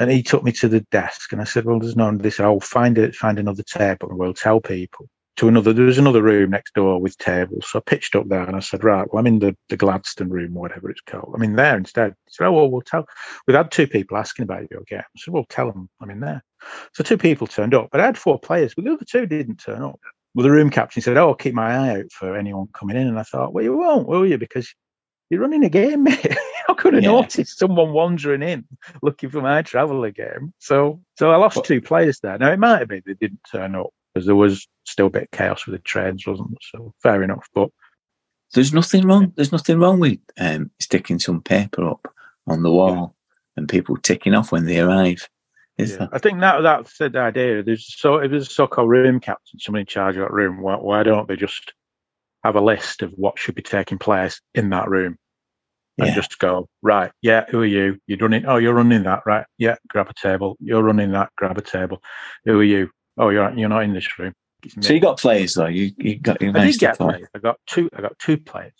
[0.00, 2.40] And he took me to the desk, and I said, "Well, there's no this.
[2.40, 3.14] I'll find it.
[3.14, 7.00] Find another table, and we'll tell people." To another, there was another room next door
[7.00, 7.66] with tables.
[7.68, 10.30] So I pitched up there, and I said, "Right, well, I'm in the, the Gladstone
[10.30, 11.32] room, whatever it's called.
[11.34, 13.04] I'm in there instead." He said, "Oh, well, we'll tell."
[13.46, 15.00] We've had two people asking about your game.
[15.00, 16.42] I said, "Well, tell them I'm in there."
[16.94, 19.58] So two people turned up, but I had four players, but the other two didn't
[19.58, 20.00] turn up.
[20.34, 23.06] Well, the room captain said, "Oh, I'll keep my eye out for anyone coming in,"
[23.06, 24.38] and I thought, "Well, you won't, will you?
[24.38, 24.74] Because
[25.28, 26.36] you're running a game, mate.
[26.70, 27.10] How could I Yeah.
[27.10, 28.64] notice someone wandering in
[29.02, 32.38] looking for my traveller game?" So, so I lost But- two players there.
[32.38, 35.24] Now it might have been they didn't turn up because there was still a bit
[35.24, 36.58] of chaos with the trains, wasn't there?
[36.80, 37.48] So fair enough.
[37.54, 37.70] But
[38.54, 39.32] There's nothing wrong.
[39.34, 42.06] There's nothing wrong with um, sticking some paper up
[42.46, 43.16] on the wall
[43.56, 45.28] and people ticking off when they arrive.
[45.76, 46.06] Is Yeah.
[46.12, 47.64] I think that that's the idea.
[47.64, 50.76] There's so if there's a so-called room captain, someone in charge of that room, why,
[50.76, 51.72] why don't they just
[52.44, 55.18] have a list of what should be taking place in that room
[55.98, 56.14] and Yeah.
[56.14, 57.10] just go right?
[57.22, 57.98] Yeah, who are you?
[58.06, 58.46] You're running.
[58.46, 59.44] Oh, you're running that, right?
[59.58, 60.56] Yeah, grab a table.
[60.60, 61.30] You're running that.
[61.36, 62.02] Grab a table.
[62.44, 62.90] Who are you?
[63.18, 64.32] Oh, you're you're not in this room.
[64.80, 65.66] So you got players though.
[65.66, 67.08] You you got you I did get play.
[67.14, 67.28] players.
[67.34, 67.88] I got two.
[67.96, 68.74] I got two players,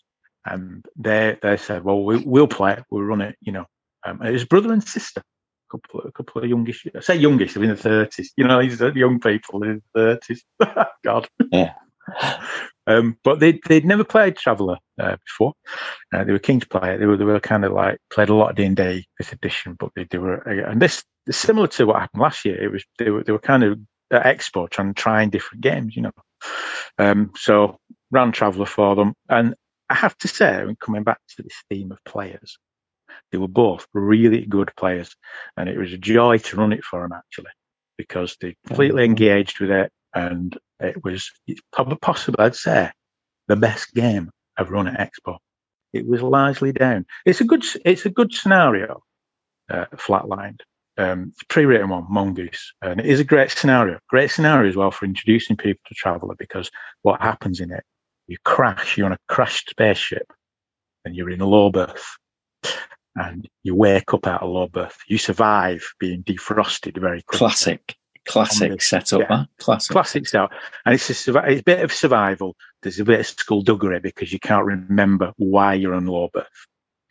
[0.47, 2.85] and they they said, "Well, we, we'll play it.
[2.91, 3.67] We'll run it." You know,
[4.05, 5.21] um, it was brother and sister.
[5.21, 6.87] A couple, a couple of youngish.
[6.95, 7.55] I say youngish.
[7.55, 8.33] They're in the thirties.
[8.37, 10.45] You know, these are young people in the thirties.
[11.05, 11.29] God.
[11.51, 11.73] Yeah.
[12.87, 15.53] Um, but they they'd never played Traveller uh, before.
[16.13, 16.99] Uh, they were keen to play it.
[16.99, 19.33] They were they were kind of like played a lot of D and D this
[19.33, 22.63] edition, but they, they were and this similar to what happened last year.
[22.63, 23.79] It was they were they were kind of
[24.11, 26.13] at Expo trying trying different games, you know.
[26.99, 27.79] Um, so
[28.11, 29.55] ran Traveller for them, and
[29.89, 32.59] I have to say, when coming back to this theme of players,
[33.31, 35.15] they were both really good players,
[35.57, 37.51] and it was a joy to run it for them actually,
[37.97, 42.91] because they completely engaged with it, and it was it's probably possible I'd say
[43.49, 45.39] the best game I've run at Expo.
[45.93, 47.07] It was largely down.
[47.27, 49.03] It's a good it's a good scenario,
[49.71, 50.61] uh, flatlined.
[50.99, 53.99] Um, pre-written one, Mongoose, and it is a great scenario.
[54.11, 56.71] Great scenario as well for introducing people to Traveller because
[57.03, 57.83] what happens in it,
[58.27, 60.31] you crash, you're on a crashed spaceship,
[61.05, 62.05] and you're in a low berth,
[63.17, 64.99] and you wake up out of low berth.
[65.09, 67.39] You survive being defrosted very quickly.
[67.39, 67.97] Classic,
[68.27, 69.21] classic setup.
[69.21, 69.27] yeah.
[69.29, 69.45] Huh?
[69.59, 69.93] Classic.
[69.93, 70.51] Classic style,
[70.85, 72.57] and it's a, it's a bit of survival.
[72.83, 76.47] There's a bit of school skullduggery because you can't remember why you're on low berth.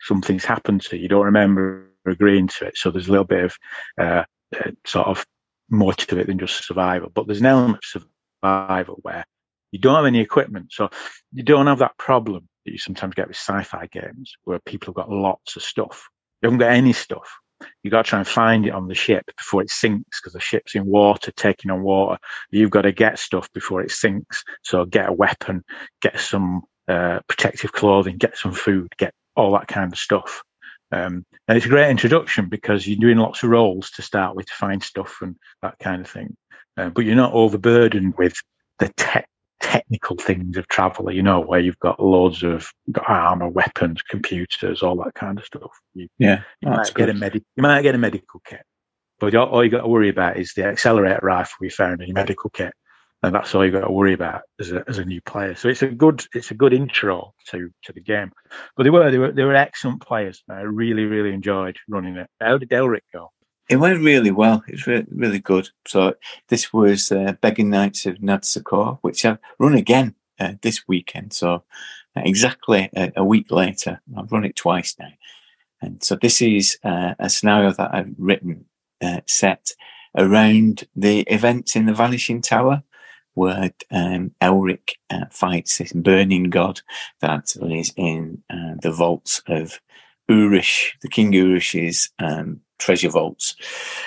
[0.00, 1.02] Something's happened to you.
[1.02, 2.76] You don't remember agreeing to it.
[2.76, 3.56] So there's a little bit of
[3.98, 4.24] uh,
[4.58, 5.26] uh, sort of
[5.68, 7.10] more to it than just survival.
[7.14, 8.04] But there's an element of
[8.42, 9.24] survival where
[9.72, 10.90] you don't have any equipment, so
[11.32, 14.96] you don't have that problem that you sometimes get with sci-fi games where people have
[14.96, 16.08] got lots of stuff.
[16.42, 17.38] You haven't got any stuff.
[17.82, 20.40] You got to try and find it on the ship before it sinks because the
[20.40, 22.18] ship's in water, taking on water.
[22.50, 24.44] You've got to get stuff before it sinks.
[24.62, 25.64] So get a weapon,
[26.00, 30.42] get some uh, protective clothing, get some food, get all that kind of stuff.
[30.92, 34.46] Um, and it's a great introduction because you're doing lots of roles to start with
[34.46, 36.36] to find stuff and that kind of thing.
[36.76, 38.34] Uh, but you're not overburdened with
[38.78, 39.20] the te-
[39.60, 42.70] technical things of traveller, you know, where you've got loads of
[43.06, 45.70] armor, weapons, computers, all that kind of stuff.
[45.94, 47.20] You, Yeah, you oh, that's might get a good.
[47.20, 48.62] medic, you might get a medical kit,
[49.20, 52.08] but all, all you got to worry about is the accelerator rifle we found in
[52.08, 52.72] your medical kit,
[53.22, 55.54] and that's all you got to worry about as a as a new player.
[55.54, 58.32] So it's a good it's a good intro to to the game.
[58.76, 60.42] But they were they were they were excellent players.
[60.50, 62.28] I really really enjoyed running it.
[62.40, 63.30] How did Elric go?
[63.70, 64.64] It went really well.
[64.66, 65.68] It was re- really good.
[65.86, 66.14] So
[66.48, 71.32] this was uh, Begging Knights of Nadsokor, which I've run again uh, this weekend.
[71.32, 71.62] So
[72.16, 75.12] uh, exactly a, a week later, I've run it twice now.
[75.80, 78.64] And so this is uh, a scenario that I've written
[79.00, 79.70] uh, set
[80.18, 82.82] around the events in the Vanishing Tower,
[83.34, 84.94] where um, Elric
[85.30, 86.80] fights this burning god
[87.20, 88.42] that is in
[88.82, 89.80] the vaults of
[90.30, 93.56] Urish, the King Urish's um, treasure vaults.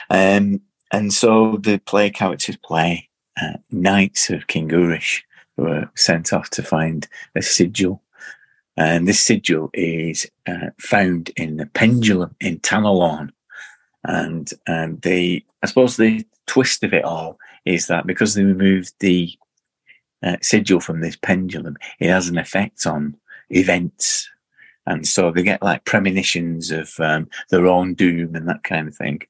[0.09, 3.09] Um, and so the player characters play
[3.41, 5.23] uh, knights of King Urish
[5.57, 8.01] who are sent off to find a sigil.
[8.77, 13.29] And this sigil is uh, found in the pendulum in Tanelorn.
[14.03, 18.93] And um, the, I suppose the twist of it all is that because they removed
[18.99, 19.31] the
[20.23, 23.15] uh, sigil from this pendulum, it has an effect on
[23.49, 24.29] events
[24.85, 28.95] and so they get like premonitions of um, their own doom and that kind of
[28.95, 29.21] thing.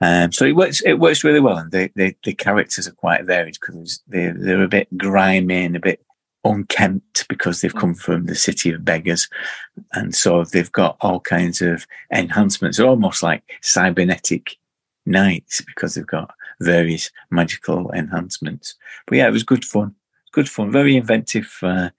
[0.00, 0.80] Um, so it works.
[0.82, 4.62] It works really well, and the the, the characters are quite varied because they're they're
[4.62, 6.04] a bit grimy and a bit
[6.44, 9.28] unkempt because they've come from the city of beggars,
[9.92, 12.76] and so they've got all kinds of enhancements.
[12.76, 14.56] They're almost like cybernetic
[15.06, 18.74] knights because they've got various magical enhancements.
[19.06, 19.94] But yeah, it was good fun.
[20.32, 20.70] Good fun.
[20.70, 21.90] Very inventive uh,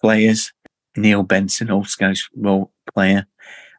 [0.00, 0.52] players.
[0.96, 3.26] Neil Benson, old Scottish role player,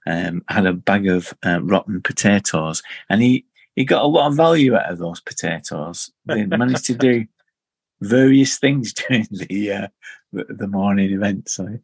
[0.08, 4.38] um, had a bag of uh, rotten potatoes, and he he got a lot of
[4.38, 6.12] value out of those potatoes.
[6.26, 7.26] They managed to do
[8.02, 9.88] various things during the uh,
[10.32, 11.50] the morning event.
[11.50, 11.80] So,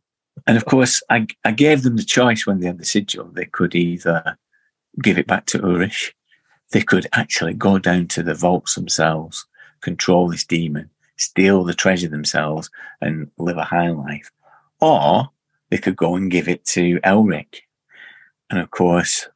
[0.48, 3.30] and of course, I I gave them the choice when they had the sigil.
[3.32, 4.38] They could either
[5.02, 6.14] give it back to Ulrich,
[6.72, 9.46] they could actually go down to the vaults themselves,
[9.82, 12.70] control this demon, steal the treasure themselves,
[13.02, 14.32] and live a high life,
[14.82, 15.30] or
[15.70, 17.62] they could go and give it to Elric.
[18.50, 19.28] And of course,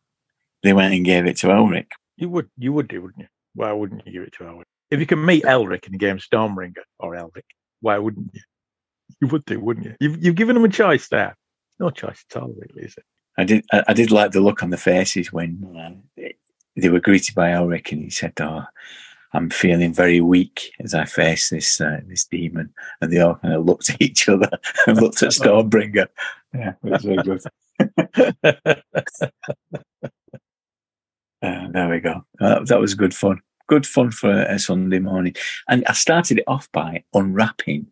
[0.64, 1.88] they went and gave it to Elric.
[2.18, 3.28] You would, you would do, wouldn't you?
[3.54, 4.66] Why wouldn't you give it to Elric?
[4.92, 7.46] If you can meet Elric in the game Stormbringer or Elric,
[7.82, 8.42] why wouldn't you?
[9.22, 9.96] You would do, wouldn't you?
[10.00, 11.38] You've, you've given them a choice there.
[11.80, 13.04] No choice at all, really, is it?
[13.38, 13.66] I did.
[13.72, 16.24] I, I did like the look on the faces when uh,
[16.76, 18.64] they were greeted by Elric, and he said, "Oh,
[19.36, 23.54] I'm feeling very weak as I face this uh, this demon." And they all kind
[23.54, 24.50] of looked at each other
[24.88, 26.08] and looked at Stormbringer.
[26.54, 27.42] Yeah, it was very good.
[31.42, 32.26] Uh, there we go.
[32.42, 33.40] Uh, that was good fun.
[33.68, 35.36] Good fun for a Sunday morning.
[35.70, 37.86] And I started it off by unwrapping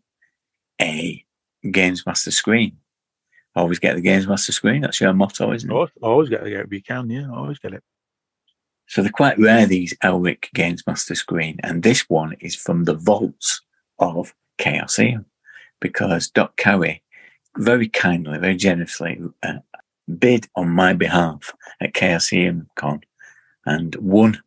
[0.81, 1.23] a
[1.69, 2.77] Games Master screen.
[3.55, 4.81] Always get the Games Master screen.
[4.81, 5.73] That's your motto, isn't it?
[5.73, 7.09] Always, always get it if you can.
[7.11, 7.83] Yeah, always get it.
[8.87, 11.59] So they're quite rare, these Elric Games Master screen.
[11.63, 13.61] And this one is from the vaults
[13.99, 15.25] of Chaosium
[15.79, 17.01] because Doc Cowie
[17.57, 19.59] very kindly, very generously uh,
[20.17, 23.01] bid on my behalf at Chaosium Con
[23.65, 24.41] and won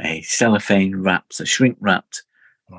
[0.00, 2.22] a cellophane wrapped, a shrink wrapped,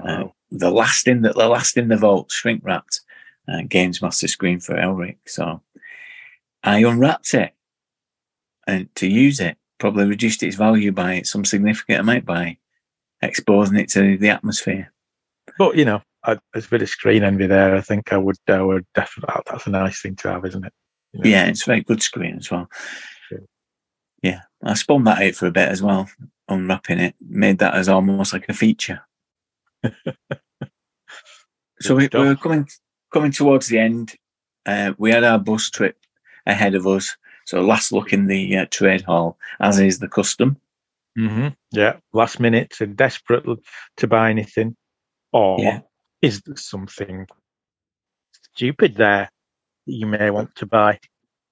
[0.03, 3.01] uh, the last in the, the last in the vault, shrink wrapped
[3.47, 5.17] uh, Games Master screen for Elric.
[5.25, 5.61] So
[6.63, 7.53] I unwrapped it
[8.67, 12.57] and to use it, probably reduced its value by some significant amount by
[13.21, 14.91] exposing it to the atmosphere.
[15.57, 17.75] But you know, I, there's a bit of screen envy there.
[17.75, 19.41] I think I would, I would definitely.
[19.45, 20.73] That's a nice thing to have, isn't it?
[21.13, 21.29] You know?
[21.29, 22.67] Yeah, it's a very good screen as well.
[23.29, 23.43] Sure.
[24.21, 26.09] Yeah, I spun that out for a bit as well,
[26.49, 29.01] unwrapping it, made that as almost like a feature.
[31.79, 32.67] so we, were coming
[33.13, 34.13] coming towards the end.
[34.65, 35.97] Uh, we had our bus trip
[36.45, 37.15] ahead of us.
[37.45, 40.57] So last look in the uh, trade hall, as is the custom.
[41.15, 41.97] hmm Yeah.
[42.13, 43.45] Last minute and desperate
[43.97, 44.75] to buy anything,
[45.31, 45.79] or Yeah.
[46.21, 47.27] is there something
[48.53, 49.29] stupid there
[49.87, 50.99] that you may want to buy?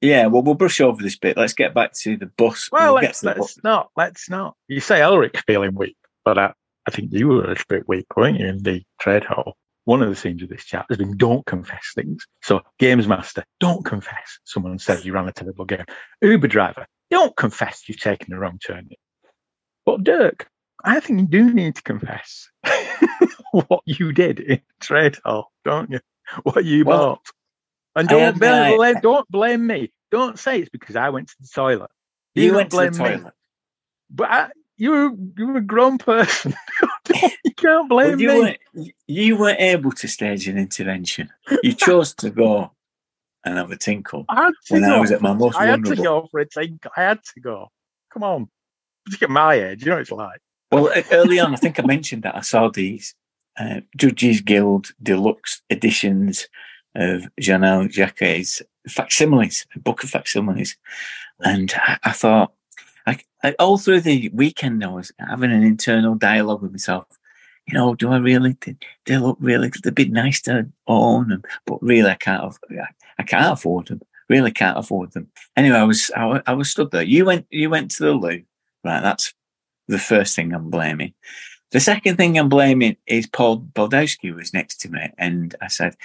[0.02, 1.38] Yeah, well, we'll brush over this bit.
[1.38, 2.70] Let's get back to the bus.
[2.72, 3.90] Well, We'll let's, the let's not.
[3.95, 4.56] Let's not.
[4.68, 5.95] You say Elric feeling weak,
[6.26, 6.53] but I,
[6.88, 9.56] I think you were a bit weak, weren't you, in the trade hall?
[9.85, 12.26] One of the themes of this chat has been don't confess things.
[12.41, 14.39] So, Games Master, don't confess.
[14.45, 15.85] Someone said you ran a terrible game.
[16.22, 18.89] Uber driver, don't confess you've taken the wrong turn.
[19.85, 20.47] But Dirk,
[20.84, 22.49] I think you do need to confess
[23.51, 25.99] what you did in trade hall, don't you?
[26.43, 27.27] What you Well, bought.
[27.95, 29.91] And don't blame, don't blame me.
[30.11, 31.91] Don't say it's because I went to the toilet.
[32.35, 33.18] You don't went to the blame me.
[33.18, 33.34] toilet.
[34.10, 36.55] But I, you're you're a grown person.
[37.44, 38.40] you can't blame Well, you, me.
[38.40, 41.30] weren't, you weren't able to stage an intervention.
[41.62, 42.72] You chose to go
[43.46, 44.26] and have a tinkle.
[44.30, 44.96] I had to when go.
[44.96, 46.22] I was at my most I had to vulnerable.
[46.22, 46.86] go for a think.
[46.96, 47.70] I had to go.
[48.14, 48.50] Come on.
[49.12, 49.82] Look at my age.
[49.84, 50.40] You know what it's like.
[50.72, 53.14] Well, early on, I think I mentioned that I saw these
[53.60, 56.48] uh, Judges Guild deluxe editions
[56.96, 60.76] of Jennell Jaquays' facsimiles, a book of facsimiles.
[61.42, 62.54] And I, I thought,
[63.06, 67.06] I, I, all through the weekend, I was having an internal dialogue with myself.
[67.68, 68.58] You know, do I really?
[68.62, 68.76] They,
[69.06, 69.72] they look really.
[69.84, 72.58] They'd be nice to own them, but really, I can't.
[72.72, 74.02] I, I can't afford them.
[74.30, 75.30] Really, can't afford them.
[75.56, 77.04] Anyway, I was I, I was stood there.
[77.04, 78.44] You went you went to the loo,
[78.84, 79.02] right?
[79.02, 79.34] That's
[79.88, 81.14] the first thing I'm blaming.
[81.74, 85.68] The second thing I'm blaming is Paul Baldowski who was next to me, and I
[85.68, 85.95] said,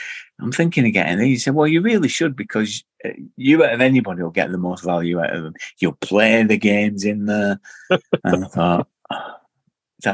[0.40, 3.74] "I'm thinking of getting these." He said, "Well, you really should because uh, you out
[3.74, 5.54] of anybody will get the most value out of them.
[5.78, 7.60] You'll play the games in there."
[8.24, 9.34] and I thought, "Oh,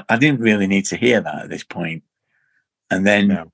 [0.09, 2.03] I didn't really need to hear that at this point.
[2.91, 3.53] And then No.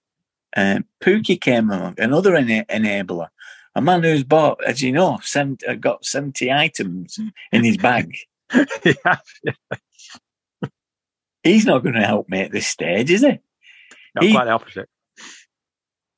[0.57, 3.29] um, Pookie came along, another ena- enabler,
[3.75, 7.19] a man who's bought, as you know, 70, uh, got seventy items
[7.53, 8.17] in his bag.
[8.85, 9.17] yeah.
[11.43, 13.39] He's not going to help me at this stage, is he?
[14.15, 14.89] No, He- quite the opposite.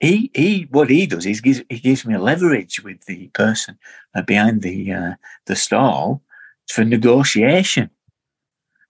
[0.00, 3.78] he he what he does is gives he gives me leverage with the person
[4.14, 5.14] uh, behind the uh,
[5.46, 6.22] the stall
[6.68, 7.90] for negotiation.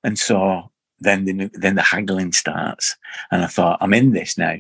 [0.04, 2.96] And so then the, then the haggling starts.
[3.30, 4.56] And I thought, I'm in this now.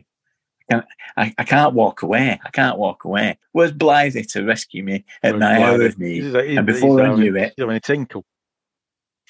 [1.16, 2.40] I, I can't walk away.
[2.44, 3.38] I can't walk away.
[3.52, 6.34] Where's Blythe to rescue me at my hour of need?
[6.34, 8.24] And before I knew it, having a tinkle.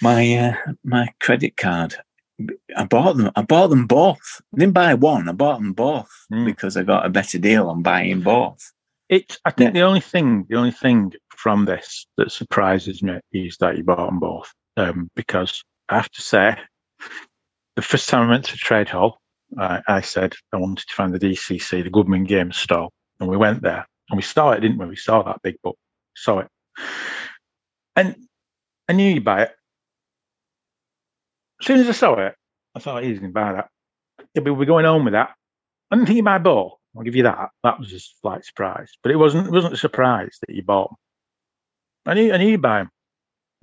[0.01, 1.97] my uh, my credit card.
[2.77, 3.31] I bought them.
[3.36, 4.43] I bought them both.
[4.55, 5.28] I didn't buy one.
[5.28, 6.44] I bought them both Mm.
[6.47, 8.73] because I got a better deal on buying both.
[9.09, 9.39] It's.
[9.44, 13.77] I think the only thing, the only thing from this that surprises me is that
[13.77, 14.52] you bought them both.
[14.77, 16.56] Um, because I have to say,
[17.77, 19.19] the first time I went to Trade Hall,
[19.59, 22.90] I, I said I wanted to find the DCC, the Goodman Games store,
[23.20, 24.86] and we went there and we saw it, didn't we?
[24.86, 25.77] We saw that big book,
[26.16, 26.48] saw it,
[27.97, 28.16] and
[28.89, 29.52] I knew you'd buy it.
[31.62, 32.34] As soon as I saw it,
[32.74, 33.68] I thought he's going to buy that.
[34.34, 35.30] But we're going home with that.
[35.93, 36.72] I didn't think you buy both.
[36.97, 37.51] I'll give you that.
[37.62, 39.47] That was a slight surprise, but it wasn't.
[39.47, 40.93] It wasn't a surprise that you bought.
[42.05, 42.32] I knew.
[42.32, 42.90] I knew you buy them.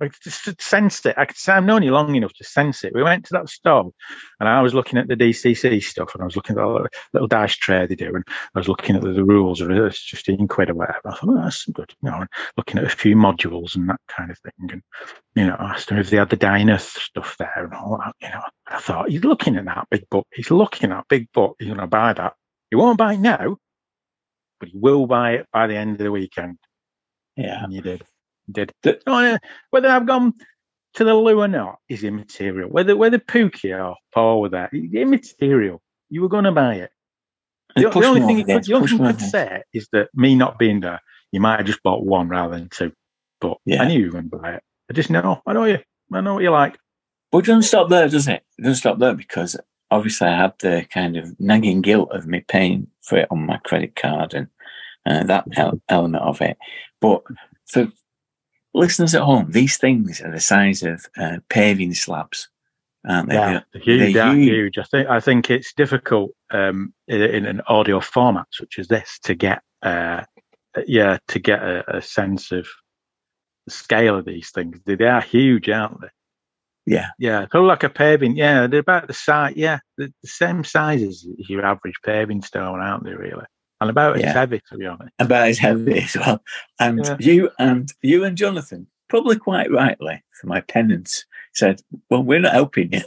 [0.00, 1.16] I just sensed it.
[1.18, 2.94] I could say I've known you long enough to sense it.
[2.94, 3.94] We went to that stall,
[4.38, 7.28] and I was looking at the DCC stuff, and I was looking at the little,
[7.28, 8.24] dice tray they do, and
[8.54, 11.00] I was looking at the, the rules, or it's fifteen quid or whatever.
[11.06, 14.00] I thought, oh, that's good, you know, and looking at a few modules and that
[14.08, 14.82] kind of thing, and
[15.34, 18.14] you know, I asked them if they had the Dynath stuff there and all that.
[18.20, 20.26] You know, I thought he's looking at that big book.
[20.32, 21.56] He's looking at that big book.
[21.58, 22.34] He's going to buy that.
[22.70, 23.56] He won't buy it now,
[24.58, 26.58] but he will buy it by the end of the weekend.
[27.36, 27.64] Yeah.
[27.64, 28.02] And you did.
[28.50, 28.72] Did.
[28.82, 29.38] The- Oh, yeah.
[29.70, 30.34] Whether I've gone
[30.94, 32.68] to the loo or not is immaterial.
[32.68, 35.80] Whether whether Pookie or Paul were there, immaterial.
[36.08, 36.90] You were going to buy it.
[37.76, 40.58] The, the only thing, you could, the only thing could say is that me not
[40.58, 41.00] being there,
[41.30, 42.92] you might have just bought one rather than two.
[43.40, 43.82] But Yeah.
[43.82, 44.62] I knew you were going to buy it.
[44.90, 45.40] I just know.
[45.46, 45.78] I know you.
[46.12, 46.76] I know what you like.
[47.30, 48.42] But it doesn't stop there, does it?
[48.58, 49.56] It doesn't stop there because
[49.92, 53.58] obviously I had the kind of nagging guilt of me paying for it on my
[53.58, 54.48] credit card and
[55.06, 56.58] uh, that el- element of it.
[57.00, 57.22] But
[57.68, 57.86] for
[58.74, 62.48] listeners at home, these things are the size of uh, paving slabs,
[63.08, 63.34] aren't they?
[63.34, 64.48] Yeah, They're- huge, they're huge.
[64.48, 64.78] huge.
[64.78, 69.18] I think I think it's difficult um, in, in an audio format such as this
[69.24, 70.22] to get, uh,
[70.86, 72.66] yeah, to get a, a sense of
[73.66, 74.78] the scale of these things.
[74.86, 76.08] They, they are huge, aren't they?
[76.86, 77.08] Yeah.
[77.18, 78.36] Yeah, of like a paving.
[78.36, 79.54] Yeah, they're about the size.
[79.56, 83.14] Yeah, the, the same size as your average paving stone, aren't they?
[83.14, 83.44] Really,
[83.80, 85.12] and about as heavy, to be honest.
[85.18, 86.42] about as heavy as well.
[86.78, 87.16] And Yeah.
[87.18, 91.24] you and you and Jonathan, probably quite rightly, for my penance,
[91.54, 91.80] said,
[92.10, 93.02] "Well, we're not helping you.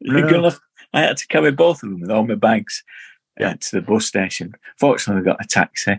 [0.00, 0.30] You're No.
[0.42, 0.56] gonna."
[0.94, 2.84] I had to carry both of them with all my bags
[3.40, 4.52] uh, to the bus station.
[4.78, 5.98] Fortunately, we got a taxi.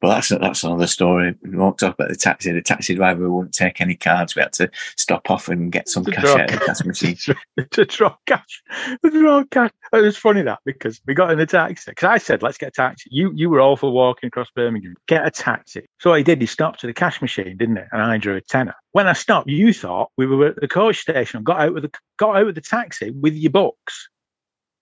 [0.00, 1.34] But that's that's another story.
[1.42, 2.50] We won't talk about the taxi.
[2.52, 4.34] The taxi driver wouldn't take any cards.
[4.34, 7.16] We had to stop off and get some cash out of the cash machine.
[7.70, 8.62] to draw cash.
[9.04, 9.70] To draw cash.
[9.92, 11.90] It was funny that because we got in the taxi.
[11.90, 13.10] Because I said, let's get a taxi.
[13.12, 14.94] You you were all for walking across Birmingham.
[15.06, 15.86] Get a taxi.
[15.98, 17.82] So what he did, he stopped at the cash machine, didn't he?
[17.92, 18.74] And I drew a tenner.
[18.92, 21.90] When I stopped, you thought we were at the coach station, got out of the
[22.18, 24.08] got out of the taxi with your books.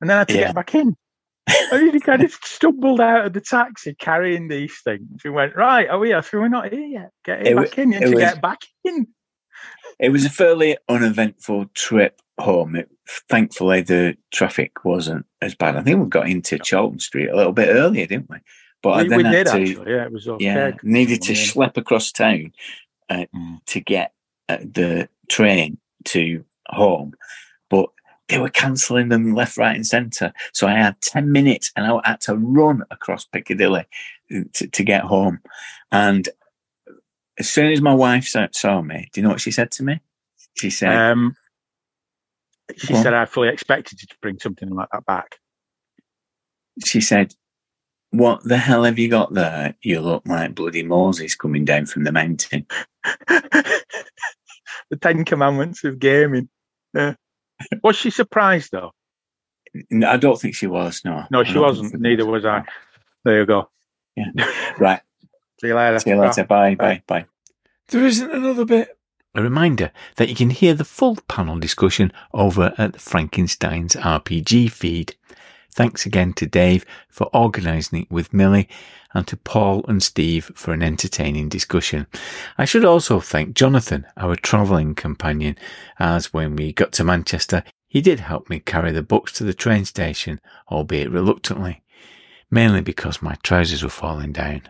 [0.01, 0.41] And then I had to Yeah.
[0.47, 0.97] get back in.
[1.73, 5.23] and he kind of stumbled out of the taxi carrying these things.
[5.25, 6.23] We went, right, are we here?
[6.23, 7.11] So we're not here yet.
[7.25, 7.93] Get It back in.
[7.93, 9.07] You to was- get back in.
[9.99, 12.77] It was a fairly uneventful trip home.
[12.77, 12.89] It,
[13.29, 15.77] thankfully, the traffic wasn't as bad.
[15.77, 18.37] I think we got into Chorlton Street a little bit earlier, didn't we?
[18.83, 19.93] But I We, then we did to, actually.
[19.93, 20.45] Yeah, it was okay.
[20.45, 21.39] yeah, needed to Yeah.
[21.41, 22.53] schlep across town
[23.09, 23.59] uh, Mm.
[23.67, 24.13] to get
[24.49, 27.15] uh, the train to home.
[27.69, 27.89] But
[28.29, 30.33] they were cancelling them left, right, and centre.
[30.53, 33.87] So I had 10 minutes and I had to run across Piccadilly
[34.35, 35.41] uh, to, to get home.
[35.91, 36.29] And
[37.39, 39.83] as soon as my wife saw, saw me, do you know what she said to
[39.83, 40.01] me?
[40.57, 41.37] She said, Um,
[42.77, 45.37] she said I fully expected you to bring something like that back.
[46.85, 47.35] she said,
[48.11, 49.75] What the hell have you got there?
[49.81, 52.67] You look like bloody Moses coming down from the mountain.
[53.29, 56.49] the Ten Commandments of gaming.
[56.93, 57.15] Yeah.
[57.83, 58.93] Was she surprised though?
[59.91, 61.25] No, I don't think she was, no.
[61.31, 61.91] No, she wasn't.
[61.91, 62.65] think Neither was I.
[63.25, 63.69] There you go.
[64.17, 64.25] Yeah.
[64.79, 65.01] Right.
[65.61, 65.99] See you later.
[65.99, 66.45] See you later.
[66.45, 67.27] Bye, bye, bye.
[67.89, 68.97] There isn't another bit.
[69.35, 74.71] A reminder that you can hear the full panel discussion over at the Frankenstein's RPG
[74.73, 75.17] feed.
[75.79, 78.69] Thanks again to Dave for organising it with Millie
[79.15, 82.09] and to Paul and Steve for an entertaining discussion.
[82.59, 85.57] I should also thank Jonathan, our travelling companion,
[86.01, 89.55] as when we got to Manchester, he did help me carry the books to the
[89.55, 91.85] train station, albeit reluctantly,
[92.51, 94.63] mainly because my trousers were falling down.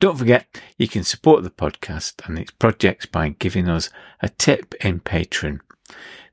[0.00, 0.46] Don't forget,
[0.78, 3.90] you can support the podcast and its projects by giving us
[4.22, 5.60] a tip in Patreon.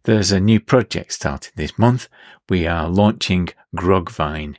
[0.03, 2.07] There's a new project starting this month.
[2.47, 4.55] We are launching Grogvine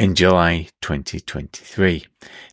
[0.00, 2.06] in July 2023.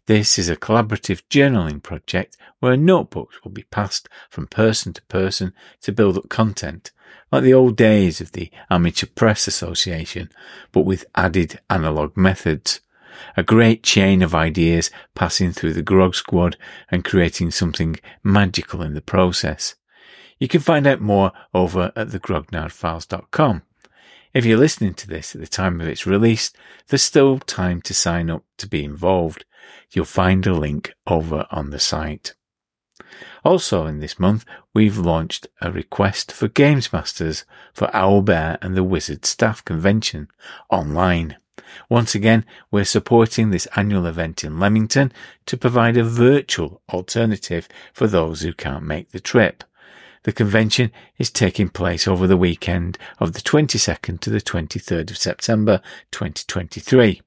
[0.05, 5.53] This is a collaborative journaling project where notebooks will be passed from person to person
[5.81, 6.91] to build up content.
[7.31, 10.29] like the old days of the Amateur Press Association,
[10.71, 12.81] but with added analogue methods.
[13.35, 16.55] A great chain of ideas passing through the Grog Squad
[16.89, 19.75] and creating something magical in the process.
[20.41, 23.61] You can find out more over at thegrognardfiles.com.
[24.33, 26.51] If you're listening to this at the time of its release,
[26.87, 29.45] there's still time to sign up to be involved.
[29.91, 32.33] You'll find a link over on the site.
[33.45, 34.43] Also in this month,
[34.73, 40.27] we've launched a request for Games Masters for Owlbear and the Wizard Staff Convention
[40.71, 41.37] online.
[41.87, 45.11] Once again, we're supporting this annual event in Leamington
[45.45, 49.63] to provide a virtual alternative for those who can't make the trip.
[50.23, 55.17] The convention is taking place over the weekend of the 22nd to the 23rd of
[55.17, 55.81] September
[56.11, 57.21] 2023.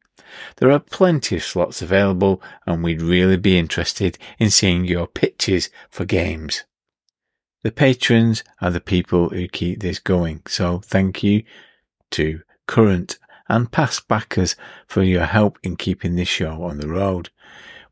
[0.57, 5.71] There are plenty of slots available and we'd really be interested in seeing your pitches
[5.91, 6.65] for games.
[7.63, 11.45] The patrons are the people who keep this going, so thank you
[12.13, 13.19] to current
[13.49, 14.55] and past backers
[14.87, 17.31] for your help in keeping this show on the road.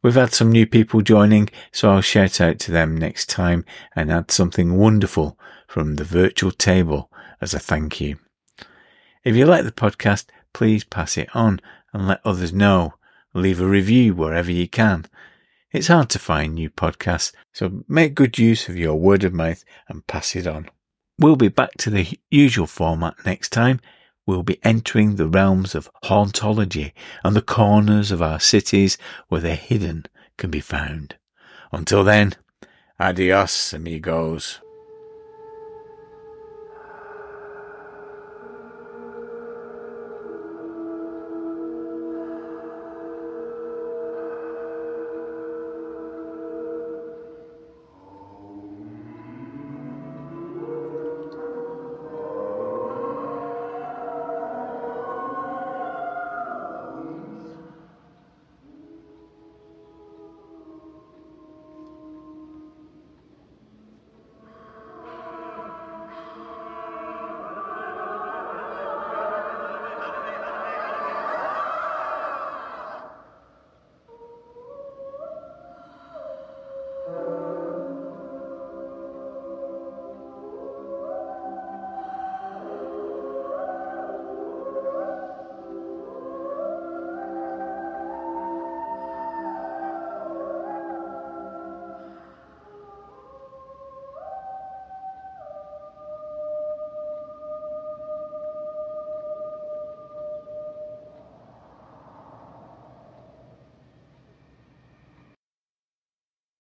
[0.03, 3.65] We've had some new people joining, so I'll shout out to them next time
[3.95, 5.39] and add something wonderful
[5.69, 7.09] from the virtual table
[7.41, 8.19] as a thank you.
[9.23, 11.61] If you like the podcast, please pass it on
[11.93, 12.95] and let others know.
[13.33, 15.07] Leave a review wherever you can.
[15.71, 19.65] It's hard to find new podcasts, so make good use of your word of mouth
[19.89, 20.69] and pass it on.
[21.17, 23.81] We'll be back to the usual format next time
[24.27, 26.93] we'll be entering the realms of hauntology
[27.23, 28.97] and the corners of our cities
[29.29, 30.07] where the hidden
[30.39, 31.17] can be found.
[31.73, 32.33] Until then,
[32.99, 34.62] adios, amigos.